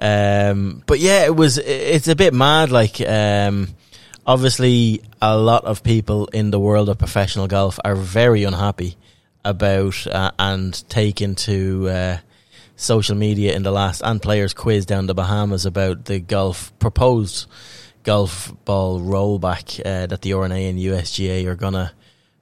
Um, 0.00 0.82
but 0.86 0.98
yeah, 0.98 1.24
it 1.24 1.36
was. 1.36 1.58
It's 1.58 2.08
a 2.08 2.16
bit 2.16 2.34
mad. 2.34 2.70
Like, 2.70 3.00
um, 3.00 3.68
obviously, 4.28 5.02
a 5.20 5.36
lot 5.36 5.64
of 5.64 5.82
people 5.82 6.26
in 6.26 6.52
the 6.52 6.60
world 6.60 6.88
of 6.88 6.98
professional 6.98 7.48
golf 7.48 7.80
are 7.84 7.96
very 7.96 8.44
unhappy 8.44 8.96
about 9.44 10.06
uh, 10.06 10.30
and 10.38 10.88
taken 10.90 11.34
to 11.34 11.88
uh, 11.88 12.18
social 12.76 13.16
media 13.16 13.54
in 13.54 13.62
the 13.62 13.72
last 13.72 14.02
and 14.02 14.20
players 14.20 14.52
quiz 14.52 14.84
down 14.84 15.06
the 15.06 15.14
Bahamas 15.14 15.64
about 15.64 16.04
the 16.04 16.20
golf 16.20 16.78
proposed 16.78 17.46
golf 18.02 18.52
ball 18.64 19.00
rollback 19.00 19.80
uh, 19.80 20.06
that 20.06 20.22
the 20.22 20.34
R&A 20.34 20.68
and 20.68 20.78
USGA 20.78 21.46
are 21.46 21.56
gonna 21.56 21.92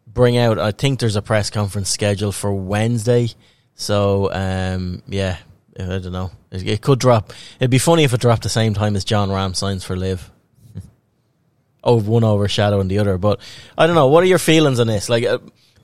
bring 0.07 0.37
out. 0.37 0.59
I 0.59 0.73
think 0.73 0.99
there's 0.99 1.17
a 1.17 1.23
press 1.23 1.51
conference 1.51 1.89
scheduled 1.89 2.35
for 2.35 2.53
Wednesday. 2.53 3.29
So 3.77 4.33
um, 4.33 5.03
yeah, 5.07 5.39
I 5.79 5.99
don't 5.99 6.13
know. 6.13 6.33
It, 6.51 6.67
it 6.67 6.83
could 6.83 6.99
drop. 6.99 7.33
It'd 7.61 7.71
be 7.71 7.79
funny 7.79 8.03
if 8.03 8.13
it 8.13 8.21
dropped 8.21 8.43
the 8.43 8.49
same 8.49 8.75
time 8.75 8.97
as 8.97 9.05
Jon 9.05 9.29
Rahm 9.29 9.55
signs 9.55 9.85
for 9.85 9.97
LIV. 9.97 10.33
Oh, 11.87 12.01
one 12.01 12.25
overshadowing 12.25 12.89
the 12.89 12.99
other. 12.99 13.17
But 13.17 13.41
I 13.79 13.87
don't 13.87 13.97
know. 13.97 14.09
What 14.09 14.23
are 14.23 14.27
your 14.27 14.39
feelings 14.39 14.81
on 14.81 14.87
this? 14.87 15.09
Like. 15.09 15.25
Uh, 15.25 15.39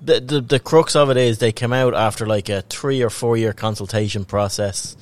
the, 0.05 0.19
the 0.19 0.41
the 0.41 0.59
crux 0.59 0.97
of 0.97 1.11
it 1.11 1.17
is 1.17 1.39
they 1.39 1.53
come 1.53 1.73
out 1.73 1.95
after 1.95 2.27
like 2.27 2.49
a 2.49 2.63
three 2.63 3.03
or 3.03 3.09
four 3.09 3.37
year 3.37 3.53
consultation 3.53 4.25
process. 4.25 4.97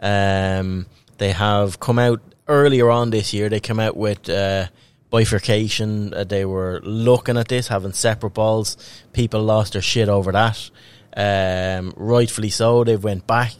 Um, 0.00 0.86
they 1.18 1.30
have 1.30 1.78
come 1.78 2.00
out 2.00 2.20
earlier 2.48 2.90
on 2.90 3.10
this 3.10 3.32
year. 3.32 3.48
They 3.48 3.60
come 3.60 3.78
out 3.78 3.96
with 3.96 4.28
uh, 4.28 4.66
bifurcation. 5.10 6.12
Uh, 6.12 6.24
they 6.24 6.44
were 6.44 6.80
looking 6.82 7.36
at 7.36 7.48
this, 7.48 7.68
having 7.68 7.92
separate 7.92 8.34
balls. 8.34 8.76
People 9.12 9.42
lost 9.42 9.74
their 9.74 9.82
shit 9.82 10.08
over 10.08 10.32
that. 10.32 10.70
Um, 11.16 11.92
rightfully 11.96 12.50
so. 12.50 12.84
They've 12.84 13.02
went 13.02 13.26
back, 13.26 13.52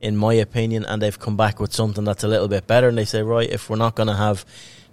in 0.00 0.16
my 0.16 0.34
opinion, 0.34 0.84
and 0.84 1.00
they've 1.00 1.18
come 1.18 1.36
back 1.36 1.60
with 1.60 1.72
something 1.72 2.04
that's 2.04 2.24
a 2.24 2.28
little 2.28 2.48
bit 2.48 2.66
better. 2.66 2.88
And 2.88 2.98
they 2.98 3.04
say, 3.04 3.22
right, 3.22 3.48
if 3.48 3.68
we're 3.70 3.76
not 3.76 3.94
going 3.94 4.08
to 4.08 4.16
have 4.16 4.44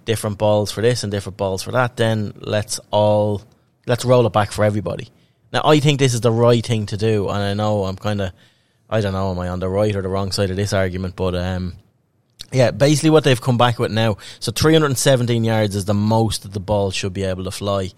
different 0.04 0.38
balls 0.38 0.70
for 0.70 0.80
this 0.80 1.02
and 1.02 1.10
different 1.10 1.36
balls 1.36 1.62
for 1.62 1.72
that, 1.72 1.96
then 1.96 2.32
let's 2.36 2.80
all 2.90 3.42
let's 3.86 4.04
roll 4.04 4.26
it 4.26 4.32
back 4.32 4.52
for 4.52 4.64
everybody. 4.64 5.08
Now, 5.52 5.62
I 5.64 5.78
think 5.80 5.98
this 5.98 6.14
is 6.14 6.20
the 6.20 6.32
right 6.32 6.64
thing 6.64 6.86
to 6.86 6.96
do, 6.96 7.28
and 7.28 7.38
I 7.38 7.54
know 7.54 7.84
I'm 7.84 7.96
kind 7.96 8.20
of, 8.20 8.32
I 8.90 9.00
don't 9.00 9.12
know, 9.12 9.30
am 9.30 9.38
I 9.38 9.48
on 9.48 9.60
the 9.60 9.68
right 9.68 9.94
or 9.94 10.02
the 10.02 10.08
wrong 10.08 10.32
side 10.32 10.50
of 10.50 10.56
this 10.56 10.72
argument? 10.72 11.14
But 11.14 11.36
um, 11.36 11.74
yeah, 12.52 12.70
basically 12.70 13.10
what 13.10 13.24
they've 13.24 13.40
come 13.40 13.58
back 13.58 13.78
with 13.78 13.92
now. 13.92 14.16
So 14.40 14.52
317 14.52 15.44
yards 15.44 15.76
is 15.76 15.84
the 15.84 15.94
most 15.94 16.42
that 16.42 16.52
the 16.52 16.60
ball 16.60 16.90
should 16.90 17.12
be 17.12 17.24
able 17.24 17.44
to 17.44 17.50
fly 17.50 17.90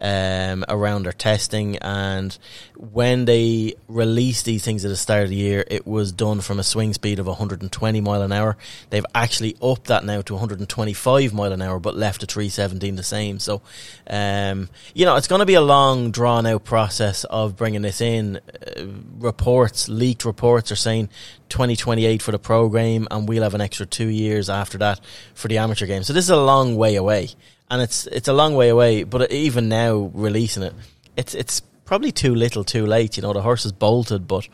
um, 0.00 0.64
around 0.68 1.04
their 1.04 1.12
testing. 1.12 1.76
And 1.78 2.36
when 2.76 3.24
they 3.24 3.74
released 3.88 4.44
these 4.44 4.64
things 4.64 4.84
at 4.84 4.88
the 4.88 4.96
start 4.96 5.24
of 5.24 5.30
the 5.30 5.36
year, 5.36 5.64
it 5.68 5.86
was 5.86 6.12
done 6.12 6.40
from 6.40 6.58
a 6.58 6.64
swing 6.64 6.92
speed 6.92 7.18
of 7.18 7.26
120 7.26 8.00
mile 8.00 8.22
an 8.22 8.32
hour. 8.32 8.56
They've 8.90 9.06
actually 9.14 9.56
upped 9.62 9.86
that 9.86 10.04
now 10.04 10.22
to 10.22 10.34
125 10.34 11.32
mile 11.32 11.52
an 11.52 11.62
hour, 11.62 11.78
but 11.78 11.96
left 11.96 12.20
the 12.20 12.26
317 12.26 12.96
the 12.96 13.02
same. 13.02 13.38
So, 13.38 13.62
um, 14.08 14.68
you 14.94 15.06
know, 15.06 15.16
it's 15.16 15.28
going 15.28 15.40
to 15.40 15.46
be 15.46 15.54
a 15.54 15.60
long, 15.60 16.10
drawn 16.10 16.46
out 16.46 16.64
process 16.64 17.24
of 17.24 17.56
bringing 17.56 17.82
this 17.82 18.00
in. 18.00 18.36
Uh, 18.36 18.84
reports, 19.18 19.88
leaked 19.88 20.24
reports 20.24 20.72
are 20.72 20.76
saying 20.76 21.08
2028 21.48 22.22
for 22.22 22.32
the 22.32 22.38
pro 22.38 22.68
game, 22.68 23.06
and 23.10 23.28
we'll 23.28 23.42
have 23.42 23.54
an 23.54 23.60
extra 23.60 23.86
two 23.86 24.08
years 24.08 24.50
after 24.50 24.78
that 24.78 25.00
for 25.34 25.48
the 25.48 25.58
amateur 25.58 25.86
game. 25.86 26.02
So 26.02 26.12
this 26.12 26.24
is 26.24 26.30
a 26.30 26.36
long 26.36 26.76
way 26.76 26.96
away, 26.96 27.28
and 27.72 27.80
it's 27.80 28.06
it's 28.06 28.28
a 28.28 28.32
long 28.32 28.54
way 28.54 28.68
away. 28.68 29.02
But 29.02 29.32
even 29.32 29.68
now, 29.68 30.10
releasing 30.14 30.62
it, 30.62 30.74
it's 31.16 31.34
it's 31.34 31.60
probably 31.84 32.12
too 32.12 32.34
little, 32.34 32.62
too 32.62 32.86
late. 32.86 33.16
You 33.16 33.22
know, 33.22 33.32
the 33.32 33.42
horse 33.42 33.64
is 33.64 33.72
bolted, 33.72 34.28
but. 34.28 34.48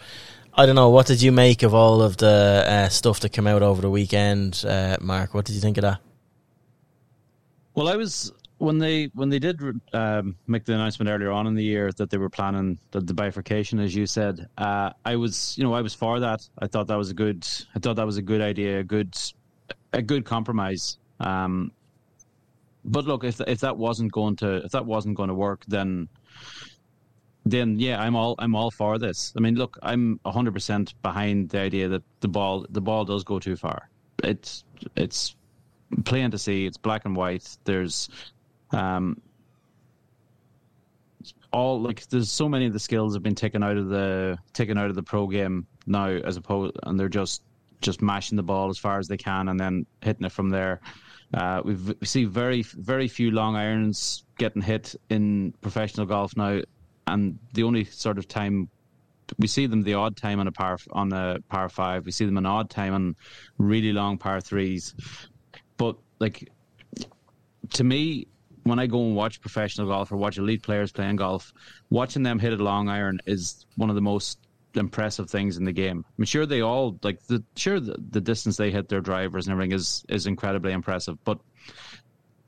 I 0.55 0.67
don't 0.67 0.75
know. 0.75 0.89
What 0.89 1.07
did 1.07 1.23
you 1.23 1.31
make 1.31 1.63
of 1.63 1.73
all 1.73 2.03
of 2.03 2.17
the 2.17 2.65
uh, 2.67 2.89
stuff 2.89 3.21
that 3.21 3.29
came 3.29 3.47
out 3.47 3.63
over 3.63 3.81
the 3.81 3.91
weekend, 3.91 4.65
uh, 4.67 4.97
Mark? 5.01 5.33
What 5.33 5.45
did 5.45 5.55
you 5.55 5.61
think 5.61 5.79
of 5.79 5.83
that? 5.83 6.01
Well, 7.77 7.87
I 7.87 7.95
was 7.95 8.33
when 8.57 8.79
they 8.79 9.05
when 9.15 9.29
they 9.29 9.39
did 9.39 9.63
um, 9.93 10.35
make 10.49 10.65
the 10.65 10.75
announcement 10.75 11.09
earlier 11.11 11.31
on 11.31 11.47
in 11.47 11.55
the 11.55 11.63
year 11.63 11.93
that 11.93 12.11
they 12.11 12.19
were 12.19 12.29
planning 12.29 12.77
the, 12.91 13.01
the 13.01 13.15
bifurcation, 13.15 13.79
as 13.79 13.95
you 13.95 14.05
said. 14.05 14.49
Uh, 14.59 14.91
I 15.05 15.15
was, 15.15 15.57
you 15.57 15.63
know, 15.63 15.75
I 15.75 15.81
was 15.81 15.95
for 15.95 16.19
that. 16.19 16.49
I 16.59 16.67
thought 16.67 16.89
that 16.89 16.99
was 16.99 17.11
a 17.11 17.15
good. 17.15 17.47
I 17.77 17.79
thought 17.79 17.95
that 17.95 18.07
was 18.07 18.17
a 18.17 18.23
good 18.23 18.41
idea, 18.41 18.81
a 18.81 18.85
good, 18.85 19.17
a 19.93 20.03
good 20.03 20.25
compromise. 20.25 20.99
Um, 21.21 21.71
but 22.89 23.05
look, 23.05 23.25
if 23.25 23.41
if 23.43 23.61
that 23.61 23.77
wasn't 23.77 24.13
going 24.13 24.37
to 24.37 24.57
if 24.65 24.73
that 24.73 24.87
wasn't 24.87 25.17
going 25.17 25.29
to 25.29 25.35
work, 25.35 25.65
then 25.69 26.09
then 27.45 27.79
yeah, 27.79 28.01
I'm 28.01 28.17
all 28.17 28.35
I'm 28.39 28.55
all 28.55 28.71
for 28.71 28.99
this. 28.99 29.33
I 29.37 29.41
mean, 29.41 29.55
look, 29.55 29.79
I'm 29.83 30.19
100 30.23 30.53
percent 30.53 30.95
behind 31.03 31.51
the 31.51 31.61
idea 31.61 31.89
that 31.89 32.03
the 32.21 32.29
ball 32.29 32.67
the 32.71 32.81
ball 32.81 33.05
does 33.05 33.25
go 33.25 33.39
too 33.39 33.57
far. 33.57 33.89
It's 34.25 34.65
it's 34.97 35.37
plain 36.05 36.31
to 36.31 36.39
see. 36.39 36.67
It's 36.67 36.79
black 36.79 37.05
and 37.05 37.15
white. 37.15 37.57
There's 37.65 38.09
um, 38.71 39.21
all 41.53 41.81
like 41.81 42.09
there's 42.09 42.31
so 42.31 42.49
many 42.49 42.67
of 42.67 42.73
the 42.73 42.81
skills 42.81 43.15
have 43.15 43.23
been 43.23 43.35
taken 43.35 43.63
out 43.63 43.77
of 43.77 43.89
the 43.89 44.39
taken 44.53 44.79
out 44.79 44.89
of 44.89 44.95
the 44.95 45.03
pro 45.03 45.27
game 45.27 45.67
now, 45.87 46.07
as 46.07 46.37
opposed 46.37 46.77
and 46.85 46.99
they're 46.99 47.09
just 47.09 47.43
just 47.81 48.03
mashing 48.03 48.37
the 48.37 48.43
ball 48.43 48.71
as 48.71 48.79
far 48.79 48.99
as 48.99 49.09
they 49.09 49.17
can 49.17 49.49
and 49.49 49.61
then 49.61 49.87
hitting 50.03 50.25
it 50.25 50.33
from 50.33 50.51
there. 50.51 50.81
Uh, 51.35 51.61
we've, 51.65 51.95
we 52.01 52.07
see 52.07 52.25
very 52.25 52.63
very 52.63 53.07
few 53.07 53.31
long 53.31 53.55
irons 53.55 54.25
getting 54.39 54.63
hit 54.63 54.95
in 55.11 55.53
professional 55.61 56.07
golf 56.07 56.37
now, 56.37 56.61
and 57.07 57.39
the 57.55 57.63
only 57.63 57.85
sort 57.85 58.19
of 58.19 58.27
time 58.27 58.69
we 59.39 59.47
see 59.47 59.67
them 59.67 59.83
the 59.83 59.95
odd 59.95 60.17
time 60.17 60.41
on 60.41 60.47
a 60.47 60.53
par 60.53 60.79
on 60.93 61.13
a 61.13 61.39
par 61.49 61.69
five. 61.69 62.07
We 62.07 62.13
see 62.13 62.25
them 62.25 62.39
an 62.39 62.47
odd 62.47 62.71
time 62.71 62.95
on 62.95 63.17
really 63.59 63.93
long 63.93 64.17
par 64.17 64.41
threes, 64.41 64.95
but 65.77 65.97
like 66.19 66.51
to 67.75 67.85
me, 67.85 68.27
when 68.63 68.79
I 68.79 68.87
go 68.87 69.05
and 69.05 69.15
watch 69.15 69.41
professional 69.41 69.89
golf 69.89 70.11
or 70.11 70.17
watch 70.17 70.39
elite 70.39 70.63
players 70.63 70.93
playing 70.93 71.17
golf, 71.17 71.53
watching 71.91 72.23
them 72.23 72.39
hit 72.39 72.59
a 72.59 72.63
long 72.63 72.89
iron 72.89 73.21
is 73.27 73.67
one 73.77 73.91
of 73.91 73.97
the 73.97 74.03
most 74.03 74.39
impressive 74.79 75.29
things 75.29 75.57
in 75.57 75.65
the 75.65 75.73
game. 75.73 76.05
I'm 76.19 76.25
sure 76.25 76.47
they 76.47 76.63
all 76.63 76.99
like 77.03 77.21
the 77.27 77.45
sure 77.57 77.81
the, 77.81 77.97
the 78.11 78.21
distance 78.21 78.57
they 78.57 78.71
hit 78.71 78.89
their 78.89 79.01
drivers 79.01 79.47
and 79.47 79.53
everything 79.53 79.73
is 79.73 80.05
is 80.09 80.27
incredibly 80.27 80.73
impressive, 80.73 81.23
but 81.25 81.39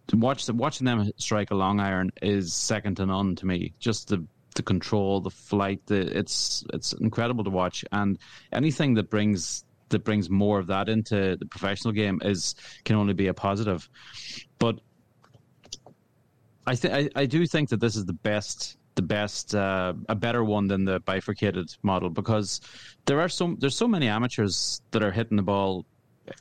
to 0.09 0.17
watch 0.17 0.47
the, 0.47 0.55
watching 0.55 0.87
them 0.87 1.11
strike 1.17 1.51
a 1.51 1.55
long 1.55 1.79
iron 1.79 2.11
is 2.21 2.53
second 2.53 2.97
to 2.97 3.07
none 3.07 3.37
to 3.37 3.47
me. 3.47 3.75
Just 3.79 4.09
the 4.09 4.27
the 4.57 4.63
control, 4.63 5.21
the 5.21 5.31
flight, 5.31 5.81
the, 5.87 6.19
it's 6.19 6.65
it's 6.73 6.93
incredible 6.95 7.45
to 7.45 7.51
watch, 7.51 7.85
and 7.93 8.19
anything 8.53 8.95
that 8.95 9.11
brings 9.11 9.65
that 9.91 10.05
brings 10.05 10.31
more 10.31 10.59
of 10.59 10.69
that 10.69 10.89
into 10.89 11.37
the 11.37 11.47
professional 11.47 11.93
game 11.93 12.21
is 12.25 12.55
can 12.85 12.97
only 12.97 13.15
be 13.15 13.29
a 13.29 13.35
positive. 13.35 13.89
But 14.59 14.81
I 16.67 16.75
think 16.75 17.13
I 17.15 17.27
do 17.27 17.47
think 17.47 17.69
that 17.71 17.81
this 17.81 17.97
is 17.97 18.05
the 18.07 18.13
best 18.13 18.77
the 18.97 19.03
best 19.03 19.55
uh, 19.55 19.93
a 20.09 20.15
better 20.15 20.43
one 20.45 20.67
than 20.69 20.85
the 20.85 21.01
bifurcated 21.01 21.75
model 21.83 22.11
because 22.11 22.61
there 23.07 23.21
are 23.21 23.29
so 23.29 23.57
there's 23.59 23.77
so 23.77 23.89
many 23.89 24.09
amateurs 24.09 24.81
that 24.91 25.03
are 25.03 25.13
hitting 25.13 25.37
the 25.37 25.43
ball 25.43 25.87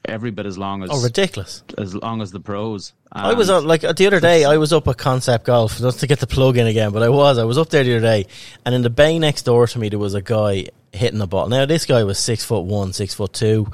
every 0.06 0.30
bit 0.32 0.46
as 0.46 0.58
long 0.58 0.84
as 0.84 0.90
Oh, 0.92 1.02
ridiculous! 1.02 1.64
as 1.78 1.96
long 1.96 2.22
as 2.22 2.32
the 2.32 2.40
pros. 2.40 2.94
I 3.12 3.34
was 3.34 3.50
on, 3.50 3.66
like 3.66 3.82
the 3.82 4.08
other 4.08 4.20
day. 4.20 4.46
I 4.46 4.58
was 4.58 4.72
up 4.72 4.88
at 4.88 4.98
Concept 4.98 5.46
Golf, 5.46 5.82
not 5.82 5.96
to 5.96 6.08
get 6.08 6.20
the 6.20 6.28
plug 6.28 6.58
in 6.58 6.68
again, 6.68 6.92
but 6.92 7.02
I 7.02 7.10
was. 7.10 7.38
I 7.40 7.44
was 7.44 7.58
up 7.58 7.70
there 7.70 7.84
the 7.84 7.96
other 7.98 8.02
day, 8.06 8.28
and 8.66 8.76
in 8.76 8.82
the 8.84 8.90
bay 8.92 9.18
next 9.18 9.44
door 9.44 9.66
to 9.66 9.80
me, 9.80 9.90
there 9.90 9.98
was 9.98 10.14
a 10.14 10.22
guy 10.22 10.68
hitting 10.92 11.18
the 11.20 11.28
ball. 11.28 11.48
Now 11.50 11.66
this 11.66 11.86
guy 11.86 12.04
was 12.04 12.20
six 12.20 12.44
foot 12.44 12.66
one, 12.66 12.94
six 12.94 13.14
foot 13.16 13.34
two, 13.34 13.72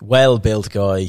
well 0.00 0.38
built 0.38 0.70
guy, 0.70 1.08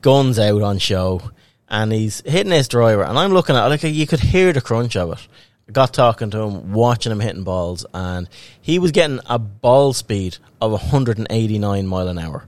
guns 0.00 0.38
out 0.38 0.62
on 0.62 0.78
show, 0.78 1.22
and 1.68 1.92
he's 1.92 2.20
hitting 2.24 2.52
his 2.52 2.68
driver, 2.68 3.02
and 3.02 3.18
I'm 3.18 3.32
looking 3.32 3.56
at 3.56 3.66
it, 3.66 3.68
like 3.68 3.82
you 3.82 4.06
could 4.06 4.20
hear 4.20 4.52
the 4.52 4.60
crunch 4.60 4.94
of 4.96 5.12
it, 5.12 5.28
got 5.72 5.92
talking 5.92 6.30
to 6.30 6.38
him, 6.38 6.72
watching 6.72 7.12
him 7.12 7.20
hitting 7.20 7.44
balls, 7.44 7.84
and 7.92 8.28
he 8.60 8.78
was 8.78 8.92
getting 8.92 9.20
a 9.26 9.38
ball 9.38 9.92
speed 9.92 10.38
of 10.60 10.72
189 10.72 11.86
mile 11.86 12.08
an 12.08 12.18
hour, 12.18 12.46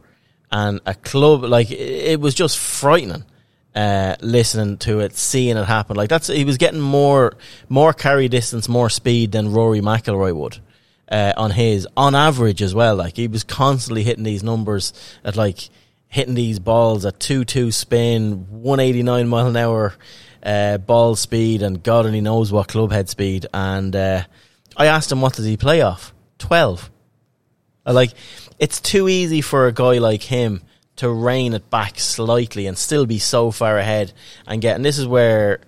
and 0.50 0.80
a 0.86 0.94
club 0.94 1.44
like 1.44 1.70
it 1.70 2.20
was 2.20 2.34
just 2.34 2.58
frightening. 2.58 3.24
Uh, 3.72 4.16
listening 4.20 4.76
to 4.76 4.98
it, 4.98 5.16
seeing 5.16 5.56
it 5.56 5.64
happen, 5.64 5.94
like 5.94 6.08
that's 6.08 6.26
he 6.26 6.44
was 6.44 6.58
getting 6.58 6.80
more 6.80 7.36
more 7.68 7.92
carry 7.92 8.28
distance, 8.28 8.68
more 8.68 8.90
speed 8.90 9.30
than 9.30 9.52
Rory 9.52 9.80
McIlroy 9.80 10.34
would. 10.34 10.58
Uh, 11.08 11.32
on 11.36 11.50
his 11.50 11.88
on 11.96 12.14
average 12.16 12.62
as 12.62 12.74
well. 12.74 12.96
Like 12.96 13.16
he 13.16 13.28
was 13.28 13.44
constantly 13.44 14.02
hitting 14.02 14.24
these 14.24 14.42
numbers 14.42 14.92
at 15.24 15.36
like 15.36 15.68
hitting 16.08 16.34
these 16.34 16.58
balls 16.58 17.04
at 17.04 17.20
two 17.20 17.44
two 17.44 17.70
spin, 17.70 18.46
one 18.50 18.80
eighty 18.80 19.04
nine 19.04 19.28
mile 19.28 19.46
an 19.46 19.56
hour 19.56 19.94
uh, 20.42 20.78
ball 20.78 21.16
speed, 21.16 21.62
and 21.62 21.82
God 21.82 22.06
only 22.06 22.20
knows 22.20 22.52
what 22.52 22.68
club 22.68 22.92
head 22.92 23.08
speed. 23.08 23.46
And 23.52 23.94
uh, 23.94 24.24
I 24.76 24.86
asked 24.86 25.12
him 25.12 25.20
what 25.20 25.34
does 25.34 25.44
he 25.44 25.56
play 25.56 25.82
off? 25.82 26.12
Twelve. 26.38 26.90
I 27.84 27.92
like 27.92 28.12
it's 28.58 28.80
too 28.80 29.08
easy 29.08 29.40
for 29.40 29.66
a 29.66 29.72
guy 29.72 29.98
like 29.98 30.22
him 30.22 30.62
to 30.96 31.10
rein 31.10 31.54
it 31.54 31.70
back 31.70 31.98
slightly 31.98 32.66
and 32.66 32.76
still 32.76 33.06
be 33.06 33.18
so 33.18 33.50
far 33.50 33.78
ahead 33.78 34.12
and 34.46 34.60
get. 34.60 34.76
And 34.76 34.84
this 34.84 34.98
is 34.98 35.06
where 35.06 35.60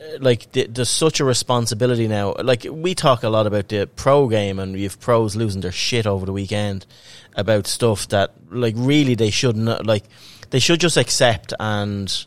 uh, 0.00 0.18
like 0.20 0.52
there's 0.52 0.88
such 0.88 1.20
a 1.20 1.24
responsibility 1.24 2.06
now. 2.06 2.34
Like 2.42 2.66
we 2.70 2.94
talk 2.94 3.22
a 3.22 3.28
lot 3.28 3.46
about 3.46 3.68
the 3.68 3.88
pro 3.96 4.28
game, 4.28 4.58
and 4.58 4.74
we 4.74 4.84
have 4.84 5.00
pros 5.00 5.36
losing 5.36 5.60
their 5.60 5.72
shit 5.72 6.06
over 6.06 6.26
the 6.26 6.32
weekend 6.32 6.86
about 7.34 7.66
stuff 7.66 8.08
that 8.08 8.32
like 8.50 8.74
really 8.76 9.14
they 9.14 9.30
shouldn't 9.30 9.86
like. 9.86 10.04
They 10.50 10.60
should 10.60 10.78
just 10.80 10.96
accept 10.96 11.52
and 11.58 12.26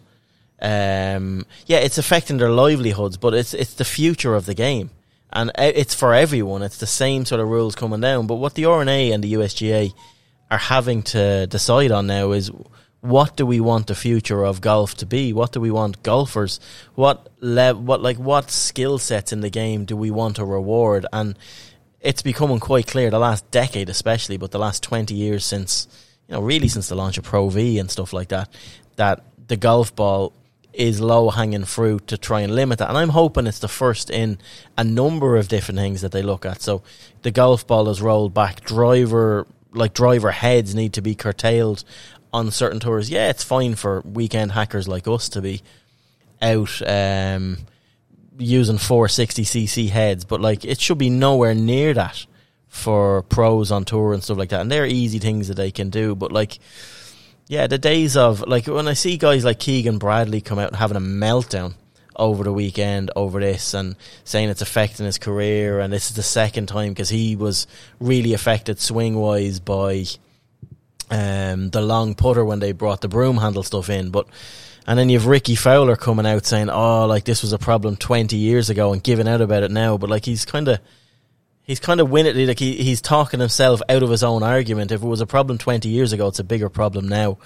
um, 0.62 1.46
yeah, 1.66 1.78
it's 1.78 1.98
affecting 1.98 2.38
their 2.38 2.52
livelihoods, 2.52 3.18
but 3.18 3.34
it's 3.34 3.54
it's 3.54 3.76
the 3.76 3.86
future 3.86 4.36
of 4.36 4.46
the 4.46 4.54
game, 4.54 4.90
and 5.32 5.52
it's 5.58 5.94
for 5.94 6.14
everyone. 6.14 6.62
It's 6.64 6.78
the 6.78 6.88
same 6.88 7.26
sort 7.26 7.42
of 7.42 7.48
rules 7.48 7.76
coming 7.76 8.02
down. 8.02 8.28
But 8.28 8.36
what 8.36 8.56
the 8.56 8.66
R&A 8.66 9.12
and 9.12 9.24
the 9.24 9.34
USGA 9.34 9.94
are 10.52 10.58
having 10.58 11.04
to 11.04 11.48
decide 11.48 11.92
on 11.92 12.08
now 12.08 12.32
is 12.32 12.52
what 13.02 13.38
do 13.38 13.46
we 13.46 13.60
want 13.60 13.88
the 13.88 13.96
future 13.96 14.44
of 14.44 14.60
golf 14.60 14.96
to 14.96 15.06
be? 15.06 15.32
What 15.32 15.54
do 15.54 15.62
we 15.62 15.72
want 15.72 16.04
golfers? 16.04 16.60
What 16.96 17.30
le- 17.40 17.76
what 17.76 18.02
like 18.02 18.18
what 18.18 18.52
skill 18.52 18.98
sets 18.98 19.32
in 19.32 19.42
the 19.42 19.50
game 19.50 19.86
do 19.86 19.96
we 19.96 20.12
want 20.12 20.36
to 20.38 20.46
reward? 20.46 21.06
And 21.14 21.38
it's 22.02 22.22
becoming 22.22 22.60
quite 22.60 22.88
clear 22.88 23.10
the 23.10 23.20
last 23.20 23.50
decade, 23.52 23.90
especially, 23.90 24.38
but 24.38 24.52
the 24.52 24.60
last 24.60 24.84
twenty 24.84 25.16
years 25.16 25.46
since 25.46 25.88
you 26.28 26.34
know 26.34 26.42
really 26.42 26.68
since 26.68 26.90
the 26.90 26.96
launch 26.96 27.18
of 27.18 27.24
Pro 27.24 27.48
V 27.48 27.80
and 27.80 27.90
stuff 27.90 28.12
like 28.12 28.30
that, 28.30 28.50
that 28.98 29.24
the 29.48 29.58
golf 29.58 29.96
ball 29.96 30.34
is 30.80 31.02
low 31.02 31.30
hanging 31.30 31.66
fruit 31.66 32.08
to 32.08 32.18
try 32.18 32.40
and 32.42 32.56
limit 32.56 32.80
that. 32.80 32.90
And 32.90 32.98
I'm 32.98 33.10
hoping 33.10 33.46
it's 33.46 33.60
the 33.60 33.68
first 33.68 34.10
in 34.10 34.40
a 34.78 34.84
number 34.84 35.36
of 35.36 35.50
different 35.50 35.78
things 35.78 36.02
that 36.02 36.14
they 36.14 36.24
look 36.24 36.46
at. 36.46 36.62
So 36.62 36.82
the 37.22 37.32
golf 37.32 37.68
ball 37.68 37.90
is 37.90 38.02
rolled 38.02 38.34
back, 38.34 38.62
driver 38.62 39.46
like 39.72 39.94
driver 39.94 40.32
heads 40.32 40.74
need 40.74 40.94
to 40.94 41.02
be 41.02 41.16
curtailed 41.16 41.84
on 42.34 42.52
certain 42.52 42.80
tours. 42.80 43.10
Yeah, 43.10 43.30
it's 43.30 43.44
fine 43.44 43.76
for 43.76 44.02
weekend 44.02 44.52
hackers 44.52 44.88
like 44.88 45.08
us 45.08 45.30
to 45.30 45.42
be 45.42 45.62
out 46.42 46.82
um, 46.88 47.58
using 48.38 48.78
460cc 48.78 49.90
heads, 49.90 50.26
but 50.26 50.42
like 50.42 50.66
it 50.66 50.80
should 50.80 50.98
be 50.98 51.10
nowhere 51.10 51.54
near 51.54 51.94
that 51.94 52.26
for 52.68 53.24
pros 53.24 53.72
on 53.72 53.84
tour 53.84 54.14
and 54.14 54.24
stuff 54.24 54.38
like 54.38 54.50
that. 54.50 54.62
And 54.62 54.72
they're 54.72 54.86
easy 54.86 55.20
things 55.20 55.48
that 55.48 55.56
they 55.56 55.72
can 55.72 55.90
do, 55.90 56.16
but 56.16 56.32
like 56.32 56.60
yeah, 57.50 57.66
the 57.66 57.80
days 57.80 58.16
of 58.16 58.48
like 58.48 58.68
when 58.68 58.88
I 58.88 58.94
see 58.94 59.18
guys 59.18 59.44
like 59.44 59.60
Keegan 59.60 59.98
Bradley 59.98 60.40
come 60.40 60.60
out 60.60 60.76
having 60.76 60.96
a 60.96 61.02
meltdown 61.02 61.74
over 62.16 62.44
the 62.44 62.54
weekend 62.54 63.10
over 63.16 63.40
this 63.40 63.74
and 63.74 63.96
saying 64.24 64.50
it's 64.50 64.62
affecting 64.62 65.08
his 65.08 65.18
career 65.18 65.80
and 65.80 65.92
this 65.92 66.12
is 66.12 66.16
the 66.16 66.22
second 66.22 66.68
time 66.68 66.90
because 66.90 67.10
he 67.10 67.36
was 67.36 67.66
really 68.00 68.34
affected 68.34 68.80
swing 68.80 69.16
wise 69.16 69.60
by 69.60 70.06
um, 71.10 71.72
the 71.72 71.82
long 71.82 72.14
putter 72.14 72.46
when 72.46 72.60
they 72.60 72.72
brought 72.72 73.02
the 73.02 73.08
broom 73.08 73.38
handle 73.38 73.64
stuff 73.64 73.90
in, 73.90 74.12
but. 74.12 74.28
And 74.88 74.98
then 74.98 75.10
you've 75.10 75.28
Rickie 75.28 75.56
Fowler 75.56 75.96
coming 75.96 76.26
out 76.26 76.48
saying, 76.48 76.72
"Oh, 76.72 77.06
like 77.06 77.24
this 77.24 77.44
was 77.44 77.54
a 77.54 77.60
problem 77.60 77.96
20 77.96 78.36
years 78.36 78.72
ago," 78.72 78.92
and 78.92 79.04
giving 79.04 79.28
out 79.28 79.42
about 79.42 79.62
it 79.62 79.70
now. 79.70 79.98
But 80.00 80.10
like 80.10 80.26
he's 80.26 80.46
kind 80.46 80.68
of 80.68 80.80
he's 81.70 81.80
kind 81.80 82.02
of 82.02 82.10
winning. 82.10 82.48
Like 82.48 82.58
he, 82.58 82.78
he's 82.78 83.00
talking 83.00 83.40
himself 83.40 83.80
out 83.88 84.02
of 84.02 84.10
his 84.10 84.24
own 84.24 84.42
argument. 84.42 84.92
If 84.92 85.04
it 85.04 85.08
was 85.08 85.22
a 85.22 85.28
problem 85.28 85.60
20 85.60 85.88
years 85.88 86.12
ago, 86.14 86.28
it's 86.28 86.40
a 86.40 86.44
bigger 86.44 86.68
problem 86.68 87.08
now. 87.08 87.38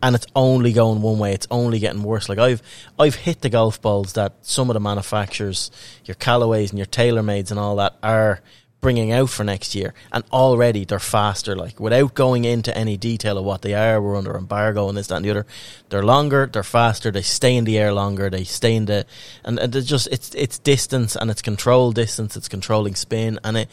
And 0.00 0.14
it's 0.14 0.26
only 0.36 0.72
going 0.72 1.02
one 1.02 1.18
way. 1.18 1.32
It's 1.32 1.48
only 1.50 1.80
getting 1.80 2.04
worse. 2.04 2.28
Like 2.28 2.38
I've, 2.38 2.62
I've 2.96 3.16
hit 3.16 3.40
the 3.40 3.48
golf 3.48 3.82
balls 3.82 4.12
that 4.12 4.34
some 4.42 4.70
of 4.70 4.74
the 4.74 4.80
manufacturers, 4.80 5.72
your 6.04 6.14
Callaways 6.14 6.70
and 6.70 6.78
your 6.78 6.86
TaylorMades 6.86 7.50
and 7.50 7.58
all 7.58 7.76
that 7.76 7.96
are 8.04 8.40
bringing 8.82 9.12
out 9.12 9.30
for 9.30 9.44
next 9.44 9.74
year, 9.74 9.94
and 10.12 10.22
already 10.30 10.84
they're 10.84 10.98
faster. 10.98 11.56
Like 11.56 11.80
without 11.80 12.12
going 12.12 12.44
into 12.44 12.76
any 12.76 12.98
detail 12.98 13.38
of 13.38 13.44
what 13.46 13.62
they 13.62 13.72
are, 13.72 14.02
we're 14.02 14.16
under 14.16 14.36
embargo 14.36 14.88
and 14.88 14.98
this, 14.98 15.06
that, 15.06 15.16
and 15.16 15.24
the 15.24 15.30
other. 15.30 15.46
They're 15.88 16.02
longer, 16.02 16.50
they're 16.52 16.62
faster, 16.62 17.10
they 17.10 17.22
stay 17.22 17.56
in 17.56 17.64
the 17.64 17.78
air 17.78 17.94
longer, 17.94 18.28
they 18.28 18.44
stay 18.44 18.74
in 18.74 18.84
the, 18.84 19.06
and, 19.44 19.58
and 19.58 19.74
it's 19.74 19.86
just 19.86 20.08
it's 20.08 20.34
it's 20.34 20.58
distance 20.58 21.16
and 21.16 21.30
it's 21.30 21.40
control 21.40 21.92
distance, 21.92 22.36
it's 22.36 22.48
controlling 22.48 22.96
spin, 22.96 23.38
and 23.42 23.56
it 23.56 23.70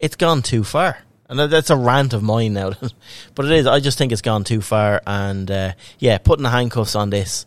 it's 0.00 0.16
gone 0.16 0.40
too 0.40 0.64
far. 0.64 0.98
And 1.28 1.38
that's 1.38 1.70
a 1.70 1.76
rant 1.76 2.12
of 2.12 2.22
mine 2.22 2.52
now, 2.52 2.72
but 3.34 3.46
it 3.46 3.52
is. 3.52 3.66
I 3.66 3.80
just 3.80 3.98
think 3.98 4.12
it's 4.12 4.22
gone 4.22 4.44
too 4.44 4.62
far, 4.62 5.02
and 5.06 5.50
uh, 5.50 5.72
yeah, 5.98 6.18
putting 6.18 6.44
the 6.44 6.50
handcuffs 6.50 6.94
on 6.94 7.10
this. 7.10 7.46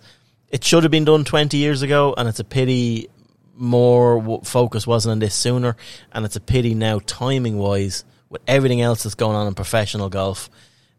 It 0.50 0.64
should 0.64 0.84
have 0.84 0.92
been 0.92 1.06
done 1.06 1.26
20 1.26 1.58
years 1.58 1.82
ago, 1.82 2.14
and 2.18 2.30
it's 2.30 2.40
a 2.40 2.44
pity 2.44 3.10
more 3.56 4.42
focus 4.44 4.86
wasn't 4.86 5.14
on 5.14 5.20
this 5.20 5.36
sooner, 5.36 5.76
and 6.12 6.26
it's 6.26 6.36
a 6.36 6.42
pity 6.42 6.76
now, 6.76 7.00
timing 7.00 7.58
wise, 7.58 8.04
with 8.30 8.42
everything 8.48 8.82
else 8.82 9.04
that's 9.04 9.16
going 9.16 9.36
on 9.36 9.48
in 9.48 9.54
professional 9.54 10.10
golf. 10.10 10.50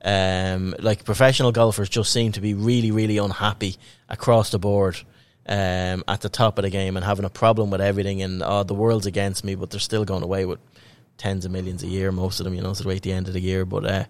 Um, 0.04 0.74
like 0.78 1.04
professional 1.04 1.52
golfers 1.52 1.88
just 1.88 2.12
seem 2.12 2.32
to 2.32 2.40
be 2.40 2.54
really, 2.54 2.90
really 2.90 3.18
unhappy 3.18 3.76
across 4.09 4.50
the 4.50 4.59
board 4.59 4.96
um, 5.46 6.04
at 6.07 6.20
the 6.20 6.28
top 6.28 6.59
of 6.59 6.62
the 6.62 6.70
game 6.70 6.96
and 6.96 7.04
having 7.04 7.24
a 7.24 7.30
problem 7.30 7.70
with 7.70 7.80
everything. 7.80 8.22
And 8.22 8.42
oh, 8.42 8.62
the 8.62 8.74
world's 8.74 9.07
against 9.07 9.44
me, 9.44 9.54
but 9.54 9.70
they're 9.70 9.80
still 9.80 10.04
going 10.04 10.22
away 10.22 10.44
with 10.44 10.61
tens 11.18 11.44
of 11.44 11.50
millions 11.50 11.82
a 11.82 11.88
year. 11.88 12.12
Most 12.12 12.40
of 12.40 12.44
them, 12.44 12.54
you 12.54 12.62
know, 12.62 12.74
way 12.84 12.96
at 12.96 13.02
the 13.02 13.12
end 13.12 13.28
of 13.28 13.34
the 13.34 13.40
year. 13.40 13.64
But 13.64 13.86
uh, 13.86 14.04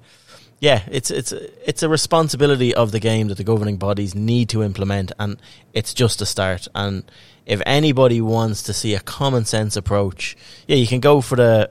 yeah, 0.61 0.82
it's 0.90 1.11
it's 1.11 1.32
it's 1.32 1.82
a 1.82 1.88
responsibility 1.88 2.74
of 2.74 2.92
the 2.92 3.01
game 3.01 3.28
that 3.28 3.36
the 3.36 3.44
governing 3.44 3.76
bodies 3.76 4.14
need 4.14 4.49
to 4.51 4.62
implement, 4.62 5.12
and 5.18 5.36
it's 5.72 5.94
just 5.94 6.22
a 6.22 6.26
start. 6.26 6.66
And 6.74 7.05
if 7.47 7.62
anybody 7.64 8.20
wants 8.20 8.64
to 8.64 8.72
see 8.72 8.94
a 8.94 9.01
common 9.01 9.44
sense 9.44 9.76
approach, 9.76 10.36
yeah, 10.66 10.76
you 10.76 10.86
can 10.86 11.01
go 11.01 11.20
for 11.20 11.36
the, 11.36 11.70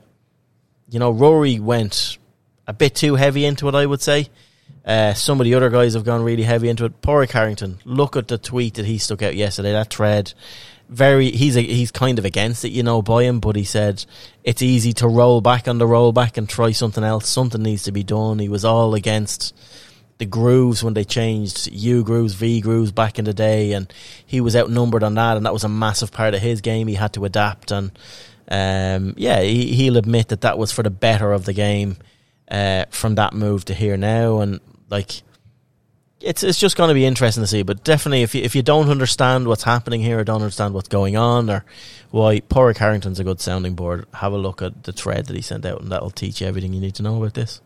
you 0.89 0.99
know, 0.99 1.11
Rory 1.11 1.59
went 1.59 2.17
a 2.65 2.73
bit 2.73 2.95
too 2.95 3.15
heavy 3.15 3.45
into 3.45 3.67
it, 3.67 3.75
I 3.75 3.85
would 3.85 4.01
say. 4.01 4.29
Uh, 4.85 5.13
some 5.13 5.39
of 5.39 5.45
the 5.45 5.55
other 5.55 5.69
guys 5.69 5.95
have 5.95 6.05
gone 6.05 6.23
really 6.23 6.43
heavy 6.43 6.69
into 6.69 6.85
it. 6.85 7.01
Padraig 7.01 7.31
Harrington, 7.31 7.79
look 7.85 8.15
at 8.15 8.27
the 8.27 8.37
tweet 8.37 8.75
that 8.75 8.85
he 8.85 8.97
stuck 8.97 9.21
out 9.21 9.35
yesterday. 9.35 9.71
That 9.71 9.91
thread, 9.91 10.33
very 10.89 11.31
he's 11.31 11.57
a, 11.57 11.61
he's 11.61 11.91
kind 11.91 12.19
of 12.19 12.25
against 12.25 12.63
it, 12.63 12.69
you 12.71 12.83
know, 12.83 13.01
by 13.01 13.23
him, 13.23 13.39
but 13.39 13.55
he 13.55 13.63
said 13.63 14.05
it's 14.43 14.61
easy 14.61 14.93
to 14.93 15.07
roll 15.07 15.41
back 15.41 15.67
on 15.67 15.79
the 15.79 15.87
roll 15.87 16.11
back 16.11 16.37
and 16.37 16.47
try 16.47 16.71
something 16.71 17.03
else. 17.03 17.27
Something 17.27 17.63
needs 17.63 17.83
to 17.83 17.91
be 17.91 18.03
done. 18.03 18.39
He 18.39 18.47
was 18.47 18.63
all 18.63 18.93
against 18.93 19.55
the 20.17 20.25
grooves 20.25 20.83
when 20.83 20.93
they 20.93 21.03
changed 21.03 21.67
U 21.71 22.03
grooves, 22.03 22.33
V 22.33 22.61
grooves 22.61 22.91
back 22.91 23.19
in 23.19 23.25
the 23.25 23.33
day, 23.33 23.73
and 23.73 23.91
he 24.25 24.41
was 24.41 24.55
outnumbered 24.55 25.03
on 25.03 25.15
that, 25.15 25.37
and 25.37 25.45
that 25.45 25.53
was 25.53 25.63
a 25.63 25.69
massive 25.69 26.11
part 26.11 26.33
of 26.33 26.41
his 26.41 26.61
game. 26.61 26.87
He 26.87 26.95
had 26.95 27.13
to 27.13 27.25
adapt, 27.25 27.71
and 27.71 27.91
um, 28.47 29.13
yeah, 29.17 29.41
he, 29.41 29.89
will 29.89 29.97
admit 29.97 30.29
that 30.29 30.41
that 30.41 30.57
was 30.57 30.71
for 30.71 30.83
the 30.83 30.89
better 30.89 31.31
of 31.31 31.45
the 31.45 31.53
game 31.53 31.97
uh, 32.49 32.85
from 32.91 33.15
that 33.15 33.33
move 33.33 33.65
to 33.65 33.73
here 33.73 33.97
now, 33.97 34.39
and 34.39 34.61
like 34.89 35.21
it's 36.21 36.43
it's 36.43 36.59
just 36.59 36.77
going 36.77 36.87
to 36.87 36.93
be 36.93 37.05
interesting 37.05 37.43
to 37.43 37.47
see. 37.47 37.63
But 37.63 37.83
definitely, 37.83 38.23
if 38.23 38.33
you 38.33 38.41
if 38.41 38.55
you 38.55 38.61
don't 38.61 38.89
understand 38.89 39.47
what's 39.47 39.63
happening 39.63 40.01
here, 40.01 40.19
or 40.19 40.23
don't 40.23 40.41
understand 40.41 40.73
what's 40.73 40.87
going 40.87 41.17
on, 41.17 41.49
or 41.49 41.65
why 42.11 42.39
Padraig 42.39 42.77
Harrington's 42.77 43.19
a 43.19 43.23
good 43.25 43.41
sounding 43.41 43.75
board, 43.75 44.05
have 44.13 44.31
a 44.31 44.37
look 44.37 44.61
at 44.61 44.83
the 44.83 44.93
thread 44.93 45.25
that 45.25 45.35
he 45.35 45.41
sent 45.41 45.65
out, 45.65 45.81
and 45.81 45.91
that'll 45.91 46.09
teach 46.09 46.39
you 46.39 46.47
everything 46.47 46.73
you 46.73 46.79
need 46.79 46.95
to 46.95 47.03
know 47.03 47.17
about 47.17 47.33
this. 47.33 47.61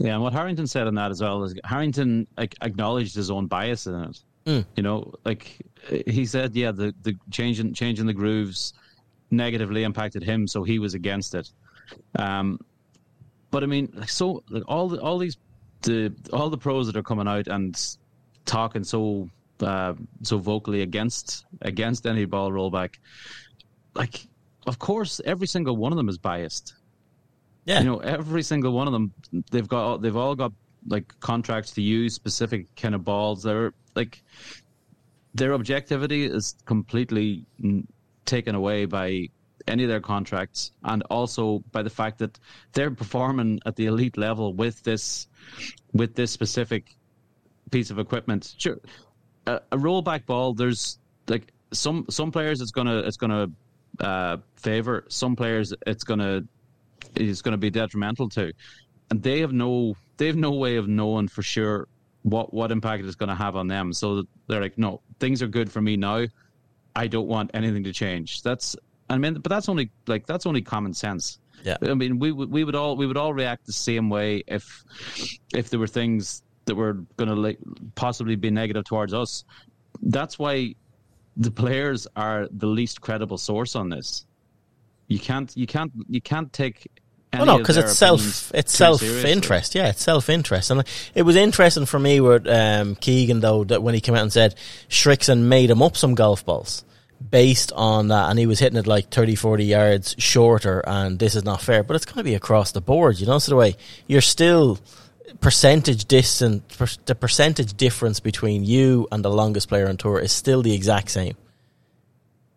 Yeah, 0.00 0.14
and 0.14 0.22
what 0.22 0.32
Harrington 0.32 0.66
said 0.66 0.86
on 0.86 0.94
that 0.94 1.10
as 1.10 1.20
well 1.20 1.44
is 1.44 1.54
Harrington 1.62 2.26
like, 2.38 2.54
acknowledged 2.62 3.14
his 3.14 3.30
own 3.30 3.46
bias 3.46 3.86
in 3.86 3.94
it. 3.94 4.22
Mm. 4.46 4.64
You 4.74 4.82
know, 4.82 5.12
like 5.26 5.58
he 6.06 6.24
said, 6.24 6.56
yeah, 6.56 6.72
the 6.72 6.94
the 7.02 7.14
changing 7.30 7.74
changing 7.74 8.06
the 8.06 8.14
grooves 8.14 8.72
negatively 9.30 9.84
impacted 9.84 10.22
him, 10.22 10.46
so 10.46 10.64
he 10.64 10.78
was 10.78 10.94
against 10.94 11.34
it. 11.34 11.52
Um, 12.18 12.58
but 13.50 13.62
I 13.62 13.66
mean, 13.66 13.92
like, 13.94 14.08
so 14.08 14.42
like, 14.48 14.62
all 14.66 14.88
the, 14.88 14.98
all 15.02 15.18
these 15.18 15.36
the 15.82 16.14
all 16.32 16.48
the 16.48 16.56
pros 16.56 16.86
that 16.86 16.96
are 16.96 17.02
coming 17.02 17.28
out 17.28 17.48
and 17.48 17.78
talking 18.46 18.84
so 18.84 19.28
uh, 19.60 19.92
so 20.22 20.38
vocally 20.38 20.80
against 20.80 21.44
against 21.60 22.06
any 22.06 22.24
ball 22.24 22.50
rollback, 22.50 22.94
like 23.94 24.26
of 24.66 24.78
course 24.78 25.20
every 25.26 25.46
single 25.46 25.76
one 25.76 25.92
of 25.92 25.98
them 25.98 26.08
is 26.08 26.16
biased. 26.16 26.74
Yeah. 27.64 27.80
You 27.80 27.86
know, 27.86 27.98
every 27.98 28.42
single 28.42 28.72
one 28.72 28.86
of 28.86 28.92
them, 28.92 29.12
they've 29.50 29.68
got, 29.68 30.02
they've 30.02 30.16
all 30.16 30.34
got 30.34 30.52
like 30.86 31.18
contracts 31.20 31.72
to 31.72 31.82
use 31.82 32.14
specific 32.14 32.74
kind 32.74 32.94
of 32.94 33.04
balls. 33.04 33.42
They're 33.42 33.72
like, 33.94 34.22
their 35.34 35.54
objectivity 35.54 36.24
is 36.24 36.56
completely 36.64 37.44
taken 38.24 38.54
away 38.54 38.86
by 38.86 39.28
any 39.68 39.84
of 39.84 39.88
their 39.88 40.00
contracts, 40.00 40.72
and 40.84 41.02
also 41.10 41.62
by 41.70 41.82
the 41.82 41.90
fact 41.90 42.18
that 42.18 42.38
they're 42.72 42.90
performing 42.90 43.60
at 43.66 43.76
the 43.76 43.86
elite 43.86 44.16
level 44.16 44.54
with 44.54 44.82
this 44.82 45.28
with 45.92 46.14
this 46.14 46.30
specific 46.30 46.96
piece 47.70 47.90
of 47.90 47.98
equipment. 47.98 48.54
Sure, 48.58 48.78
a, 49.46 49.60
a 49.70 49.76
rollback 49.76 50.26
ball. 50.26 50.54
There's 50.54 50.98
like 51.28 51.52
some 51.72 52.06
some 52.10 52.32
players 52.32 52.60
it's 52.60 52.72
gonna 52.72 52.98
it's 53.00 53.16
gonna 53.16 53.48
uh, 54.00 54.38
favor. 54.56 55.04
Some 55.08 55.36
players 55.36 55.74
it's 55.86 56.04
gonna 56.04 56.42
it's 57.16 57.42
gonna 57.42 57.58
be 57.58 57.70
detrimental 57.70 58.28
to, 58.30 58.52
and 59.10 59.22
they 59.22 59.40
have 59.40 59.52
no 59.52 59.96
they 60.16 60.26
have 60.26 60.36
no 60.36 60.52
way 60.52 60.76
of 60.76 60.88
knowing 60.88 61.28
for 61.28 61.42
sure 61.42 61.88
what 62.22 62.52
what 62.52 62.70
impact 62.70 63.04
it's 63.04 63.14
going 63.14 63.28
to 63.28 63.34
have 63.34 63.56
on 63.56 63.66
them. 63.66 63.92
So 63.92 64.24
they're 64.46 64.60
like, 64.60 64.78
no, 64.78 65.00
things 65.18 65.42
are 65.42 65.46
good 65.46 65.70
for 65.70 65.80
me 65.80 65.96
now. 65.96 66.26
I 66.94 67.06
don't 67.06 67.26
want 67.26 67.50
anything 67.54 67.84
to 67.84 67.92
change. 67.92 68.42
That's 68.42 68.76
I 69.08 69.18
mean, 69.18 69.34
but 69.34 69.48
that's 69.48 69.68
only 69.68 69.90
like 70.06 70.26
that's 70.26 70.46
only 70.46 70.62
common 70.62 70.94
sense. 70.94 71.38
Yeah. 71.64 71.76
I 71.82 71.94
mean, 71.94 72.18
we 72.18 72.32
would 72.32 72.50
we 72.50 72.64
would 72.64 72.74
all 72.74 72.96
we 72.96 73.06
would 73.06 73.16
all 73.16 73.32
react 73.32 73.66
the 73.66 73.72
same 73.72 74.08
way 74.10 74.42
if 74.46 74.84
if 75.54 75.70
there 75.70 75.78
were 75.78 75.86
things 75.86 76.42
that 76.66 76.74
were 76.74 76.94
going 77.16 77.28
to 77.28 77.34
like 77.34 77.58
possibly 77.94 78.36
be 78.36 78.50
negative 78.50 78.84
towards 78.84 79.14
us. 79.14 79.44
That's 80.02 80.38
why 80.38 80.74
the 81.36 81.50
players 81.50 82.06
are 82.16 82.48
the 82.50 82.66
least 82.66 83.00
credible 83.00 83.38
source 83.38 83.74
on 83.74 83.88
this. 83.88 84.26
You 85.10 85.18
can't 85.18 85.54
you 85.56 85.66
can't 85.66 85.92
you 86.08 86.20
can't 86.20 86.52
take 86.52 86.88
well, 87.32 87.44
no, 87.44 87.58
because 87.58 87.76
it's 87.76 87.98
self 87.98 88.52
it's 88.54 88.72
self 88.72 89.02
interest. 89.02 89.74
Yeah, 89.74 89.88
it's 89.88 90.02
self 90.02 90.28
interest, 90.28 90.70
and 90.70 90.84
it 91.14 91.22
was 91.22 91.34
interesting 91.34 91.84
for 91.84 91.98
me 91.98 92.20
with 92.20 92.46
um, 92.46 92.94
Keegan 92.94 93.40
though 93.40 93.64
that 93.64 93.82
when 93.82 93.94
he 93.94 94.00
came 94.00 94.14
out 94.14 94.22
and 94.22 94.32
said 94.32 94.54
Srixon 94.88 95.42
made 95.42 95.68
him 95.68 95.82
up 95.82 95.96
some 95.96 96.14
golf 96.14 96.44
balls 96.44 96.84
based 97.28 97.72
on 97.72 98.08
that, 98.08 98.30
and 98.30 98.38
he 98.38 98.46
was 98.46 98.60
hitting 98.60 98.78
it 98.78 98.86
like 98.86 99.10
30, 99.10 99.34
40 99.34 99.64
yards 99.64 100.14
shorter, 100.18 100.80
and 100.86 101.18
this 101.18 101.34
is 101.34 101.44
not 101.44 101.60
fair. 101.60 101.82
But 101.82 101.96
it's 101.96 102.04
going 102.04 102.18
to 102.18 102.24
be 102.24 102.34
across 102.34 102.70
the 102.70 102.80
board, 102.80 103.18
you 103.18 103.26
know. 103.26 103.40
So 103.40 103.50
the 103.50 103.56
way 103.56 103.76
you're 104.06 104.20
still 104.20 104.78
percentage 105.40 106.06
distance, 106.06 106.98
the 107.06 107.16
percentage 107.16 107.74
difference 107.74 108.20
between 108.20 108.64
you 108.64 109.08
and 109.10 109.24
the 109.24 109.30
longest 109.30 109.68
player 109.68 109.88
on 109.88 109.96
tour 109.96 110.20
is 110.20 110.30
still 110.30 110.62
the 110.62 110.72
exact 110.72 111.10
same. 111.10 111.36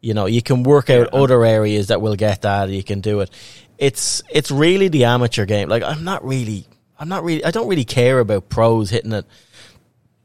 You 0.04 0.14
know, 0.14 0.26
you 0.26 0.42
can 0.42 0.64
work 0.64 0.90
out 0.90 1.10
yeah. 1.14 1.20
other 1.20 1.44
areas 1.46 1.88
that 1.88 2.02
will 2.02 2.16
get 2.16 2.42
that. 2.42 2.70
You 2.70 2.84
can 2.84 3.00
do 3.00 3.22
it 3.22 3.32
it's 3.78 4.24
it's 4.30 4.52
really 4.52 4.88
the 4.88 5.06
amateur 5.06 5.46
game. 5.46 5.70
Like 5.70 5.84
I'm 5.84 6.04
not 6.04 6.26
really, 6.26 6.66
I'm 6.98 7.10
not 7.10 7.24
really, 7.24 7.44
I 7.44 7.52
don't 7.52 7.68
really 7.68 7.86
care 7.86 8.20
about 8.20 8.50
pros 8.50 8.90
hitting 8.90 9.12
it 9.12 9.26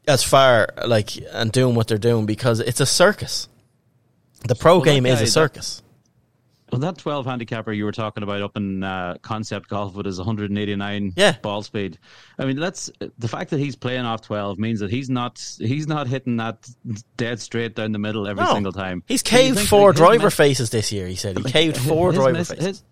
as 0.07 0.23
far 0.23 0.69
like 0.87 1.11
and 1.33 1.51
doing 1.51 1.75
what 1.75 1.89
they're 1.89 1.99
doing 1.99 2.25
because 2.27 2.61
it's 2.61 2.81
a 2.81 2.87
circus. 2.87 3.49
The 4.47 4.55
pro 4.55 4.77
well, 4.77 4.85
game 4.85 5.07
is 5.07 5.21
a 5.21 5.27
circus. 5.27 5.83
Well, 6.71 6.81
that 6.81 6.99
12 6.99 7.25
handicapper 7.25 7.73
you 7.73 7.85
were 7.85 7.93
talking 7.93 8.23
about 8.23 8.43
up 8.43 8.57
in 8.57 8.83
uh, 8.85 9.17
concept 9.23 9.69
golf 9.69 9.95
with 9.95 10.05
his 10.05 10.19
189 10.19 11.15
yeah. 11.17 11.37
ball 11.41 11.63
speed. 11.63 11.99
I 12.39 12.45
mean, 12.45 12.59
let's 12.59 12.91
the 13.19 13.29
fact 13.29 13.51
that 13.51 13.59
he's 13.59 13.75
playing 13.75 14.05
off 14.05 14.23
12 14.23 14.59
means 14.59 14.81
that 14.81 14.91
he's 14.91 15.09
not 15.09 15.39
he's 15.59 15.87
not 15.87 16.09
hitting 16.09 16.37
that 16.37 16.69
dead 17.17 17.41
straight 17.41 17.75
down 17.75 17.93
the 17.93 17.99
middle 17.99 18.29
every 18.29 18.45
no. 18.45 18.53
single 18.53 18.73
time. 18.73 19.03
He's 19.07 19.23
caved 19.23 19.61
four 19.61 19.93
driver 19.93 20.31
faces 20.31 20.71
this 20.71 20.93
year. 20.93 21.07
He 21.07 21.15
said 21.15 21.39
he 21.39 21.45
caved 21.45 21.77
four 21.89 22.13
driver 22.13 22.45
faces. 22.45 22.65
His, 22.65 22.85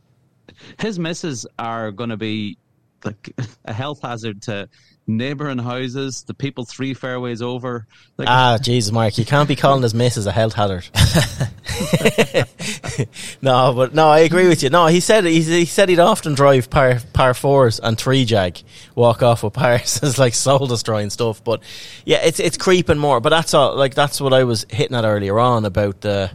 his 0.79 0.99
misses 0.99 1.47
are 1.59 1.93
going 1.93 2.11
to 2.11 2.17
be 2.17 2.59
like 3.05 3.33
a 3.65 3.73
health 3.73 4.01
hazard 4.03 4.43
to 4.43 4.69
neighbouring 5.07 5.59
houses, 5.59 6.25
the 6.25 6.35
people 6.35 6.65
three 6.65 6.95
fairways 6.95 7.43
over. 7.43 7.87
Like, 8.17 8.29
ah, 8.29 8.59
Jesus, 8.61 8.93
Mark, 8.93 9.19
you 9.19 9.25
can't 9.25 9.49
be 9.49 9.57
calling 9.57 9.83
his 9.83 9.95
misses 9.95 10.27
a 10.27 10.33
health 10.33 10.55
hazard. 10.55 10.89
no, 13.43 13.73
but 13.75 13.95
no, 13.95 14.09
I 14.09 14.21
agree 14.21 14.49
with 14.49 14.63
you. 14.63 14.71
No, 14.71 14.87
he 14.87 15.01
said 15.01 15.25
he, 15.25 15.43
he 15.43 15.65
said 15.65 15.89
he'd 15.89 15.99
often 15.99 16.35
drive 16.35 16.71
par 16.71 17.01
par 17.13 17.35
fours 17.35 17.79
and 17.79 17.99
three 17.99 18.25
jag, 18.25 18.63
walk 18.95 19.23
off 19.23 19.43
with 19.43 19.53
pars 19.53 20.03
as 20.03 20.19
like 20.19 20.35
soul 20.35 20.67
destroying 20.67 21.11
stuff. 21.11 21.43
But 21.45 21.63
yeah, 22.05 22.21
it's 22.25 22.41
it's 22.41 22.57
creeping 22.57 22.99
more. 22.99 23.21
But 23.21 23.31
that's 23.31 23.55
all. 23.55 23.77
Like 23.77 23.95
that's 23.95 24.21
what 24.21 24.33
I 24.33 24.45
was 24.45 24.67
hitting 24.69 24.97
at 24.97 25.05
earlier 25.05 25.39
on 25.39 25.65
about 25.65 26.01
the 26.01 26.31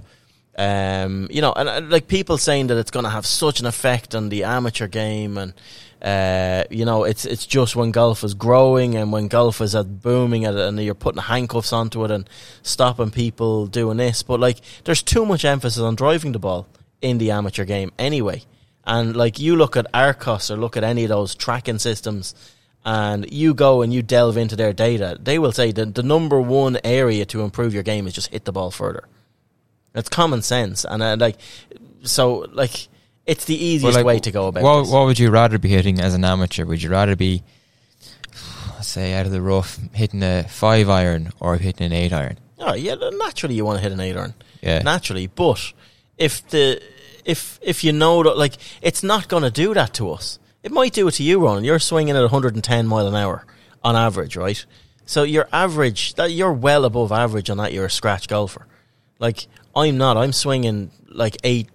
um, 0.58 1.28
you 1.32 1.42
know, 1.42 1.54
and 1.54 1.70
uh, 1.70 1.82
like 1.84 2.08
people 2.08 2.38
saying 2.38 2.68
that 2.68 2.78
it's 2.78 2.92
going 2.92 3.06
to 3.06 3.10
have 3.10 3.26
such 3.26 3.62
an 3.62 3.66
effect 3.66 4.14
on 4.14 4.30
the 4.30 4.44
amateur 4.44 4.88
game, 4.88 5.38
and 5.38 5.54
uh, 6.02 6.64
you 6.72 6.84
know, 6.84 7.04
it's 7.04 7.26
it's 7.26 7.46
just 7.46 7.76
when 7.76 7.92
golf 7.92 8.24
is 8.24 8.34
growing 8.34 8.96
and 8.96 9.12
when 9.12 9.28
golf 9.28 9.62
is 9.62 9.76
at 9.76 10.02
booming 10.02 10.46
at 10.46 10.56
it, 10.56 10.62
and 10.62 10.80
you're 10.82 10.96
putting 10.96 11.22
handcuffs 11.22 11.72
onto 11.72 12.04
it 12.06 12.12
and 12.12 12.30
stopping 12.64 13.12
people 13.12 13.68
doing 13.68 13.98
this. 13.98 14.24
But 14.24 14.40
like, 14.40 14.58
there's 14.84 15.04
too 15.04 15.26
much 15.26 15.46
emphasis 15.46 15.82
on 15.82 15.96
driving 15.96 16.32
the 16.32 16.40
ball 16.40 16.68
in 17.02 17.18
the 17.18 17.32
amateur 17.32 17.66
game 17.66 17.92
anyway. 18.00 18.44
And 18.84 19.16
like, 19.16 19.40
you 19.40 19.56
look 19.56 19.78
at 19.78 19.92
Arccos 19.94 20.50
or 20.50 20.58
look 20.58 20.76
at 20.76 20.84
any 20.84 21.04
of 21.04 21.10
those 21.10 21.36
tracking 21.36 21.78
systems, 21.78 22.34
and 22.84 23.32
you 23.32 23.54
go 23.54 23.84
and 23.84 23.94
you 23.94 24.02
delve 24.02 24.38
into 24.38 24.56
their 24.56 24.74
data, 24.74 25.18
they 25.22 25.38
will 25.38 25.52
say 25.52 25.72
that 25.72 25.94
the 25.94 26.04
number 26.04 26.42
one 26.42 26.80
area 26.84 27.26
to 27.26 27.42
improve 27.42 27.76
your 27.76 27.84
game 27.84 28.08
is 28.08 28.14
just 28.14 28.32
hit 28.32 28.46
the 28.46 28.52
ball 28.52 28.72
further. 28.72 29.04
It's 29.94 30.10
common 30.10 30.42
sense, 30.42 30.84
and 30.84 31.04
uh, 31.04 31.18
like 31.20 31.38
so, 32.02 32.48
like 32.54 32.88
it's 33.32 33.46
the 33.46 33.56
easiest 33.56 33.84
well, 33.86 33.94
like, 33.94 34.06
way 34.06 34.20
to 34.20 34.32
go 34.32 34.48
about. 34.48 34.62
What, 34.62 34.82
this. 34.82 34.92
what 34.92 35.06
would 35.06 35.18
you 35.18 35.32
rather 35.32 35.58
be 35.58 35.70
hitting 35.70 36.02
as 36.02 36.14
an 36.14 36.26
amateur? 36.26 36.66
Would 36.66 36.84
you 36.84 36.90
rather 36.90 37.16
be, 37.16 37.44
say, 38.82 39.14
out 39.14 39.26
of 39.26 39.32
the 39.32 39.42
rough, 39.42 39.80
hitting 39.94 40.22
a 40.22 40.44
five 40.44 40.90
iron 40.90 41.32
or 41.40 41.56
hitting 41.56 41.86
an 41.86 41.94
eight 41.94 42.12
iron? 42.12 42.38
Oh 42.60 42.74
yeah, 42.74 42.96
naturally 43.14 43.56
you 43.56 43.64
want 43.64 43.78
to 43.78 43.84
hit 43.84 43.94
an 43.94 44.02
eight 44.02 44.18
iron. 44.18 44.34
Yeah, 44.62 44.80
naturally. 44.80 45.28
But 45.28 45.72
if 46.18 46.46
the 46.50 46.82
if 47.24 47.58
if 47.62 47.86
you 47.86 47.94
know 47.94 48.22
that 48.24 48.38
like 48.38 48.56
it's 48.82 49.02
not 49.02 49.30
going 49.30 49.44
to 49.44 49.50
do 49.50 49.74
that 49.76 49.94
to 49.94 50.12
us, 50.12 50.38
it 50.62 50.74
might 50.74 50.94
do 50.94 51.08
it 51.08 51.12
to 51.12 51.24
you, 51.24 51.40
Ron. 51.40 51.64
You're 51.64 51.80
swinging 51.80 52.18
at 52.18 52.22
110 52.22 52.86
mile 52.86 53.08
an 53.08 53.16
hour 53.16 53.46
on 53.82 53.96
average, 53.96 54.36
right? 54.36 54.64
So 55.06 55.24
your 55.24 55.48
average 55.54 56.16
that 56.16 56.32
you're 56.34 56.54
well 56.54 56.84
above 56.84 57.14
average 57.14 57.50
on 57.50 57.58
that. 57.58 57.72
You're 57.72 57.86
a 57.86 57.90
scratch 57.90 58.28
golfer. 58.28 58.68
Like 59.20 59.48
I'm 59.74 59.98
not. 59.98 60.18
I'm 60.18 60.34
swinging 60.34 60.92
like 61.08 61.38
eight, 61.46 61.70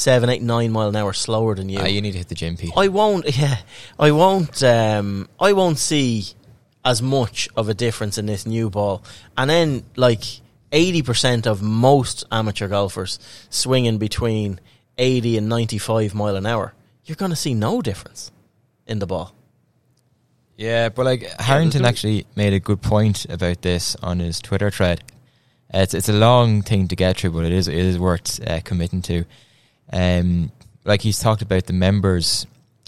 seven, 0.00 0.30
eight, 0.30 0.42
nine 0.42 0.72
mile 0.72 0.88
an 0.88 0.96
hour 0.96 1.12
slower 1.12 1.54
than 1.54 1.68
you. 1.68 1.78
Ah, 1.80 1.86
you 1.86 2.00
need 2.00 2.12
to 2.12 2.18
hit 2.18 2.28
the 2.28 2.34
gym, 2.34 2.56
Pete. 2.56 2.72
I 2.76 2.88
won't. 2.88 3.26
Yeah, 3.40 3.58
I 3.98 4.10
won't. 4.10 4.62
Um, 4.62 5.28
I 5.38 5.52
won't 5.52 5.78
see 5.78 6.24
as 6.84 7.00
much 7.00 7.48
of 7.56 7.68
a 7.68 7.74
difference 7.74 8.18
in 8.18 8.26
this 8.26 8.46
new 8.46 8.70
ball. 8.70 9.02
And 9.36 9.48
then, 9.48 9.84
like 9.96 10.22
eighty 10.72 11.02
percent 11.02 11.46
of 11.46 11.62
most 11.62 12.24
amateur 12.30 12.68
golfers 12.68 13.18
swinging 13.50 13.98
between 13.98 14.60
eighty 14.98 15.38
and 15.38 15.48
ninety-five 15.48 16.14
mile 16.14 16.36
an 16.36 16.46
hour, 16.46 16.74
you're 17.04 17.16
going 17.16 17.30
to 17.30 17.36
see 17.36 17.54
no 17.54 17.80
difference 17.80 18.30
in 18.86 18.98
the 18.98 19.06
ball. 19.06 19.34
Yeah, 20.56 20.90
but 20.90 21.06
like 21.06 21.22
Harrington 21.40 21.84
actually 21.86 22.26
made 22.36 22.52
a 22.52 22.60
good 22.60 22.82
point 22.82 23.24
about 23.30 23.62
this 23.62 23.96
on 24.02 24.18
his 24.18 24.40
Twitter 24.40 24.70
thread 24.70 25.02
it's 25.72 25.94
it's 25.94 26.08
a 26.08 26.12
long 26.12 26.62
thing 26.62 26.88
to 26.88 26.96
get 26.96 27.18
through, 27.18 27.30
but 27.30 27.44
it 27.44 27.52
is 27.52 27.68
it 27.68 27.76
is 27.76 27.98
worth 27.98 28.40
uh, 28.46 28.60
committing 28.64 29.02
to. 29.02 29.24
Um, 29.92 30.52
like 30.84 31.02
he's 31.02 31.20
talked 31.20 31.42
about 31.42 31.66
the 31.66 31.72
members, 31.72 32.46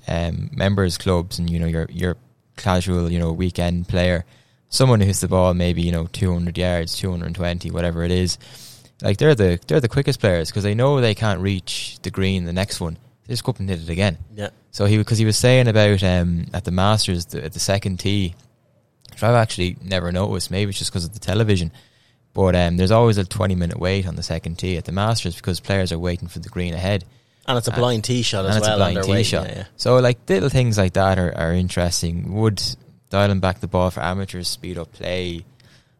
um, 0.09 0.51
members 0.53 0.99
clubs, 0.99 1.39
and 1.39 1.51
you 1.51 1.59
know 1.59 1.67
your 1.67 1.87
your 1.91 2.17
casual, 2.57 3.11
you 3.11 3.19
know, 3.19 3.33
weekend 3.33 3.89
player, 3.89 4.25
someone 4.69 5.01
who 5.01 5.07
hits 5.07 5.21
the 5.21 5.29
ball 5.29 5.55
maybe 5.55 5.83
you 5.83 5.93
know 5.93 6.07
two 6.07 6.33
hundred 6.33 6.59
yards, 6.59 6.97
two 6.97 7.11
hundred 7.11 7.27
and 7.27 7.37
twenty, 7.37 7.71
whatever 7.71 8.03
it 8.05 8.11
is. 8.11 8.39
Like 9.03 9.19
they're 9.19 9.35
the 9.35 9.59
they're 9.67 9.81
the 9.81 9.89
quickest 9.89 10.21
players 10.21 10.51
because 10.51 10.63
they 10.63 10.75
know 10.75 11.01
they 11.01 11.15
can't 11.15 11.41
reach 11.41 11.99
the 12.03 12.11
green 12.11 12.45
the 12.45 12.53
next 12.53 12.81
one. 12.81 12.99
They 13.27 13.35
just 13.35 13.45
go 13.45 13.51
up 13.51 13.61
and 13.61 13.69
hit 13.69 13.81
it 13.81 13.89
again. 13.89 14.19
Yeah. 14.35 14.51
So 14.71 14.87
he 14.87 14.97
because 14.97 15.19
he 15.19 15.25
was 15.25 15.37
saying 15.37 15.69
about 15.69 16.03
um, 16.03 16.47
at 16.55 16.65
the 16.65 16.71
Masters 16.71 17.27
the, 17.27 17.45
at 17.45 17.53
the 17.53 17.61
second 17.61 17.99
tee, 17.99 18.35
which 19.11 19.23
I've 19.23 19.35
actually 19.35 19.77
never 19.83 20.13
noticed. 20.13 20.51
Maybe 20.51 20.71
it's 20.71 20.79
just 20.79 20.91
because 20.91 21.05
of 21.05 21.13
the 21.13 21.19
television 21.19 21.73
but 22.35 22.55
um, 22.57 22.77
there's 22.77 22.91
always 22.91 23.19
a 23.19 23.25
20 23.25 23.55
minute 23.55 23.79
wait 23.79 24.07
on 24.07 24.17
the 24.17 24.23
second 24.23 24.59
tee 24.59 24.77
at 24.77 24.85
the 24.85 24.93
Masters 24.93 25.37
because 25.37 25.61
players 25.61 25.93
are 25.93 25.99
waiting 25.99 26.29
for 26.29 26.39
the 26.39 26.49
green 26.49 26.75
ahead. 26.75 27.05
And 27.47 27.59
it's 27.59 27.69
a 27.69 27.73
blind 27.73 28.05
tee 28.05 28.23
shot 28.23 28.47
as 28.47 28.57
and 28.57 28.63
well. 28.63 28.83
And 28.83 28.97
it's 28.97 29.07
a 29.07 29.11
blind 29.11 29.19
tee 29.19 29.25
shot. 29.25 29.47
Yeah, 29.47 29.55
yeah. 29.57 29.65
So, 29.77 29.97
like, 29.99 30.19
little 30.29 30.49
things 30.49 30.79
like 30.79 30.93
that 30.93 31.19
are, 31.19 31.37
are 31.37 31.53
interesting. 31.53 32.35
Would 32.35 32.63
dialing 33.11 33.41
back 33.41 33.61
the 33.61 33.67
ball 33.67 33.91
for 33.91 34.01
amateurs 34.01 34.49
speed 34.49 34.79
up 34.79 34.93
play? 34.93 35.45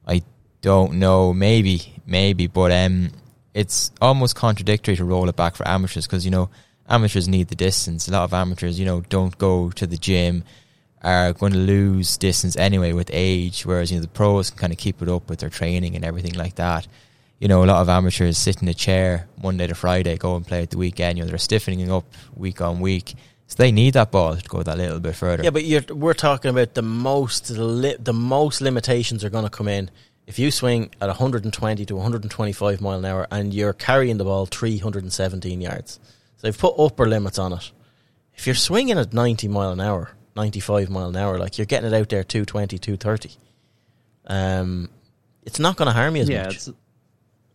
I 0.07 0.23
don't 0.61 0.95
know. 0.95 1.35
Maybe, 1.35 2.01
maybe. 2.07 2.47
But 2.47 2.71
um, 2.71 3.11
it's 3.55 3.91
almost 4.01 4.37
contradictory 4.37 4.97
to 4.97 5.05
roll 5.05 5.29
it 5.29 5.37
back 5.37 5.57
for 5.57 5.67
amateurs 5.67 6.07
because, 6.07 6.25
you 6.25 6.31
know, 6.31 6.49
amateurs 6.89 7.29
need 7.29 7.49
the 7.49 7.57
distance. 7.57 8.09
A 8.09 8.13
lot 8.13 8.25
of 8.25 8.33
amateurs, 8.33 8.79
you 8.79 8.87
know, 8.87 9.01
don't 9.01 9.37
go 9.37 9.71
to 9.71 9.87
the 9.87 9.97
gym 9.97 10.45
are 11.03 11.33
going 11.33 11.53
to 11.53 11.59
lose 11.59 12.17
distance 12.17 12.57
anyway 12.57 12.93
with 12.93 13.11
age, 13.13 13.67
whereas 13.67 13.91
you 13.91 13.99
know 13.99 14.03
the 14.03 14.09
pros 14.09 14.51
can 14.51 14.59
kind 14.59 14.73
of 14.73 14.79
keep 14.79 15.03
it 15.03 15.09
up 15.09 15.29
with 15.29 15.41
their 15.41 15.51
training 15.51 15.97
and 15.97 16.05
everything 16.05 16.35
like 16.35 16.57
that. 16.57 16.87
You 17.41 17.49
know, 17.49 17.65
a 17.65 17.67
lot 17.67 17.83
of 17.83 17.89
amateurs 17.89 18.39
sit 18.39 18.63
in 18.63 18.69
a 18.69 18.75
chair 18.75 19.27
Monday 19.43 19.67
to 19.67 19.75
Friday, 19.75 20.17
go 20.17 20.37
and 20.37 20.47
play 20.47 20.63
at 20.63 20.71
the 20.71 20.79
weekend. 20.79 21.19
You 21.19 21.25
know, 21.25 21.31
they're 21.31 21.39
stiffening 21.39 21.91
up 21.91 22.05
week 22.37 22.61
on 22.61 22.81
week, 22.81 23.15
so 23.49 23.57
they 23.57 23.73
need 23.73 23.95
that 23.95 24.13
ball 24.13 24.37
to 24.37 24.49
go 24.49 24.63
that 24.63 24.79
little 24.79 25.01
bit 25.01 25.17
further. 25.17 25.43
Yeah, 25.43 25.51
but 25.51 25.91
we're 25.91 26.15
talking 26.15 26.51
about 26.51 26.75
the 26.75 26.83
most 26.83 27.51
li- 27.51 27.97
the 27.99 28.13
most 28.13 28.61
limitations 28.61 29.25
are 29.25 29.31
going 29.31 29.45
to 29.45 29.51
come 29.51 29.69
in 29.69 29.91
if 30.27 30.39
you 30.39 30.51
swing 30.51 30.91
at 31.01 31.09
120 31.09 31.85
to 31.85 31.97
125 31.97 32.81
mile 32.81 32.99
an 32.99 33.05
hour 33.05 33.27
and 33.31 33.53
you're 33.53 33.73
carrying 33.73 34.19
the 34.19 34.25
ball 34.25 34.47
317 34.47 35.61
yards, 35.61 35.99
so 36.37 36.47
they've 36.47 36.57
put 36.57 36.75
upper 36.79 37.09
limits 37.09 37.39
on 37.39 37.53
it. 37.53 37.71
If 38.35 38.47
you're 38.47 38.55
swinging 38.55 38.99
at 38.99 39.13
90 39.13 39.49
mile 39.49 39.73
an 39.73 39.81
hour, 39.81 40.11
95 40.37 40.91
mile 40.91 41.09
an 41.09 41.17
hour, 41.17 41.39
like 41.39 41.59
you're 41.59 41.67
getting 41.67 41.93
it 41.93 41.97
out 41.97 42.09
there 42.09 42.25
220, 42.25 42.79
230, 42.79 43.37
um, 44.27 44.89
it's 45.43 45.59
not 45.59 45.77
going 45.77 45.87
to 45.87 45.93
harm 45.93 46.17
you 46.17 46.23
as 46.23 46.29
yeah, 46.29 46.45
much. 46.45 46.55
it's 46.55 46.71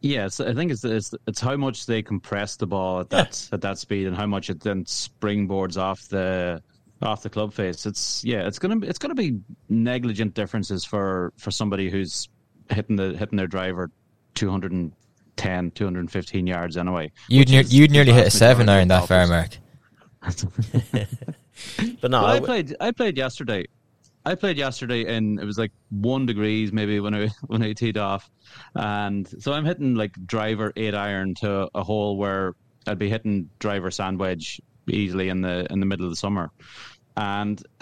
yeah. 0.01 0.25
It's, 0.25 0.39
I 0.39 0.53
think 0.53 0.71
it's, 0.71 0.83
it's 0.83 1.13
it's 1.25 1.39
how 1.39 1.55
much 1.55 1.85
they 1.85 2.01
compress 2.01 2.55
the 2.55 2.67
ball 2.67 2.99
at 2.99 3.09
that 3.09 3.49
at 3.51 3.61
that 3.61 3.77
speed 3.77 4.07
and 4.07 4.15
how 4.15 4.27
much 4.27 4.49
it 4.49 4.59
then 4.59 4.83
springboards 4.85 5.77
off 5.77 6.07
the 6.09 6.61
off 7.01 7.23
the 7.23 7.29
club 7.29 7.53
face. 7.53 7.85
It's 7.85 8.23
yeah. 8.23 8.45
It's 8.47 8.59
gonna 8.59 8.75
be, 8.77 8.87
it's 8.87 8.99
gonna 8.99 9.15
be 9.15 9.39
negligent 9.69 10.33
differences 10.33 10.83
for 10.85 11.33
for 11.37 11.51
somebody 11.51 11.89
who's 11.89 12.29
hitting 12.69 12.95
the 12.95 13.17
hitting 13.17 13.37
their 13.37 13.47
driver 13.47 13.89
210, 14.35 15.71
215 15.71 16.47
yards 16.47 16.77
anyway. 16.77 17.11
You'd, 17.27 17.39
which 17.39 17.49
near, 17.49 17.61
is 17.61 17.73
you'd 17.73 17.91
nearly 17.91 18.11
hit 18.11 18.27
a 18.27 18.31
seven 18.31 18.65
majority 18.67 18.79
iron 18.79 18.87
that 18.89 19.07
far, 19.07 19.27
golfers. 19.27 19.59
Mark. 20.91 21.07
But 22.01 22.11
no, 22.11 22.21
Well, 22.21 22.31
I 22.31 22.39
played. 22.39 22.75
I 22.79 22.91
played 22.91 23.17
yesterday. 23.17 23.65
I 24.25 24.35
played 24.35 24.57
yesterday, 24.57 25.05
and 25.15 25.39
it 25.39 25.45
was 25.45 25.57
like 25.57 25.71
one 25.89 26.25
degrees 26.25 26.73
maybe 26.73 26.99
when 26.99 27.15
I 27.15 27.29
when 27.47 27.61
I 27.63 27.73
teed 27.73 27.97
off, 27.97 28.29
and 28.75 29.27
so 29.41 29.53
I'm 29.53 29.65
hitting 29.65 29.95
like 29.95 30.11
driver 30.25 30.73
eight 30.75 30.93
iron 30.95 31.33
to 31.35 31.69
a 31.73 31.83
hole 31.83 32.17
where 32.17 32.53
I'd 32.85 32.99
be 32.99 33.09
hitting 33.09 33.49
driver 33.59 33.89
sand 33.91 34.19
wedge 34.19 34.61
easily 34.89 35.29
in 35.29 35.41
the 35.41 35.65
in 35.71 35.79
the 35.79 35.85
middle 35.85 36.05
of 36.05 36.11
the 36.11 36.15
summer, 36.17 36.51
and 37.15 37.61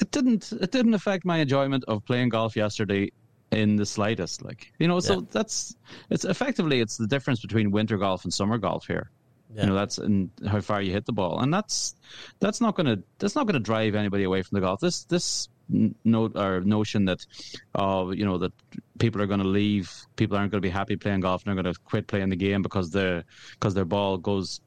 it 0.00 0.10
didn't 0.10 0.52
it 0.52 0.72
didn't 0.72 0.94
affect 0.94 1.24
my 1.24 1.38
enjoyment 1.38 1.84
of 1.88 2.04
playing 2.04 2.30
golf 2.30 2.56
yesterday 2.56 3.10
in 3.52 3.76
the 3.76 3.86
slightest. 3.86 4.44
Like 4.44 4.66
you 4.80 4.88
know, 4.88 4.98
so 5.00 5.14
Yeah. 5.14 5.20
that's 5.30 5.74
it's 6.10 6.24
effectively 6.24 6.80
it's 6.80 6.96
the 6.96 7.06
difference 7.06 7.40
between 7.40 7.70
winter 7.70 7.96
golf 7.96 8.24
and 8.24 8.34
summer 8.34 8.58
golf 8.58 8.86
here. 8.86 9.10
Yeah. 9.54 9.62
You 9.62 9.68
know, 9.68 9.74
that's 9.74 9.98
in 9.98 10.30
how 10.46 10.60
far 10.60 10.82
you 10.82 10.92
hit 10.92 11.06
the 11.06 11.12
ball, 11.12 11.40
and 11.40 11.52
that's 11.54 11.94
that's 12.40 12.60
not 12.60 12.76
gonna 12.76 12.98
that's 13.18 13.34
not 13.34 13.46
gonna 13.46 13.60
drive 13.60 13.94
anybody 13.94 14.24
away 14.24 14.42
from 14.42 14.56
the 14.56 14.60
golf. 14.60 14.80
This 14.80 15.04
this 15.04 15.48
note 15.68 16.36
or 16.36 16.60
notion 16.60 17.06
that 17.06 17.26
uh 17.74 18.06
you 18.14 18.24
know 18.24 18.38
that 18.38 18.52
people 18.98 19.20
are 19.20 19.26
going 19.26 19.40
to 19.40 19.48
leave, 19.48 19.92
people 20.16 20.36
aren't 20.36 20.50
going 20.50 20.62
to 20.62 20.66
be 20.66 20.70
happy 20.70 20.96
playing 20.96 21.20
golf, 21.20 21.44
and 21.44 21.48
they're 21.48 21.62
going 21.62 21.74
to 21.74 21.80
quit 21.80 22.06
playing 22.06 22.28
the 22.28 22.36
game 22.36 22.62
because 22.62 22.90
the 22.90 23.24
because 23.52 23.74
their 23.74 23.84
ball 23.84 24.16
goes 24.18 24.60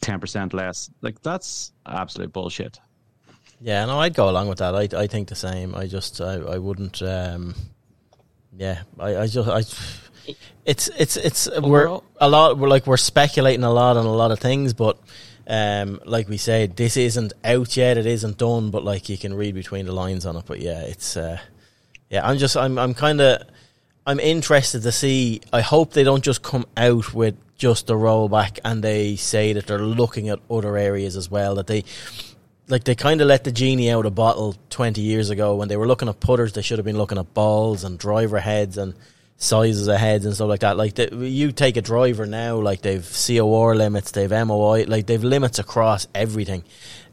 ten 0.00 0.20
percent 0.20 0.54
less. 0.54 0.90
Like 1.00 1.22
that's 1.22 1.72
absolute 1.86 2.32
bullshit. 2.32 2.78
Yeah, 3.60 3.84
no, 3.86 3.98
I'd 3.98 4.14
go 4.14 4.28
along 4.28 4.48
with 4.48 4.58
that. 4.58 4.74
I 4.74 4.88
I 4.96 5.06
think 5.06 5.28
the 5.28 5.34
same. 5.34 5.74
I 5.74 5.86
just 5.86 6.20
I, 6.20 6.34
I 6.34 6.58
wouldn't. 6.58 7.02
Um, 7.02 7.54
yeah, 8.56 8.82
I, 8.98 9.16
I 9.16 9.26
just 9.26 9.48
I. 9.48 9.62
It's 10.64 10.88
it's 10.88 11.16
it's 11.16 11.48
we're 11.60 12.00
a 12.20 12.28
lot. 12.28 12.58
We're 12.58 12.68
like 12.68 12.86
we're 12.86 12.96
speculating 12.96 13.64
a 13.64 13.72
lot 13.72 13.96
on 13.96 14.06
a 14.06 14.12
lot 14.12 14.30
of 14.30 14.38
things, 14.38 14.72
but 14.72 14.98
um, 15.46 16.00
like 16.04 16.28
we 16.28 16.36
said, 16.36 16.76
this 16.76 16.96
isn't 16.96 17.32
out 17.44 17.76
yet. 17.76 17.98
It 17.98 18.06
isn't 18.06 18.38
done, 18.38 18.70
but 18.70 18.82
like 18.84 19.08
you 19.08 19.18
can 19.18 19.34
read 19.34 19.54
between 19.54 19.86
the 19.86 19.92
lines 19.92 20.24
on 20.24 20.36
it. 20.36 20.44
But 20.46 20.60
yeah, 20.60 20.80
it's 20.80 21.16
uh, 21.16 21.38
yeah. 22.08 22.26
I'm 22.26 22.38
just 22.38 22.56
I'm 22.56 22.78
I'm 22.78 22.94
kind 22.94 23.20
of 23.20 23.42
I'm 24.06 24.20
interested 24.20 24.82
to 24.82 24.92
see. 24.92 25.40
I 25.52 25.60
hope 25.60 25.92
they 25.92 26.04
don't 26.04 26.24
just 26.24 26.42
come 26.42 26.66
out 26.76 27.12
with 27.12 27.36
just 27.56 27.86
the 27.86 27.94
rollback 27.94 28.58
and 28.64 28.82
they 28.82 29.16
say 29.16 29.52
that 29.52 29.66
they're 29.66 29.78
looking 29.78 30.28
at 30.28 30.40
other 30.50 30.76
areas 30.76 31.16
as 31.16 31.30
well. 31.30 31.54
That 31.56 31.66
they 31.66 31.84
like 32.68 32.84
they 32.84 32.94
kind 32.94 33.20
of 33.20 33.26
let 33.26 33.44
the 33.44 33.52
genie 33.52 33.90
out 33.90 34.00
of 34.00 34.04
the 34.04 34.10
bottle 34.10 34.56
20 34.70 35.00
years 35.00 35.30
ago 35.30 35.54
when 35.56 35.68
they 35.68 35.76
were 35.76 35.86
looking 35.86 36.08
at 36.08 36.20
putters 36.20 36.54
they 36.54 36.62
should 36.62 36.78
have 36.78 36.84
been 36.84 36.96
looking 36.96 37.18
at 37.18 37.34
balls 37.34 37.84
and 37.84 37.98
driver 37.98 38.40
heads 38.40 38.78
and 38.78 38.94
sizes 39.36 39.88
of 39.88 39.96
heads 39.96 40.24
and 40.24 40.34
stuff 40.34 40.48
like 40.48 40.60
that. 40.60 40.76
Like 40.76 40.94
the, 40.94 41.14
you 41.14 41.52
take 41.52 41.76
a 41.76 41.82
driver 41.82 42.26
now 42.26 42.56
like 42.56 42.82
they've 42.82 43.04
COR 43.04 43.74
limits 43.74 44.12
they've 44.12 44.30
MOI 44.30 44.84
like 44.86 45.06
they've 45.06 45.22
limits 45.22 45.58
across 45.58 46.06
everything 46.14 46.64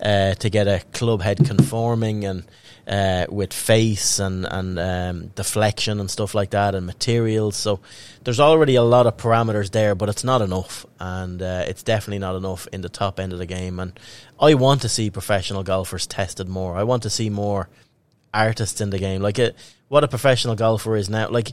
uh, 0.02 0.36
to 0.36 0.50
get 0.50 0.68
a 0.68 0.82
club 0.94 1.22
head 1.22 1.46
conforming 1.46 2.26
and 2.26 2.44
uh, 2.88 3.26
with 3.30 3.54
face 3.54 4.20
and 4.20 4.46
and 4.46 4.80
um, 4.80 5.28
deflection 5.30 6.00
and 6.00 6.10
stuff 6.10 6.36
like 6.36 6.52
that 6.52 6.76
and 6.76 6.86
materials. 6.86 7.56
So 7.56 7.80
there's 8.24 8.40
already 8.40 8.76
a 8.76 8.84
lot 8.84 9.08
of 9.08 9.18
parameters 9.18 9.72
there 9.72 9.96
but 9.96 10.10
it's 10.10 10.24
not 10.24 10.42
enough. 10.42 10.86
And 11.00 11.42
uh, 11.42 11.66
it's 11.68 11.84
definitely 11.84 12.20
not 12.20 12.36
enough 12.36 12.68
in 12.72 12.82
the 12.82 12.90
top 12.90 13.20
end 13.20 13.34
of 13.34 13.40
the 13.40 13.46
game. 13.46 13.80
And 13.80 14.00
I 14.40 14.54
want 14.54 14.82
to 14.84 14.90
see 14.90 15.10
professional 15.10 15.64
golfers 15.64 16.08
tested 16.08 16.48
more. 16.48 16.78
I 16.78 16.84
want 16.84 17.04
to 17.04 17.10
see 17.10 17.30
more 17.30 17.68
artists 18.34 18.80
in 18.80 18.90
the 18.90 19.00
game. 19.00 19.22
Like 19.22 19.40
a, 19.40 19.54
what 19.92 20.06
a 20.06 20.08
professional 20.08 20.56
golfer 20.56 20.96
is 20.96 21.10
now. 21.10 21.28
Like 21.28 21.52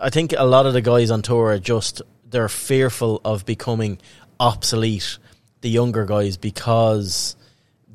I 0.00 0.10
think 0.10 0.34
a 0.36 0.42
lot 0.42 0.66
of 0.66 0.72
the 0.72 0.80
guys 0.80 1.12
on 1.12 1.22
tour 1.22 1.52
are 1.52 1.60
just 1.60 2.02
they're 2.28 2.48
fearful 2.48 3.20
of 3.24 3.46
becoming 3.46 3.98
obsolete. 4.40 5.18
The 5.60 5.70
younger 5.70 6.04
guys 6.04 6.36
because 6.36 7.36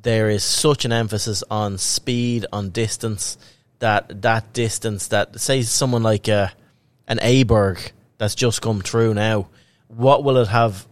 there 0.02 0.30
is 0.30 0.46
such 0.46 0.86
an 0.86 0.94
emphasis 0.94 1.44
on 1.52 1.78
speed, 1.78 2.46
on 2.54 2.70
distance. 2.70 3.38
That 3.80 4.22
that 4.22 4.54
distance 4.54 5.10
that 5.10 5.38
say 5.42 5.62
someone 5.64 6.04
like 6.04 6.30
a, 6.30 6.54
an 7.10 7.18
Aberg 7.18 7.92
that's 8.18 8.36
just 8.36 8.62
come 8.62 8.80
through 8.80 9.14
now. 9.16 9.50
What 9.90 10.24
will 10.24 10.38
it 10.38 10.48
have? 10.48 10.88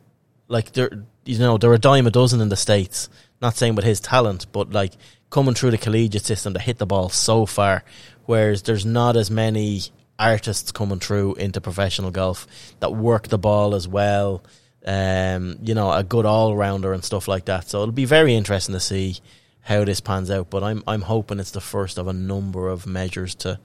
Like 0.49 0.73
there, 0.73 0.91
you 1.23 1.39
know, 1.39 1.57
there 1.57 1.71
are 1.71 1.75
a 1.75 1.79
dime 1.79 2.05
a 2.05 2.11
dozen 2.11 2.41
in 2.41 2.49
the 2.49 2.57
states. 2.57 3.07
Not 3.41 3.55
saying 3.55 3.75
with 3.75 3.85
his 3.85 4.01
talent, 4.01 4.47
but 4.51 4.73
like 4.73 4.91
coming 5.29 5.53
through 5.53 5.71
the 5.71 5.77
collegiate 5.77 6.25
system 6.25 6.53
to 6.53 6.59
hit 6.59 6.77
the 6.77 6.85
ball 6.85 7.09
so 7.09 7.45
far, 7.45 7.83
whereas 8.29 8.61
there's 8.61 8.85
not 8.85 9.17
as 9.17 9.31
many 9.31 9.81
artists 10.19 10.71
coming 10.71 10.99
through 10.99 11.33
into 11.35 11.59
professional 11.59 12.11
golf 12.11 12.45
that 12.79 12.91
work 12.91 13.27
the 13.27 13.39
ball 13.39 13.73
as 13.73 13.87
well. 13.87 14.43
Um, 14.85 15.57
you 15.63 15.73
know, 15.73 15.91
a 15.91 16.03
good 16.03 16.27
all 16.27 16.55
rounder 16.55 16.93
and 16.93 17.03
stuff 17.03 17.27
like 17.27 17.45
that. 17.45 17.67
So 17.67 17.81
it'll 17.81 17.91
be 17.91 18.05
very 18.05 18.35
interesting 18.35 18.73
to 18.73 18.79
see 18.79 19.17
how 19.61 19.83
this 19.83 19.99
pans 19.99 20.29
out. 20.29 20.51
But 20.51 20.63
I'm 20.63 20.83
I'm 20.85 21.01
hoping 21.01 21.39
it's 21.39 21.49
the 21.49 21.59
first 21.59 21.97
of 21.97 22.07
a 22.07 22.13
number 22.13 22.69
of 22.69 22.85
measures 22.85 23.33
to 23.35 23.59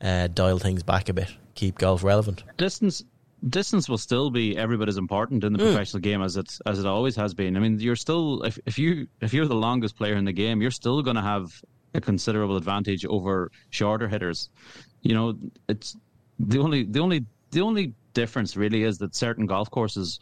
uh, 0.00 0.28
dial 0.28 0.58
things 0.58 0.82
back 0.82 1.10
a 1.10 1.12
bit, 1.12 1.30
keep 1.54 1.76
golf 1.76 2.02
relevant. 2.02 2.44
Distance 2.56 3.04
distance 3.46 3.90
will 3.90 3.98
still 3.98 4.30
be 4.30 4.56
every 4.56 4.78
bit 4.78 4.88
as 4.88 4.96
important 4.96 5.44
in 5.44 5.52
the 5.52 5.58
professional 5.58 6.00
game 6.00 6.22
as 6.22 6.38
it 6.38 6.58
as 6.64 6.78
it 6.78 6.86
always 6.86 7.14
has 7.16 7.34
been. 7.34 7.58
I 7.58 7.60
mean, 7.60 7.78
you're 7.78 7.94
still 7.94 8.42
if, 8.42 8.58
if 8.64 8.78
you 8.78 9.06
if 9.20 9.34
you're 9.34 9.46
the 9.46 9.54
longest 9.54 9.96
player 9.96 10.14
in 10.14 10.24
the 10.24 10.32
game, 10.32 10.62
you're 10.62 10.70
still 10.70 11.02
going 11.02 11.16
to 11.16 11.22
have 11.22 11.62
a 11.94 12.00
considerable 12.00 12.56
advantage 12.56 13.04
over 13.06 13.50
shorter 13.70 14.08
hitters. 14.08 14.50
You 15.02 15.14
know, 15.14 15.38
it's 15.68 15.96
the 16.38 16.58
only 16.58 16.84
the 16.84 17.00
only 17.00 17.24
the 17.50 17.60
only 17.60 17.94
difference 18.14 18.56
really 18.56 18.82
is 18.82 18.98
that 18.98 19.14
certain 19.14 19.46
golf 19.46 19.70
courses 19.70 20.18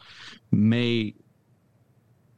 may 0.51 1.13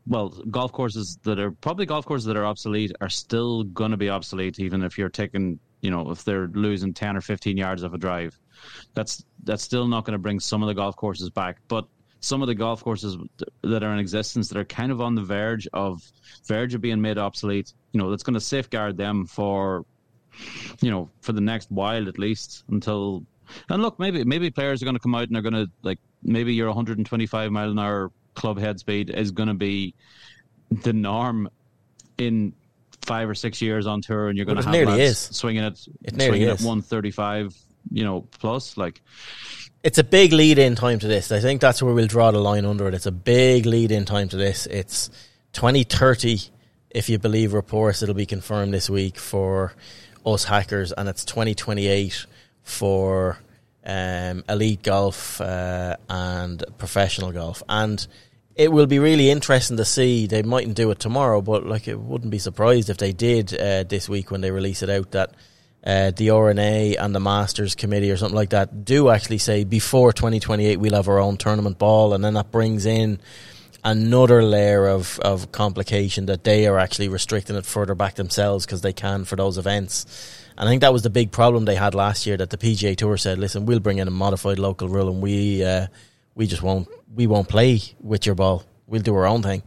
well, 0.09 0.29
golf 0.49 0.71
courses 0.71 1.19
that 1.23 1.39
are 1.39 1.51
probably 1.51 1.85
golf 1.85 2.05
courses 2.05 2.25
that 2.25 2.35
are 2.35 2.45
obsolete 2.45 2.91
are 2.99 3.09
still 3.09 3.63
going 3.63 3.91
to 3.91 3.97
be 3.97 4.09
obsolete, 4.09 4.59
even 4.59 4.83
if 4.83 4.97
you're 4.97 5.09
taking, 5.09 5.59
you 5.81 5.91
know, 5.91 6.09
if 6.09 6.23
they're 6.23 6.47
losing 6.47 6.93
10 6.93 7.15
or 7.15 7.21
15 7.21 7.55
yards 7.55 7.83
of 7.83 7.93
a 7.93 7.97
drive. 7.97 8.37
That's 8.95 9.23
that's 9.43 9.63
still 9.63 9.87
not 9.87 10.05
going 10.05 10.13
to 10.13 10.19
bring 10.19 10.39
some 10.39 10.63
of 10.63 10.67
the 10.67 10.73
golf 10.73 10.95
courses 10.95 11.29
back. 11.29 11.57
But 11.67 11.85
some 12.21 12.41
of 12.41 12.47
the 12.47 12.55
golf 12.55 12.83
courses 12.83 13.17
that 13.61 13.83
are 13.83 13.93
in 13.93 13.99
existence 13.99 14.49
that 14.49 14.57
are 14.57 14.65
kind 14.65 14.91
of 14.91 14.99
on 14.99 15.15
the 15.15 15.21
verge 15.21 15.67
of 15.73 16.01
verge 16.45 16.73
of 16.73 16.81
being 16.81 16.99
made 16.99 17.17
obsolete, 17.17 17.73
you 17.91 17.99
know, 17.99 18.09
that's 18.09 18.23
going 18.23 18.35
to 18.35 18.39
safeguard 18.39 18.97
them 18.97 19.25
for, 19.25 19.85
you 20.81 20.91
know, 20.91 21.09
for 21.21 21.33
the 21.33 21.41
next 21.41 21.71
while 21.71 22.07
at 22.07 22.17
least 22.17 22.63
until. 22.69 23.23
And 23.69 23.81
look, 23.81 23.97
maybe 23.99 24.23
maybe 24.23 24.51
players 24.51 24.81
are 24.81 24.85
going 24.85 24.95
to 24.95 25.01
come 25.01 25.15
out 25.15 25.23
and 25.23 25.35
they're 25.35 25.41
going 25.41 25.53
to 25.53 25.69
like 25.81 25.99
maybe 26.21 26.53
your 26.53 26.67
125 26.67 27.51
mile 27.51 27.71
an 27.71 27.79
hour 27.79 28.11
club 28.35 28.59
head 28.59 28.79
speed 28.79 29.09
is 29.09 29.31
going 29.31 29.49
to 29.49 29.55
be 29.55 29.95
the 30.83 30.93
norm 30.93 31.49
in 32.17 32.53
five 33.01 33.29
or 33.29 33.35
six 33.35 33.61
years 33.61 33.87
on 33.87 34.01
tour, 34.01 34.27
and 34.27 34.37
you're 34.37 34.45
going 34.45 34.57
to 34.57 34.63
have 34.63 34.71
nearly 34.71 35.01
is. 35.01 35.17
swinging 35.17 35.63
it, 35.63 35.79
It 36.03 36.15
nearly 36.15 36.39
swinging 36.39 36.49
is. 36.49 36.61
at 36.61 36.67
135, 36.67 37.57
you 37.91 38.03
know, 38.03 38.21
plus. 38.39 38.77
Like, 38.77 39.01
it's 39.83 39.97
a 39.97 40.03
big 40.03 40.31
lead 40.33 40.59
in 40.59 40.75
time 40.75 40.99
to 40.99 41.07
this. 41.07 41.31
I 41.31 41.39
think 41.39 41.61
that's 41.61 41.81
where 41.81 41.93
we'll 41.93 42.07
draw 42.07 42.31
the 42.31 42.39
line 42.39 42.65
under 42.65 42.87
it. 42.87 42.93
It's 42.93 43.05
a 43.05 43.11
big 43.11 43.65
lead 43.65 43.91
in 43.91 44.05
time 44.05 44.29
to 44.29 44.37
this. 44.37 44.65
It's 44.67 45.09
2030, 45.53 46.39
if 46.91 47.09
you 47.09 47.19
believe 47.19 47.53
reports, 47.53 48.01
it'll 48.01 48.15
be 48.15 48.25
confirmed 48.25 48.73
this 48.73 48.89
week 48.89 49.17
for 49.17 49.73
us 50.25 50.45
hackers, 50.45 50.91
and 50.91 51.07
it's 51.07 51.23
2028 51.25 52.25
for 52.63 53.39
um, 53.85 54.43
elite 54.49 54.83
golf 54.83 55.39
uh, 55.41 55.95
and 56.09 56.63
professional 56.77 57.31
golf. 57.31 57.63
And 57.69 58.05
it 58.55 58.71
will 58.71 58.87
be 58.87 58.99
really 58.99 59.29
interesting 59.29 59.77
to 59.77 59.85
see. 59.85 60.27
They 60.27 60.43
mightn't 60.43 60.75
do 60.75 60.91
it 60.91 60.99
tomorrow, 60.99 61.41
but 61.41 61.65
like 61.65 61.87
it 61.87 61.99
wouldn't 61.99 62.31
be 62.31 62.39
surprised 62.39 62.89
if 62.89 62.97
they 62.97 63.13
did 63.13 63.53
uh, 63.53 63.83
this 63.83 64.09
week 64.09 64.31
when 64.31 64.41
they 64.41 64.51
release 64.51 64.83
it 64.83 64.89
out 64.89 65.11
that 65.11 65.33
uh, 65.83 66.11
the 66.11 66.31
R&A 66.31 66.97
and 66.97 67.15
the 67.15 67.21
Masters 67.21 67.73
Committee 67.73 68.11
or 68.11 68.17
something 68.17 68.35
like 68.35 68.49
that 68.49 68.83
do 68.83 69.09
actually 69.09 69.37
say 69.37 69.63
before 69.63 70.11
2028 70.11 70.77
we'll 70.77 70.93
have 70.93 71.07
our 71.07 71.19
own 71.19 71.37
tournament 71.37 71.77
ball, 71.77 72.13
and 72.13 72.23
then 72.23 72.33
that 72.33 72.51
brings 72.51 72.85
in 72.85 73.19
another 73.83 74.43
layer 74.43 74.87
of, 74.87 75.19
of 75.19 75.51
complication 75.51 76.25
that 76.27 76.43
they 76.43 76.67
are 76.67 76.79
actually 76.79 77.07
restricting 77.07 77.55
it 77.55 77.65
further 77.65 77.95
back 77.95 78.15
themselves 78.15 78.65
because 78.65 78.81
they 78.81 78.93
can 78.93 79.25
for 79.25 79.35
those 79.35 79.57
events. 79.57 80.05
And 80.57 80.67
I 80.67 80.71
think 80.71 80.81
that 80.81 80.93
was 80.93 81.03
the 81.03 81.09
big 81.09 81.31
problem 81.31 81.65
they 81.65 81.75
had 81.75 81.95
last 81.95 82.25
year 82.25 82.37
that 82.37 82.49
the 82.49 82.57
PGA 82.57 82.95
Tour 82.95 83.17
said, 83.17 83.37
"Listen, 83.37 83.65
we'll 83.65 83.79
bring 83.79 83.97
in 83.97 84.07
a 84.07 84.11
modified 84.11 84.59
local 84.59 84.89
rule, 84.89 85.09
and 85.09 85.21
we 85.21 85.63
uh, 85.63 85.87
we 86.35 86.47
just 86.47 86.61
won't 86.61 86.87
we 87.15 87.27
won't 87.27 87.47
play 87.47 87.79
with 88.01 88.25
your 88.25 88.35
ball. 88.35 88.63
We'll 88.85 89.01
do 89.01 89.15
our 89.15 89.25
own 89.25 89.41
thing." 89.41 89.63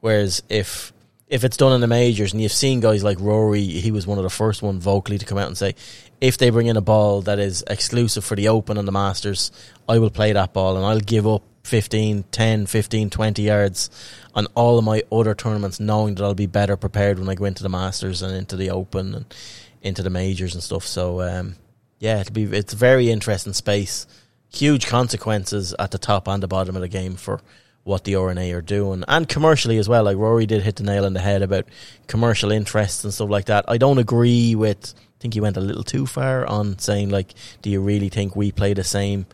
Whereas 0.00 0.42
if 0.50 0.92
if 1.28 1.42
it's 1.42 1.56
done 1.56 1.72
in 1.72 1.80
the 1.80 1.86
majors, 1.86 2.32
and 2.32 2.40
you've 2.40 2.52
seen 2.52 2.80
guys 2.80 3.02
like 3.02 3.18
Rory, 3.18 3.64
he 3.64 3.90
was 3.90 4.06
one 4.06 4.18
of 4.18 4.24
the 4.24 4.30
first 4.30 4.62
one 4.62 4.78
vocally 4.78 5.18
to 5.18 5.24
come 5.24 5.38
out 5.38 5.48
and 5.48 5.58
say, 5.58 5.74
if 6.20 6.38
they 6.38 6.50
bring 6.50 6.68
in 6.68 6.76
a 6.76 6.82
ball 6.82 7.22
that 7.22 7.38
is 7.38 7.64
exclusive 7.66 8.24
for 8.24 8.36
the 8.36 8.48
Open 8.48 8.78
and 8.78 8.86
the 8.86 8.92
Masters, 8.92 9.50
I 9.88 9.98
will 9.98 10.10
play 10.10 10.32
that 10.32 10.52
ball 10.52 10.76
and 10.76 10.86
I'll 10.86 11.00
give 11.00 11.26
up 11.26 11.42
15, 11.66 12.24
10, 12.30 12.66
15, 12.66 13.10
20 13.10 13.42
yards 13.42 13.90
on 14.34 14.46
all 14.54 14.78
of 14.78 14.84
my 14.84 15.02
other 15.10 15.34
tournaments, 15.34 15.80
knowing 15.80 16.14
that 16.14 16.24
I'll 16.24 16.34
be 16.34 16.46
better 16.46 16.76
prepared 16.76 17.18
when 17.18 17.28
I 17.28 17.34
go 17.34 17.44
into 17.44 17.62
the 17.62 17.68
Masters 17.68 18.22
and 18.22 18.34
into 18.34 18.56
the 18.56 18.70
Open 18.70 19.14
and 19.14 19.34
into 19.82 20.02
the 20.02 20.10
majors 20.10 20.54
and 20.54 20.62
stuff. 20.62 20.84
So, 20.84 21.20
um, 21.22 21.56
yeah, 21.98 22.20
it'll 22.20 22.32
be 22.32 22.44
it's 22.44 22.72
a 22.72 22.76
very 22.76 23.10
interesting 23.10 23.52
space. 23.52 24.06
Huge 24.52 24.86
consequences 24.86 25.74
at 25.78 25.90
the 25.90 25.98
top 25.98 26.28
and 26.28 26.42
the 26.42 26.48
bottom 26.48 26.76
of 26.76 26.82
the 26.82 26.88
game 26.88 27.16
for 27.16 27.40
what 27.86 28.02
the 28.02 28.16
R&A 28.16 28.52
are 28.52 28.60
doing 28.60 29.04
and 29.06 29.28
commercially 29.28 29.78
as 29.78 29.88
well. 29.88 30.04
Like 30.04 30.16
Rory 30.16 30.44
did 30.44 30.62
hit 30.62 30.76
the 30.76 30.82
nail 30.82 31.04
on 31.04 31.12
the 31.12 31.20
head 31.20 31.42
about 31.42 31.66
commercial 32.08 32.50
interests 32.50 33.04
and 33.04 33.14
stuff 33.14 33.30
like 33.30 33.44
that. 33.44 33.64
I 33.68 33.78
don't 33.78 33.98
agree 33.98 34.54
with. 34.54 34.94
I 34.96 35.18
think 35.20 35.34
he 35.34 35.40
went 35.40 35.56
a 35.56 35.60
little 35.60 35.84
too 35.84 36.04
far 36.04 36.44
on 36.46 36.78
saying 36.78 37.10
like, 37.10 37.34
"Do 37.62 37.70
you 37.70 37.80
really 37.80 38.08
think 38.08 38.34
we 38.34 38.50
play 38.50 38.74
the 38.74 38.84
same 38.84 39.26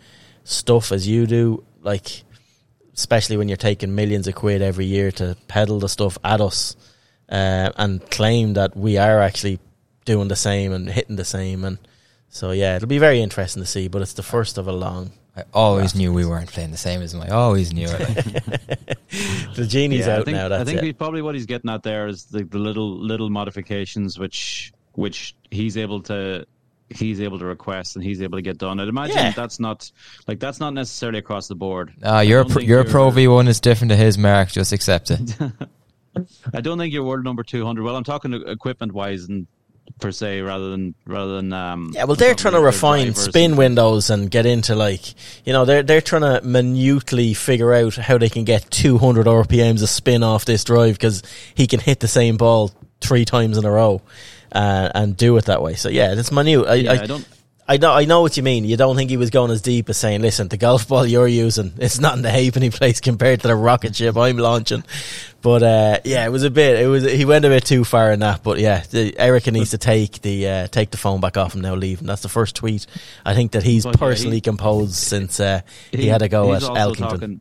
stuff 0.45 0.93
as 0.93 1.09
you 1.09 1.27
do?" 1.27 1.65
Like, 1.83 2.25
especially 2.95 3.37
when 3.37 3.49
you're 3.49 3.57
taking 3.57 3.95
millions 3.95 4.27
of 4.27 4.35
quid 4.35 4.63
every 4.63 4.85
year 4.87 5.11
to 5.13 5.37
peddle 5.49 5.79
the 5.81 5.89
stuff 5.89 6.17
at 6.25 6.41
us 6.41 6.77
uh, 7.29 7.71
and 7.77 8.09
claim 8.11 8.55
that 8.55 8.77
we 8.77 8.99
are 8.99 9.21
actually 9.21 9.59
doing 10.05 10.29
the 10.29 10.37
same 10.37 10.73
and 10.73 10.89
hitting 10.89 11.17
the 11.17 11.25
same. 11.25 11.65
And 11.65 11.79
so, 12.29 12.51
yeah, 12.53 12.77
it'll 12.77 12.89
be 12.89 12.99
very 12.99 13.21
interesting 13.21 13.63
to 13.63 13.67
see. 13.69 13.89
But 13.89 14.03
it's 14.03 14.15
the 14.15 14.23
first 14.23 14.59
of 14.59 14.69
a 14.69 14.73
long 14.73 15.13
I 15.37 15.45
always 15.55 15.95
knew 15.95 16.13
we 16.13 16.27
weren't 16.27 16.51
playing 16.53 16.73
the 16.73 16.77
same 16.77 17.01
as 17.01 17.15
him. 17.15 17.23
I 17.23 17.29
always 17.31 17.73
knew 17.73 17.89
it. 17.89 18.45
the 19.55 19.67
genie's 19.67 20.07
Yeah, 20.07 20.17
I 20.17 20.19
out 20.19 20.25
think, 20.27 20.37
now. 20.37 20.49
That's 20.49 20.61
I 20.61 20.65
think 20.65 20.79
it. 20.79 20.85
he- 20.85 20.93
probably 20.93 21.23
what 21.23 21.35
he's 21.35 21.47
getting 21.47 21.71
at 21.71 21.83
there 21.83 22.07
is 22.07 22.25
the, 22.25 22.45
the 22.45 22.59
little 22.59 22.99
little 22.99 23.31
modifications 23.31 24.19
which 24.19 24.73
which 24.93 25.35
he's 25.51 25.79
able 25.79 26.03
to 26.03 26.47
he's 26.97 27.21
able 27.21 27.39
to 27.39 27.45
request 27.45 27.97
and 27.97 28.05
he's 28.05 28.23
able 28.23 28.39
to 28.39 28.43
get 28.43 28.59
done. 28.59 28.81
I'd 28.81 28.89
imagine 28.89 29.17
Yeah. 29.17 29.33
that's 29.33 29.59
not 29.61 29.91
like 30.27 30.39
that's 30.41 30.61
not 30.61 30.75
necessarily 30.75 31.19
across 31.19 31.49
the 31.49 31.55
board. 31.55 31.93
Ah, 32.03 32.19
I 32.19 32.23
your 32.23 32.45
pro, 32.45 32.61
your 32.63 32.81
you're- 32.81 32.91
Pro 32.91 33.11
V 33.11 33.29
one 33.29 33.49
is 33.49 33.61
different 33.61 33.91
to 33.91 33.97
his, 33.97 34.17
Mark. 34.19 34.51
Just 34.51 34.73
accept 34.73 35.11
it. 35.11 35.37
I 36.55 36.61
don't 36.61 36.79
think 36.79 36.93
you're 36.93 37.05
world 37.05 37.25
number 37.25 37.43
two 37.43 37.65
hundred. 37.65 37.85
Well, 37.85 37.97
I'm 37.97 38.05
talking 38.05 38.35
equipment 38.35 38.93
wise 38.93 39.25
and 39.25 39.47
per 40.01 40.11
se 40.13 40.41
rather 40.43 40.71
than 40.71 40.95
rather 41.07 41.37
than 41.37 41.53
um. 41.53 41.91
Yeah, 41.95 42.05
well, 42.05 42.17
they're 42.17 42.35
trying 42.35 42.55
to 42.55 42.61
refine 42.61 43.07
drivers 43.07 43.25
spin 43.25 43.57
windows 43.57 44.11
and 44.11 44.31
get 44.31 44.45
into 44.45 44.75
like 44.75 45.15
you 45.47 45.53
know 45.55 45.65
they're 45.65 45.83
they're 45.83 46.01
trying 46.03 46.23
to 46.23 46.47
minutely 46.47 47.33
figure 47.35 47.73
out 47.73 47.95
how 47.97 48.19
they 48.19 48.29
can 48.29 48.45
get 48.45 48.71
200 48.71 49.27
RPMs 49.27 49.83
of 49.83 49.89
spin 49.89 50.23
off 50.23 50.45
this 50.45 50.65
drive 50.65 50.95
because 50.95 51.23
he 51.55 51.67
can 51.67 51.81
hit 51.81 52.01
the 52.01 52.09
same 52.09 52.37
ball 52.37 52.71
three 53.01 53.25
times 53.25 53.57
in 53.57 53.65
a 53.65 53.71
row 53.71 54.03
uh, 54.53 54.91
and 54.95 55.17
do 55.17 55.37
it 55.37 55.47
that 55.47 55.63
way. 55.63 55.75
So 55.75 55.89
yeah, 55.89 56.13
it's 56.13 56.31
minute. 56.31 56.67
I, 56.67 56.75
Yeah, 56.75 56.93
I, 56.93 57.03
I 57.03 57.07
don't. 57.07 57.29
I 57.69 57.77
know 57.77 57.93
I 57.93 58.05
know 58.07 58.23
what 58.23 58.37
you 58.37 58.43
mean. 58.43 58.65
You 58.65 58.77
don't 58.77 58.97
think 58.97 59.09
he 59.09 59.17
was 59.17 59.31
going 59.31 59.51
as 59.53 59.63
deep 59.63 59.89
as 59.89 59.97
saying, 59.97 60.21
"Listen, 60.21 60.49
the 60.49 60.57
golf 60.57 60.89
ball 60.89 61.07
you're 61.07 61.29
using, 61.29 61.73
it's 61.79 62.01
not 62.01 62.17
in 62.17 62.23
the 62.23 62.31
halfpenny 62.31 62.71
place 62.71 63.01
compared 63.01 63.41
to 63.41 63.49
the 63.49 63.55
rocket 63.55 63.95
ship 63.95 64.17
I'm 64.17 64.37
launching." 64.37 64.83
But 65.43 65.63
uh, 65.63 65.99
yeah, 66.05 66.27
it 66.27 66.31
was 66.31 66.43
a 66.43 66.51
bit. 66.51 66.81
It 66.81 66.89
was 66.89 67.05
he 67.05 67.25
went 67.25 67.45
a 67.45 67.49
bit 67.49 67.65
too 67.65 67.85
far 67.85 68.13
in 68.13 68.21
that. 68.21 68.43
But 68.43 68.59
yeah, 68.59 68.83
the, 68.91 69.17
Erica 69.17 69.53
needs 69.53 69.71
to 69.71 69.79
take 69.79 70.21
the 70.23 70.49
uh, 70.49 70.67
take 70.67 70.91
the 70.91 70.97
phone 70.97 71.21
back 71.21 71.37
off 71.37 71.55
him 71.55 71.61
now. 71.61 71.75
Leave 71.75 72.01
him. 72.01 72.07
That's 72.09 72.23
the 72.23 72.29
first 72.29 72.57
tweet 72.57 72.87
I 73.25 73.35
think 73.35 73.53
that 73.53 73.63
he's 73.63 73.85
But, 73.85 73.95
yeah, 73.95 73.99
personally 73.99 74.37
he- 74.39 74.43
composed 74.43 74.95
since 74.95 75.39
uh, 75.39 75.63
he, 75.93 76.09
had 76.09 76.23
a 76.23 76.29
go 76.29 76.53
at 76.55 76.63
Elkington. 76.63 77.11
Talking, 77.11 77.41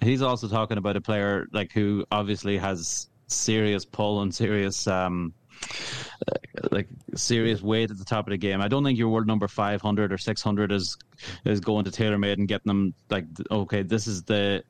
he's 0.00 0.22
also 0.22 0.48
talking 0.48 0.78
about 0.78 0.96
a 0.96 1.00
player 1.00 1.46
like 1.52 1.72
who 1.72 2.06
obviously 2.10 2.56
has 2.56 3.08
serious 3.26 3.84
pull 3.84 4.22
and 4.22 4.34
serious 4.34 4.86
um 4.88 5.32
Uh, 5.62 6.68
like 6.70 6.88
serious 7.14 7.62
weight 7.62 7.90
at 7.90 7.98
the 7.98 8.04
top 8.04 8.26
of 8.26 8.30
the 8.30 8.36
game. 8.36 8.60
I 8.60 8.68
don't 8.68 8.84
think 8.84 8.98
your 8.98 9.08
world 9.08 9.26
number 9.26 9.48
500 9.48 10.12
or 10.12 10.18
600 10.18 10.72
is 10.72 10.96
is 11.44 11.60
going 11.60 11.84
to 11.84 11.90
TaylorMade 11.90 12.34
and 12.34 12.48
getting 12.48 12.68
them 12.68 12.94
like 13.08 13.24
okay, 13.50 13.82
this 13.82 14.06
is 14.06 14.22
the 14.24 14.62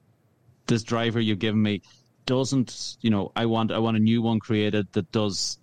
this 0.66 0.82
driver 0.82 1.20
you've 1.20 1.38
given 1.38 1.60
me 1.60 1.82
doesn't, 2.26 2.96
you 3.00 3.10
know, 3.10 3.32
I 3.34 3.46
want 3.46 3.72
I 3.72 3.78
want 3.78 3.96
a 3.96 4.00
new 4.00 4.22
one 4.22 4.38
created 4.38 4.92
that 4.92 5.10
does 5.10 5.58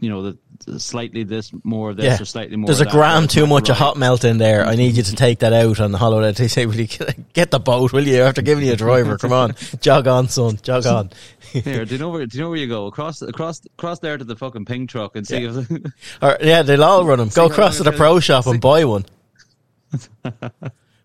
you 0.00 0.08
know, 0.08 0.34
the, 0.66 0.80
slightly 0.80 1.24
this 1.24 1.52
more 1.62 1.90
of 1.90 1.96
this 1.96 2.06
Yeah. 2.06 2.22
or 2.22 2.24
slightly 2.24 2.56
more. 2.56 2.66
There's 2.66 2.80
a 2.80 2.84
that, 2.84 2.92
gram 2.92 3.28
too 3.28 3.46
much 3.46 3.68
of 3.68 3.76
hot 3.76 3.96
melt 3.96 4.24
in 4.24 4.38
there. 4.38 4.64
I 4.64 4.74
need 4.74 4.96
you 4.96 5.02
to 5.02 5.14
take 5.14 5.40
that 5.40 5.52
out 5.52 5.78
on 5.78 5.92
the 5.92 5.98
holiday. 5.98 6.32
They 6.40 6.48
say, 6.48 6.64
"Will 6.66 6.80
you 6.80 6.88
get 7.34 7.50
the 7.50 7.60
boat? 7.60 7.92
Will 7.92 8.06
you?" 8.06 8.22
After 8.22 8.40
giving 8.40 8.64
you 8.64 8.72
a 8.72 8.76
driver, 8.76 9.18
come 9.18 9.32
on, 9.32 9.54
jog 9.80 10.06
on, 10.08 10.28
son, 10.28 10.58
jog 10.62 10.86
on. 10.86 11.10
Here, 11.52 11.84
do 11.84 11.92
you 11.94 11.98
know 11.98 12.08
where? 12.08 12.24
Do 12.26 12.36
you 12.36 12.44
know 12.44 12.50
where 12.50 12.58
you 12.58 12.66
go? 12.66 12.86
Across, 12.86 13.22
across, 13.22 13.62
across 13.64 13.98
there 13.98 14.16
to 14.16 14.24
the 14.24 14.36
fucking 14.36 14.64
ping 14.64 14.86
truck 14.86 15.16
and 15.16 15.26
see 15.26 15.44
if. 15.44 15.68
Or, 16.22 16.38
yeah, 16.40 16.62
they'll 16.62 16.84
all 16.84 17.04
run 17.04 17.18
them. 17.18 17.28
Go 17.28 17.46
across 17.46 17.76
to 17.76 17.82
the 17.82 17.92
pro 17.92 18.20
shop 18.20 18.46
and 18.46 18.60
buy 18.60 18.84
one. 18.84 19.04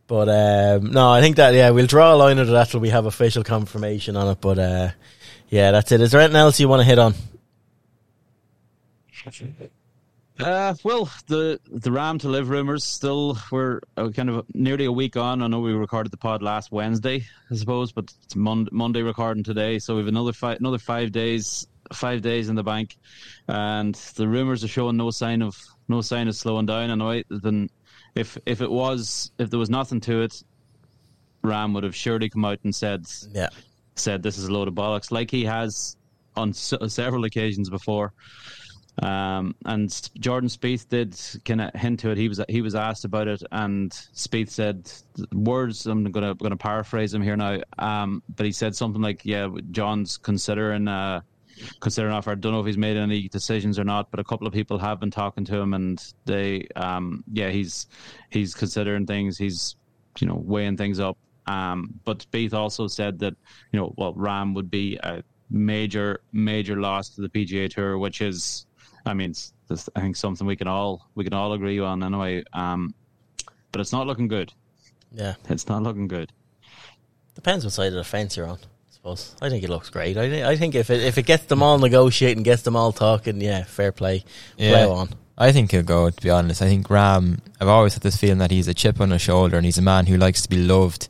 but 0.08 0.30
um, 0.30 0.92
no, 0.92 1.12
I 1.12 1.22
think 1.22 1.36
that 1.38 1.54
yeah, 1.54 1.72
we'll 1.72 1.88
draw 1.88 2.14
a 2.14 2.18
line 2.18 2.40
under 2.40 2.54
that 2.54 2.70
till 2.70 2.80
we 2.80 2.90
have 2.90 3.06
official 3.06 3.44
confirmation 3.44 4.16
on 4.16 4.30
it. 4.30 4.40
But 4.42 4.60
uh, 4.60 4.90
yeah, 5.50 5.72
that's 5.72 5.92
it. 5.92 6.02
Is 6.02 6.12
there 6.12 6.22
anything 6.22 6.38
else 6.38 6.60
you 6.60 6.68
want 6.68 6.82
to 6.82 6.86
hit 6.86 7.00
on? 7.00 7.14
Uh, 10.40 10.74
well, 10.84 11.10
the 11.28 11.60
the 11.72 11.90
Rahm 11.90 12.20
to 12.20 12.28
LIV 12.28 12.50
rumors 12.50 12.84
still 12.84 13.38
we're 13.52 13.80
uh, 13.96 14.10
kind 14.10 14.30
of 14.30 14.46
nearly 14.54 14.84
a 14.86 14.92
week 14.92 15.16
on. 15.16 15.42
I 15.42 15.48
know 15.48 15.62
we 15.62 15.72
recorded 15.72 16.12
the 16.12 16.18
pod 16.18 16.42
last 16.44 16.72
Wednesday, 16.74 17.26
I 17.50 17.56
suppose, 17.56 17.94
but 17.94 18.12
it's 18.24 18.36
Mon- 18.36 18.68
Monday 18.72 19.02
recording 19.02 19.44
today, 19.46 19.80
so 19.80 19.94
we 19.96 20.02
have 20.02 20.10
another 20.10 20.34
five 20.34 20.60
another 20.60 20.78
five 20.78 21.14
days 21.14 21.66
five 21.94 22.22
days 22.22 22.50
in 22.50 22.56
the 22.56 22.64
bank, 22.64 22.98
and 23.48 23.96
the 24.18 24.28
rumors 24.28 24.62
are 24.64 24.68
showing 24.68 24.98
no 24.98 25.10
sign 25.10 25.42
of 25.42 25.58
no 25.88 26.02
sign 26.02 26.28
of 26.28 26.36
slowing 26.36 26.66
down. 26.66 26.90
And 26.90 27.02
I 27.02 27.24
then 27.30 27.70
if 28.16 28.38
if 28.46 28.60
it 28.60 28.70
was 28.70 29.32
if 29.40 29.50
there 29.50 29.60
was 29.60 29.70
nothing 29.70 30.02
to 30.02 30.22
it, 30.24 30.44
Rahm 31.46 31.74
would 31.76 31.84
have 31.86 31.96
surely 31.96 32.30
come 32.30 32.44
out 32.44 32.60
and 32.66 32.76
said 32.76 33.06
Yeah, 33.34 33.48
said 33.96 34.22
this 34.22 34.38
is 34.38 34.46
a 34.50 34.52
load 34.52 34.68
of 34.68 34.74
bollocks, 34.74 35.12
like 35.12 35.32
he 35.32 35.46
has 35.46 35.96
on 36.36 36.50
s- 36.50 36.74
several 36.88 37.24
occasions 37.24 37.70
before. 37.70 38.12
Um, 39.02 39.56
and 39.66 40.10
Jordan 40.20 40.50
Spieth 40.50 40.88
did 40.88 41.20
kind 41.44 41.62
of 41.62 41.74
hint 41.74 42.00
to 42.02 42.12
it. 42.12 42.18
He 42.18 42.30
was 42.30 42.42
he 42.48 42.62
was 42.62 42.76
asked 42.76 43.06
about 43.06 43.28
it, 43.28 43.44
and 43.52 43.92
Spieth 43.92 44.50
said 44.50 44.92
words. 45.34 45.86
I'm 45.86 46.12
gonna 46.12 46.36
gonna 46.36 46.58
paraphrase 46.58 47.14
him 47.14 47.22
here 47.22 47.36
now. 47.36 47.60
Um, 47.78 48.24
but 48.34 48.46
he 48.46 48.52
said 48.52 48.76
something 48.76 49.02
like, 49.02 49.26
"Yeah, 49.26 49.50
Jon's 49.72 50.18
considering 50.18 50.88
uh, 50.88 51.22
considering 51.80 52.14
offer. 52.14 52.32
I 52.32 52.36
don't 52.36 52.54
know 52.54 52.60
if 52.60 52.66
he's 52.66 52.78
made 52.78 52.98
any 52.98 53.28
decisions 53.28 53.80
or 53.80 53.84
not, 53.84 54.12
but 54.12 54.20
a 54.20 54.24
couple 54.24 54.48
of 54.48 54.54
people 54.54 54.78
have 54.80 55.00
been 55.00 55.12
talking 55.12 55.46
to 55.46 55.58
him, 55.58 55.74
and 55.74 56.02
they, 56.26 56.68
um, 56.76 57.24
yeah, 57.32 57.50
he's 57.50 57.88
he's 58.30 58.54
considering 58.54 59.06
things. 59.06 59.38
He's 59.38 59.76
you 60.20 60.28
know 60.28 60.36
weighing 60.36 60.78
things 60.78 61.00
up. 61.00 61.18
Um, 61.48 62.00
but 62.04 62.26
Spieth 62.32 62.54
also 62.54 62.88
said 62.88 63.20
that 63.20 63.36
you 63.72 63.80
know, 63.80 63.94
well, 63.98 64.14
Rahm 64.14 64.56
would 64.56 64.72
be 64.72 64.98
a 64.98 65.24
major 65.50 66.22
major 66.32 66.80
loss 66.80 67.10
to 67.10 67.22
the 67.22 67.30
PGA 67.30 67.70
Tour, 67.70 67.98
which 67.98 68.22
is, 68.22 68.65
I 69.06 69.14
mean, 69.14 69.32
it's, 69.32 69.54
it's, 69.70 69.90
I 69.96 70.02
think 70.02 70.16
something 70.16 70.46
we 70.48 70.56
can 70.56 70.68
all 70.68 71.08
we 71.16 71.24
can 71.24 71.34
all 71.34 71.54
agree 71.54 71.80
on 71.80 72.04
anyway. 72.04 72.44
Um, 72.54 72.94
but 73.72 73.82
it's 73.82 73.92
not 73.92 74.08
looking 74.08 74.28
good. 74.28 74.54
yeah. 75.14 75.36
It's 75.50 75.68
not 75.68 75.84
looking 75.84 76.08
good. 76.08 76.32
Depends 77.36 77.66
what 77.66 77.74
side 77.74 77.88
of 77.88 77.94
the 77.96 78.04
fence 78.04 78.38
you're 78.38 78.48
on. 78.48 78.58
I 78.58 78.94
suppose. 78.94 79.36
I 79.42 79.50
think 79.50 79.64
it 79.64 79.70
looks 79.70 79.90
great. 79.90 80.18
I, 80.18 80.30
thi- 80.30 80.44
I 80.44 80.56
think 80.56 80.74
if 80.76 80.90
it 80.90 81.02
if 81.02 81.18
it 81.18 81.26
gets 81.26 81.46
them 81.46 81.62
all 81.62 81.78
negotiating, 81.78 82.44
gets 82.44 82.62
them 82.64 82.76
all 82.76 82.92
talking, 82.92 83.42
yeah, 83.42 83.64
fair 83.64 83.92
play. 83.92 84.24
Yeah. 84.58 84.86
Plow 84.86 84.92
on. 84.94 85.10
I 85.38 85.52
think 85.52 85.72
he'll 85.72 85.84
go. 85.84 86.10
To 86.10 86.22
be 86.22 86.30
honest, 86.30 86.62
I 86.62 86.68
think 86.68 86.88
Rahm. 86.88 87.40
I've 87.60 87.68
always 87.68 87.94
had 87.94 88.04
this 88.04 88.16
feeling 88.16 88.38
that 88.38 88.52
he's 88.52 88.70
a 88.70 88.74
chip 88.74 89.02
on 89.02 89.12
his 89.12 89.22
shoulder, 89.22 89.58
and 89.58 89.66
he's 89.66 89.78
a 89.78 89.82
man 89.82 90.06
who 90.06 90.16
likes 90.18 90.42
to 90.44 90.50
be 90.50 90.58
loved, 90.64 91.10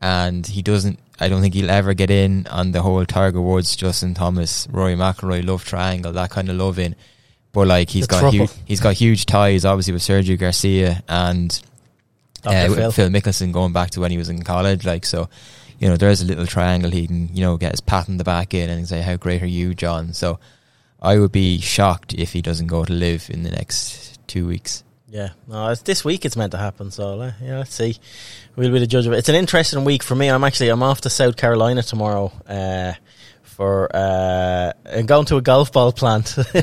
and 0.00 0.46
he 0.46 0.62
doesn't. 0.62 1.00
I 1.18 1.28
don't 1.28 1.40
think 1.42 1.54
he'll 1.54 1.70
ever 1.70 1.92
get 1.94 2.10
in 2.10 2.46
on 2.48 2.70
the 2.72 2.82
whole 2.82 3.04
Tiger 3.04 3.40
Woods, 3.40 3.74
Justin 3.76 4.14
Thomas, 4.14 4.68
Rory 4.70 4.94
McIlroy 4.94 5.44
love 5.44 5.64
triangle, 5.64 6.12
that 6.12 6.30
kind 6.30 6.48
of 6.48 6.56
love 6.56 6.78
in. 6.78 6.94
But 7.54 7.68
like 7.68 7.88
he's 7.88 8.06
The 8.06 8.20
got 8.20 8.34
huge, 8.34 8.50
he's 8.66 8.80
got 8.80 8.94
huge 8.94 9.24
ties, 9.26 9.64
obviously 9.64 9.92
with 9.94 10.02
Sergio 10.02 10.38
Garcia 10.38 11.02
and 11.08 11.58
uh, 12.44 12.68
Phil. 12.68 12.92
Phil. 12.92 13.08
Mickelson 13.08 13.52
going 13.52 13.72
back 13.72 13.90
to 13.90 14.00
when 14.00 14.10
he 14.10 14.18
was 14.18 14.28
in 14.28 14.42
college. 14.42 14.84
Like 14.84 15.06
so, 15.06 15.30
you 15.78 15.88
know, 15.88 15.96
there's 15.96 16.20
a 16.20 16.26
little 16.26 16.46
triangle 16.46 16.90
he 16.90 17.06
can 17.06 17.34
you 17.34 17.42
know 17.42 17.56
get 17.56 17.70
his 17.70 17.80
pat 17.80 18.08
on 18.08 18.16
the 18.18 18.24
back 18.24 18.52
in 18.52 18.68
and 18.68 18.86
say, 18.88 19.00
"How 19.00 19.16
great 19.16 19.40
are 19.42 19.46
you, 19.46 19.72
Jon?" 19.72 20.12
So 20.12 20.40
I 21.00 21.18
would 21.18 21.32
be 21.32 21.60
shocked 21.60 22.12
if 22.12 22.32
he 22.32 22.42
doesn't 22.42 22.66
go 22.66 22.84
to 22.84 22.92
LIV 22.92 23.30
in 23.30 23.44
the 23.44 23.50
next 23.50 24.18
two 24.26 24.46
weeks. 24.46 24.82
Yeah, 25.08 25.28
no, 25.46 25.68
it's 25.68 25.82
this 25.82 26.04
week 26.04 26.24
it's 26.24 26.36
meant 26.36 26.50
to 26.52 26.58
happen. 26.58 26.90
So 26.90 27.20
uh, 27.20 27.32
yeah, 27.40 27.58
let's 27.58 27.72
see. 27.74 27.96
We'll 28.56 28.72
be 28.72 28.80
the 28.80 28.86
judge 28.88 29.06
of 29.06 29.12
it. 29.12 29.18
It's 29.18 29.28
an 29.28 29.36
interesting 29.36 29.84
week 29.84 30.02
for 30.02 30.16
me. 30.16 30.28
I'm 30.28 30.42
actually 30.42 30.70
I'm 30.70 30.82
off 30.82 31.02
to 31.02 31.10
South 31.10 31.36
Carolina 31.36 31.84
tomorrow 31.84 32.32
uh, 32.48 32.94
for 33.54 33.88
uh, 33.94 34.72
and 34.84 35.06
going 35.06 35.26
to 35.26 35.36
a 35.36 35.42
golf 35.42 35.72
ball 35.72 35.92
plant. 35.92 36.36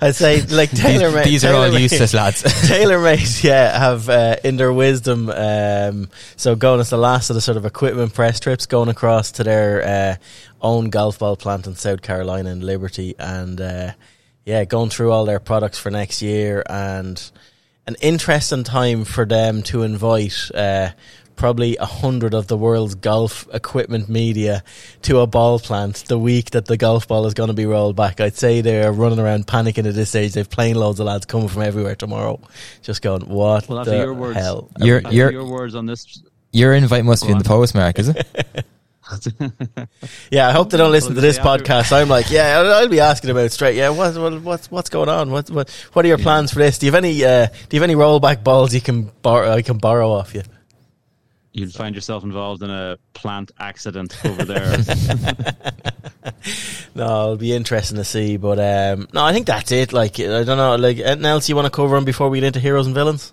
I'd 0.00 0.14
say 0.14 0.42
like 0.42 0.70
Taylor. 0.70 1.10
these, 1.10 1.24
these 1.24 1.44
are 1.44 1.54
all 1.54 1.78
useless 1.78 2.12
lads. 2.12 2.42
TaylorMade, 2.42 3.42
yeah, 3.42 3.78
have 3.78 4.08
uh, 4.08 4.36
in 4.44 4.56
their 4.56 4.72
wisdom. 4.72 5.30
Um, 5.30 6.10
so 6.36 6.54
going 6.54 6.80
as 6.80 6.90
the 6.90 6.98
last 6.98 7.30
of 7.30 7.34
the 7.34 7.40
sort 7.40 7.56
of 7.56 7.64
equipment 7.64 8.12
press 8.14 8.40
trips, 8.40 8.66
going 8.66 8.88
across 8.88 9.32
to 9.32 9.44
their 9.44 9.82
uh, 9.82 10.16
own 10.60 10.90
golf 10.90 11.18
ball 11.18 11.36
plant 11.36 11.66
in 11.66 11.74
South 11.76 12.02
Carolina 12.02 12.50
in 12.50 12.60
Liberty, 12.60 13.14
and 13.18 13.60
uh, 13.60 13.92
yeah, 14.44 14.64
going 14.64 14.90
through 14.90 15.10
all 15.10 15.24
their 15.24 15.40
products 15.40 15.78
for 15.78 15.90
next 15.90 16.20
year, 16.20 16.62
and 16.68 17.30
an 17.86 17.96
interesting 18.00 18.64
time 18.64 19.04
for 19.04 19.24
them 19.24 19.62
to 19.62 19.82
invite 19.82 20.50
uh, 20.54 20.90
probably 21.36 21.76
a 21.76 21.84
hundred 21.86 22.34
of 22.34 22.46
the 22.46 22.56
world's 22.56 22.94
golf 22.94 23.46
equipment 23.52 24.08
media 24.08 24.62
to 25.02 25.18
a 25.20 25.26
ball 25.26 25.58
plant 25.58 26.04
the 26.08 26.18
week 26.18 26.50
that 26.50 26.66
the 26.66 26.76
golf 26.76 27.06
ball 27.08 27.26
is 27.26 27.34
going 27.34 27.48
to 27.48 27.54
be 27.54 27.66
rolled 27.66 27.96
back. 27.96 28.20
I'd 28.20 28.36
say 28.36 28.60
they're 28.60 28.92
running 28.92 29.18
around 29.18 29.46
panicking 29.46 29.86
at 29.86 29.94
this 29.94 30.10
stage. 30.10 30.32
They've 30.34 30.48
plane 30.48 30.76
loads 30.76 31.00
of 31.00 31.06
lads 31.06 31.26
coming 31.26 31.48
from 31.48 31.62
everywhere 31.62 31.96
tomorrow, 31.96 32.40
just 32.82 33.02
going, 33.02 33.22
"What 33.28 33.68
Well, 33.68 33.84
the 33.84 33.96
your 33.96 34.14
words- 34.14 34.36
hell?" 34.38 34.70
Your 34.78 35.00
your 35.10 35.32
your 35.32 35.46
words 35.46 35.74
on 35.74 35.86
this. 35.86 36.22
your 36.52 36.72
invite 36.74 37.04
must 37.04 37.22
Go 37.22 37.26
be 37.28 37.32
in 37.32 37.36
on. 37.38 37.42
the 37.42 37.48
postmark, 37.48 37.98
is 37.98 38.08
it? 38.10 38.26
Yeah, 40.30 40.48
I 40.48 40.52
hope 40.52 40.70
they 40.70 40.78
don't 40.78 40.90
listen 40.90 41.14
to 41.14 41.20
this 41.20 41.36
they 41.36 41.42
have 41.42 41.62
to- 41.62 41.64
podcast. 41.64 41.92
I'm 41.92 42.08
like, 42.08 42.30
yeah, 42.30 42.58
I'll, 42.58 42.72
I'll 42.72 42.88
be 42.88 43.00
asking 43.00 43.30
about 43.30 43.44
it 43.44 43.52
straight. 43.52 43.76
Yeah, 43.76 43.90
what, 43.90 44.16
what, 44.16 44.40
what's 44.42 44.70
what's 44.70 44.88
going 44.90 45.08
on? 45.10 45.30
What, 45.30 45.50
what 45.50 45.70
what 45.92 46.04
are 46.04 46.08
your 46.08 46.16
plans 46.18 46.52
for 46.52 46.58
this? 46.60 46.78
Do 46.78 46.86
you 46.86 46.92
have 46.92 47.04
any 47.04 47.22
uh, 47.24 47.46
do 47.68 47.76
you 47.76 47.80
have 47.80 47.88
any 47.90 47.94
rollback 47.96 48.42
balls 48.42 48.72
you 48.74 48.80
can 48.80 49.10
borrow? 49.22 49.50
I 49.52 49.60
can 49.62 49.76
borrow 49.78 50.10
off 50.10 50.34
you. 50.34 50.42
You'd 51.56 51.72
find 51.72 51.94
yourself 51.94 52.24
involved 52.24 52.62
in 52.64 52.70
a 52.70 52.98
plant 53.14 53.52
accident 53.58 54.14
over 54.24 54.44
there. 54.52 54.76
No, 56.96 57.04
it'll 57.24 57.36
be 57.36 57.52
interesting 57.52 57.96
to 57.96 58.04
see. 58.04 58.36
But 58.36 58.58
um, 58.60 59.08
no, 59.12 59.24
I 59.24 59.32
think 59.32 59.46
that's 59.46 59.72
it. 59.72 59.92
Like, 59.92 60.20
I 60.20 60.44
don't 60.44 60.56
know. 60.56 60.76
Like, 60.76 60.98
anything 60.98 61.24
else 61.24 61.48
you 61.48 61.56
want 61.56 61.66
to 61.66 61.70
cover 61.70 61.96
on 61.96 62.04
before 62.04 62.28
we 62.28 62.38
get 62.40 62.46
into 62.46 62.60
heroes 62.60 62.86
and 62.86 62.94
villains? 62.94 63.32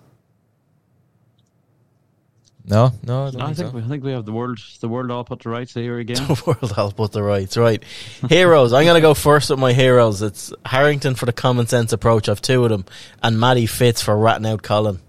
No, 2.64 2.92
no, 3.04 3.26
I 3.26 3.30
don't 3.30 3.42
I 3.42 3.44
think 3.46 3.56
think 3.56 3.70
so. 3.70 3.76
we, 3.76 3.82
I 3.82 3.86
think 3.86 4.04
we 4.04 4.12
have 4.12 4.24
the 4.24 4.32
world 4.32 4.58
the 4.80 4.88
world 4.88 5.10
all 5.10 5.24
put 5.24 5.40
to 5.40 5.48
rights 5.48 5.74
here 5.74 5.98
again. 5.98 6.16
The 6.26 6.42
world 6.46 6.74
all 6.76 6.90
put 6.92 7.12
the 7.12 7.22
rights 7.22 7.56
right. 7.56 7.82
Heroes. 8.28 8.72
I'm 8.72 8.84
going 8.84 8.94
to 8.94 9.00
go 9.00 9.14
first 9.14 9.50
with 9.50 9.58
my 9.58 9.72
heroes. 9.72 10.22
It's 10.22 10.52
Harrington 10.64 11.14
for 11.14 11.26
the 11.26 11.32
common 11.32 11.66
sense 11.66 11.92
approach. 11.92 12.28
I've 12.28 12.42
two 12.42 12.64
of 12.64 12.70
them, 12.70 12.84
and 13.22 13.38
Matty 13.38 13.66
Fitz 13.66 14.02
for 14.02 14.16
ratting 14.16 14.46
out 14.46 14.62
Colin. 14.62 15.00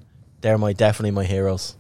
They're 0.42 0.58
my 0.58 0.74
definitely 0.74 1.12
my 1.12 1.26
heroes. 1.26 1.76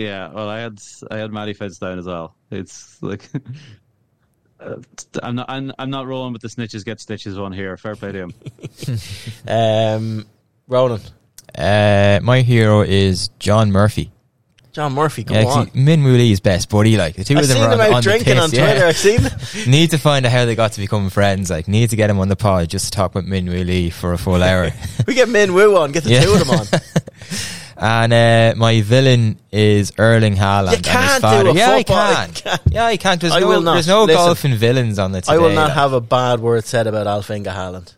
Yeah, 0.00 0.28
well, 0.32 0.48
I 0.48 0.60
had 0.60 0.80
I 1.10 1.18
had 1.18 1.30
Matty 1.32 1.52
Fitz 1.52 1.78
down 1.78 1.98
as 1.98 2.06
well. 2.06 2.34
It's 2.50 3.02
like 3.02 3.28
uh, 4.60 4.76
I'm 5.22 5.34
not 5.34 5.46
I'm, 5.50 5.72
I'm 5.78 5.90
not 5.90 6.06
rolling 6.06 6.32
with 6.32 6.42
the 6.42 6.48
snitches 6.48 6.84
get 6.84 7.00
stitches 7.00 7.38
one 7.38 7.52
here. 7.52 7.76
Fair 7.76 7.96
play 7.96 8.12
to 8.12 8.18
him. 8.28 8.34
Um, 9.48 10.26
Ronan, 10.68 11.00
Uh, 11.56 12.20
my 12.22 12.40
hero 12.42 12.80
is 12.82 13.28
John 13.38 13.72
Murphy. 13.72 14.10
John 14.72 14.92
Murphy, 14.92 15.24
come 15.24 15.36
Yeah, 15.36 15.44
on. 15.46 15.66
actually, 15.66 15.80
Min 15.82 16.04
Woo 16.04 16.12
Lee's 16.12 16.38
best 16.40 16.68
buddy. 16.70 16.96
Like 16.96 17.16
the 17.16 17.24
two 17.24 17.34
I've 17.36 17.42
of 17.42 17.48
them 17.48 17.56
seen 17.56 17.64
are 17.66 17.72
him 17.74 17.80
on, 17.80 17.86
out 17.86 17.92
on 17.92 17.96
the 17.96 18.02
drinking 18.02 18.34
piss, 18.34 18.42
on 18.44 18.50
yeah. 18.52 18.64
Twitter. 18.72 18.86
I've 18.86 18.96
seen. 18.96 19.68
Need 19.70 19.90
to 19.90 19.98
find 19.98 20.24
out 20.24 20.30
how 20.32 20.44
they 20.44 20.54
got 20.54 20.72
to 20.72 20.80
become 20.80 21.10
friends. 21.10 21.50
Like, 21.50 21.66
need 21.66 21.90
to 21.90 21.96
get 21.96 22.08
him 22.08 22.20
on 22.20 22.28
the 22.28 22.36
pod 22.36 22.68
just 22.70 22.84
to 22.86 22.90
talk 22.92 23.14
with 23.16 23.24
Min 23.26 23.48
Woo 23.48 23.64
Lee 23.64 23.90
for 23.90 24.12
a 24.12 24.18
full 24.18 24.42
hour. 24.42 24.70
We 25.08 25.14
get 25.14 25.28
Min 25.28 25.52
Woo 25.54 25.76
on. 25.76 25.90
Get 25.92 26.04
the 26.04 26.10
Yeah. 26.10 26.20
two 26.24 26.32
of 26.34 26.38
them 26.38 26.50
on. 26.50 26.66
And 27.82 28.12
uh, 28.12 28.54
my 28.58 28.82
villain 28.82 29.38
is 29.50 29.92
Erling 29.98 30.34
Haaland. 30.36 30.70
You 30.70 30.76
and 30.76 30.84
can't 30.84 31.04
his 31.12 31.14
do 31.16 31.20
father. 31.22 31.48
a 31.48 31.54
yeah, 31.54 31.70
I 31.70 31.82
can. 31.82 32.32
can't. 32.32 32.60
Yeah, 32.70 32.84
I 32.84 32.96
can't. 32.98 33.20
There's 33.20 33.32
I 33.32 33.40
no, 33.40 33.60
not. 33.60 33.72
There's 33.74 33.88
no 33.88 34.04
Listen, 34.04 34.16
golfing 34.26 34.54
villains 34.56 34.98
on 34.98 35.12
the 35.12 35.22
today. 35.22 35.34
I 35.34 35.38
will 35.38 35.50
not 35.54 35.68
like. 35.68 35.72
have 35.72 35.92
a 35.94 36.00
bad 36.00 36.40
word 36.40 36.64
said 36.66 36.86
about 36.86 37.06
Alf-Inge 37.06 37.46
Haaland. 37.46 37.94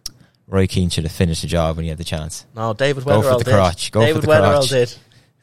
Roy 0.47 0.66
Keane 0.68 0.89
should 0.91 1.03
have 1.05 1.12
finished 1.12 1.43
the 1.43 1.49
job 1.49 1.76
when 1.76 1.85
he 1.85 1.89
had 1.89 1.99
the 1.99 2.05
chance. 2.05 2.47
No, 2.55 2.74
David 2.74 3.05
Go 3.05 3.20
Weatherall 3.22 3.33
for 3.33 3.39
the 3.39 3.45
did. 3.45 3.55
crotch. 3.55 3.91
Go 3.91 4.01
for 4.01 4.07
David 4.07 4.22
the 4.22 4.26
crotch. 4.26 4.68
did. 4.68 4.95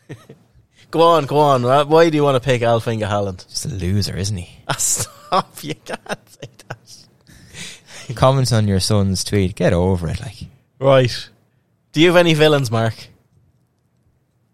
go 0.92 1.02
on, 1.02 1.26
go 1.26 1.38
on. 1.40 1.90
Why 1.90 2.10
do 2.10 2.16
you 2.16 2.24
want 2.24 2.36
to 2.42 2.46
pick 2.48 2.62
Alf-Inge 2.62 3.02
Haaland? 3.04 3.46
Just 3.50 3.66
a 3.66 3.70
loser, 3.70 4.16
isn't 4.16 4.38
he? 4.38 4.50
Stop! 4.78 5.64
You 5.64 5.76
can't 5.76 6.30
say 6.30 6.50
that. 6.70 8.16
Comment 8.16 8.52
on 8.54 8.68
your 8.68 8.80
son's 8.80 9.24
tweet. 9.24 9.56
Get 9.56 9.74
over 9.74 10.08
it. 10.10 10.20
Like, 10.22 10.36
Right. 10.80 11.30
Do 11.92 12.00
you 12.02 12.08
have 12.08 12.16
any 12.16 12.34
villains, 12.36 12.72
Mark? 12.72 12.94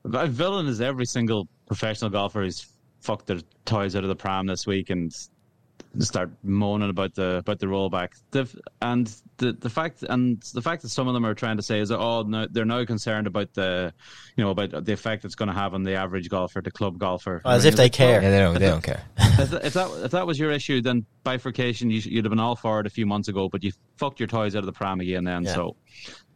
My 0.05 0.27
villain 0.27 0.67
is 0.67 0.81
every 0.81 1.05
single 1.05 1.47
professional 1.67 2.09
golfer 2.11 2.43
who's 2.43 2.67
fucked 3.01 3.27
their 3.27 3.39
toys 3.65 3.95
out 3.95 4.03
of 4.03 4.09
the 4.09 4.15
pram 4.15 4.45
this 4.47 4.65
week 4.65 4.89
and 4.89 5.11
start 5.99 6.29
moaning 6.43 6.89
about 6.89 7.15
the 7.15 7.37
about 7.37 7.59
the 7.59 7.65
rollback. 7.67 8.09
The, 8.31 8.47
and 8.81 9.11
the 9.37 9.53
the 9.53 9.69
fact 9.69 10.03
and 10.03 10.41
the 10.53 10.61
fact 10.61 10.81
that 10.83 10.89
some 10.89 11.07
of 11.07 11.13
them 11.13 11.25
are 11.25 11.33
trying 11.33 11.57
to 11.57 11.63
say 11.63 11.79
is 11.79 11.89
that 11.89 11.99
oh 11.99 12.23
no, 12.23 12.47
they're 12.49 12.65
now 12.65 12.83
concerned 12.85 13.27
about 13.27 13.53
the 13.53 13.93
you 14.35 14.43
know 14.43 14.51
about 14.51 14.85
the 14.85 14.93
effect 14.93 15.25
it's 15.25 15.35
going 15.35 15.47
to 15.49 15.55
have 15.55 15.73
on 15.73 15.83
the 15.83 15.95
average 15.95 16.29
golfer, 16.29 16.61
the 16.61 16.71
club 16.71 16.97
golfer. 16.97 17.41
Oh, 17.45 17.51
as 17.51 17.65
if 17.65 17.75
they 17.75 17.89
care. 17.89 18.21
yeah, 18.21 18.29
they 18.29 18.39
don't. 18.39 18.53
They 18.59 18.67
don't 18.67 18.83
care. 18.83 19.03
if, 19.17 19.49
that, 19.49 19.65
if 19.65 19.73
that 19.73 19.89
if 20.05 20.11
that 20.11 20.27
was 20.27 20.37
your 20.37 20.51
issue, 20.51 20.81
then 20.81 21.05
bifurcation 21.23 21.89
you, 21.89 21.99
you'd 21.99 22.25
have 22.25 22.29
been 22.31 22.39
all 22.39 22.55
for 22.55 22.79
it 22.79 22.87
a 22.87 22.91
few 22.91 23.05
months 23.05 23.27
ago. 23.27 23.49
But 23.49 23.63
you 23.63 23.71
fucked 23.97 24.19
your 24.19 24.27
toys 24.27 24.55
out 24.55 24.59
of 24.59 24.65
the 24.67 24.73
pram 24.73 24.99
again. 24.99 25.23
Then 25.23 25.43
Yeah. 25.43 25.53
so 25.53 25.75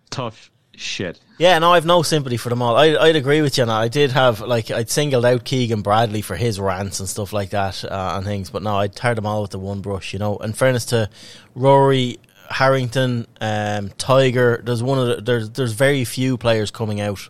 tough 0.10 0.52
shit. 0.80 1.20
Yeah, 1.38 1.58
no, 1.60 1.74
I've 1.74 1.86
no 1.86 2.02
sympathy 2.02 2.38
for 2.38 2.50
them 2.50 2.62
all. 2.62 2.76
I, 2.76 2.96
I'd 2.96 3.16
agree 3.16 3.42
with 3.42 3.58
you. 3.58 3.64
And 3.64 3.72
I 3.72 3.88
did 3.88 4.12
have 4.12 4.42
like 4.42 4.72
I'd 4.72 4.90
singled 4.90 5.26
out 5.26 5.46
Keegan 5.46 5.82
Bradley 5.82 6.22
for 6.22 6.36
his 6.36 6.60
rants 6.60 7.00
and 7.00 7.08
stuff 7.08 7.34
like 7.34 7.52
that 7.52 7.84
uh, 7.84 8.14
and 8.16 8.26
things, 8.26 8.50
but 8.50 8.64
no, 8.64 8.78
I'd 8.78 8.96
tear 8.96 9.16
them 9.16 9.26
all 9.26 9.42
with 9.42 9.52
the 9.52 9.60
one 9.60 9.82
brush. 9.82 10.14
You 10.14 10.20
know, 10.20 10.38
in 10.38 10.54
fairness 10.54 10.86
to 10.86 11.10
Rory 11.56 12.20
Harrington, 12.50 13.28
um, 13.40 13.90
Tiger, 13.98 14.62
there's 14.64 14.84
one 14.84 15.00
of 15.00 15.08
the, 15.08 15.22
there's 15.22 15.50
there's 15.52 15.74
very 15.74 16.04
few 16.06 16.38
players 16.38 16.72
coming 16.72 17.00
out 17.00 17.30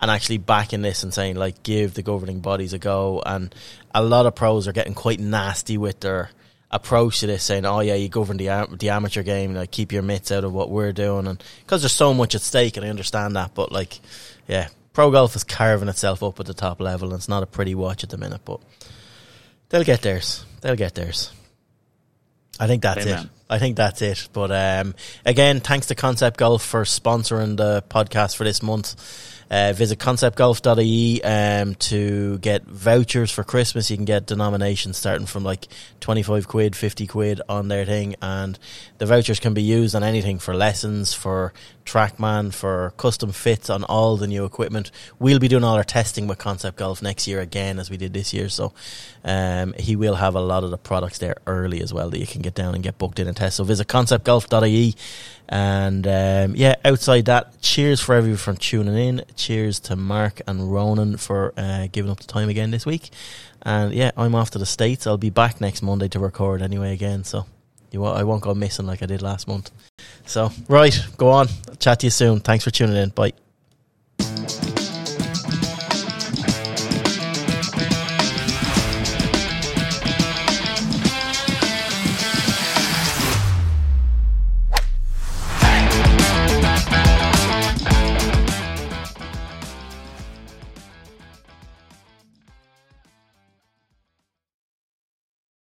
and 0.00 0.10
actually 0.10 0.38
backing 0.38 0.82
this 0.82 1.02
and 1.02 1.12
saying 1.12 1.36
like 1.36 1.62
give 1.62 1.94
the 1.94 2.02
governing 2.02 2.40
bodies 2.40 2.72
a 2.72 2.78
go. 2.78 3.22
And 3.24 3.54
a 3.94 4.02
lot 4.02 4.26
of 4.26 4.34
pros 4.34 4.68
are 4.68 4.72
getting 4.72 4.94
quite 4.94 5.20
nasty 5.20 5.78
with 5.78 6.00
their 6.00 6.30
approach 6.70 7.20
to 7.20 7.26
this, 7.26 7.42
saying, 7.42 7.64
"Oh 7.64 7.80
yeah, 7.80 7.94
you 7.94 8.08
govern 8.08 8.36
the 8.36 8.68
the 8.78 8.90
amateur 8.90 9.22
game, 9.22 9.54
like 9.54 9.70
keep 9.70 9.92
your 9.92 10.02
mitts 10.02 10.30
out 10.30 10.44
of 10.44 10.52
what 10.52 10.70
we're 10.70 10.92
doing," 10.92 11.26
and 11.26 11.42
because 11.60 11.82
there's 11.82 11.92
so 11.92 12.12
much 12.14 12.34
at 12.34 12.42
stake, 12.42 12.76
and 12.76 12.84
I 12.84 12.90
understand 12.90 13.36
that, 13.36 13.54
but 13.54 13.72
like, 13.72 14.00
yeah, 14.46 14.68
pro 14.92 15.10
golf 15.10 15.36
is 15.36 15.44
carving 15.44 15.88
itself 15.88 16.22
up 16.22 16.40
at 16.40 16.46
the 16.46 16.54
top 16.54 16.80
level, 16.80 17.08
and 17.08 17.18
it's 17.18 17.28
not 17.28 17.42
a 17.42 17.46
pretty 17.46 17.74
watch 17.74 18.04
at 18.04 18.10
the 18.10 18.18
minute, 18.18 18.40
but 18.44 18.60
they'll 19.68 19.84
get 19.84 20.02
theirs. 20.02 20.44
They'll 20.60 20.76
get 20.76 20.94
theirs. 20.94 21.30
I 22.60 22.66
think 22.66 22.82
that's 22.82 23.06
it. 23.06 23.28
I 23.48 23.58
think 23.58 23.76
that's 23.76 24.02
it. 24.02 24.28
But 24.32 24.50
um, 24.50 24.94
again, 25.24 25.60
thanks 25.60 25.86
to 25.86 25.94
Concept 25.94 26.36
Golf 26.36 26.62
for 26.62 26.82
sponsoring 26.82 27.56
the 27.56 27.84
podcast 27.88 28.36
for 28.36 28.44
this 28.44 28.62
month. 28.62 28.96
Uh, 29.50 29.72
visit 29.72 29.98
conceptgolf.ie 29.98 31.22
um, 31.24 31.74
to 31.76 32.38
get 32.38 32.64
vouchers 32.64 33.30
for 33.30 33.42
Christmas. 33.44 33.90
You 33.90 33.96
can 33.96 34.04
get 34.04 34.26
denominations 34.26 34.98
starting 34.98 35.26
from 35.26 35.42
like 35.42 35.68
25 36.00 36.46
quid, 36.48 36.76
50 36.76 37.06
quid 37.06 37.40
on 37.48 37.68
their 37.68 37.86
thing. 37.86 38.14
And 38.20 38.58
the 38.98 39.06
vouchers 39.06 39.40
can 39.40 39.54
be 39.54 39.62
used 39.62 39.94
on 39.94 40.02
anything 40.02 40.38
for 40.38 40.54
lessons, 40.54 41.14
for 41.14 41.52
TrackMan, 41.86 42.52
for 42.52 42.92
custom 42.98 43.32
fits 43.32 43.70
on 43.70 43.84
all 43.84 44.16
the 44.16 44.26
new 44.26 44.44
equipment. 44.44 44.90
We'll 45.18 45.38
be 45.38 45.48
doing 45.48 45.64
all 45.64 45.76
our 45.76 45.84
testing 45.84 46.26
with 46.26 46.38
Concept 46.38 46.76
Golf 46.76 47.00
next 47.00 47.26
year 47.26 47.40
again, 47.40 47.78
as 47.78 47.90
we 47.90 47.96
did 47.96 48.12
this 48.12 48.34
year. 48.34 48.50
So 48.50 48.74
um, 49.28 49.74
he 49.78 49.94
will 49.94 50.14
have 50.14 50.34
a 50.34 50.40
lot 50.40 50.64
of 50.64 50.70
the 50.70 50.78
products 50.78 51.18
there 51.18 51.36
early 51.46 51.82
as 51.82 51.92
well 51.92 52.08
that 52.08 52.18
you 52.18 52.26
can 52.26 52.40
get 52.40 52.54
down 52.54 52.74
and 52.74 52.82
get 52.82 52.96
booked 52.96 53.18
in 53.18 53.28
and 53.28 53.36
test. 53.36 53.58
So 53.58 53.64
visit 53.64 53.86
conceptgolf.ie. 53.86 54.94
And 55.50 56.06
um, 56.06 56.56
yeah, 56.56 56.76
outside 56.82 57.26
that, 57.26 57.60
cheers 57.60 58.00
for 58.00 58.14
everyone 58.14 58.38
for 58.38 58.54
tuning 58.54 58.96
in. 58.96 59.24
Cheers 59.36 59.80
to 59.80 59.96
Mark 59.96 60.40
and 60.46 60.72
Ronan 60.72 61.18
for 61.18 61.52
uh, 61.58 61.88
giving 61.92 62.10
up 62.10 62.20
the 62.20 62.26
time 62.26 62.48
again 62.48 62.70
this 62.70 62.86
week. 62.86 63.10
And 63.60 63.92
yeah, 63.92 64.12
I'm 64.16 64.34
off 64.34 64.50
to 64.52 64.58
the 64.58 64.64
States. 64.64 65.06
I'll 65.06 65.18
be 65.18 65.30
back 65.30 65.60
next 65.60 65.82
Monday 65.82 66.08
to 66.08 66.18
record 66.18 66.62
anyway 66.62 66.94
again. 66.94 67.22
So 67.24 67.44
you 67.90 68.00
won't, 68.00 68.16
I 68.16 68.24
won't 68.24 68.42
go 68.42 68.54
missing 68.54 68.86
like 68.86 69.02
I 69.02 69.06
did 69.06 69.20
last 69.20 69.46
month. 69.46 69.70
So, 70.24 70.50
right, 70.68 70.98
go 71.18 71.28
on. 71.28 71.48
Chat 71.78 72.00
to 72.00 72.06
you 72.06 72.10
soon. 72.10 72.40
Thanks 72.40 72.64
for 72.64 72.70
tuning 72.70 72.96
in. 72.96 73.10
Bye. 73.10 73.34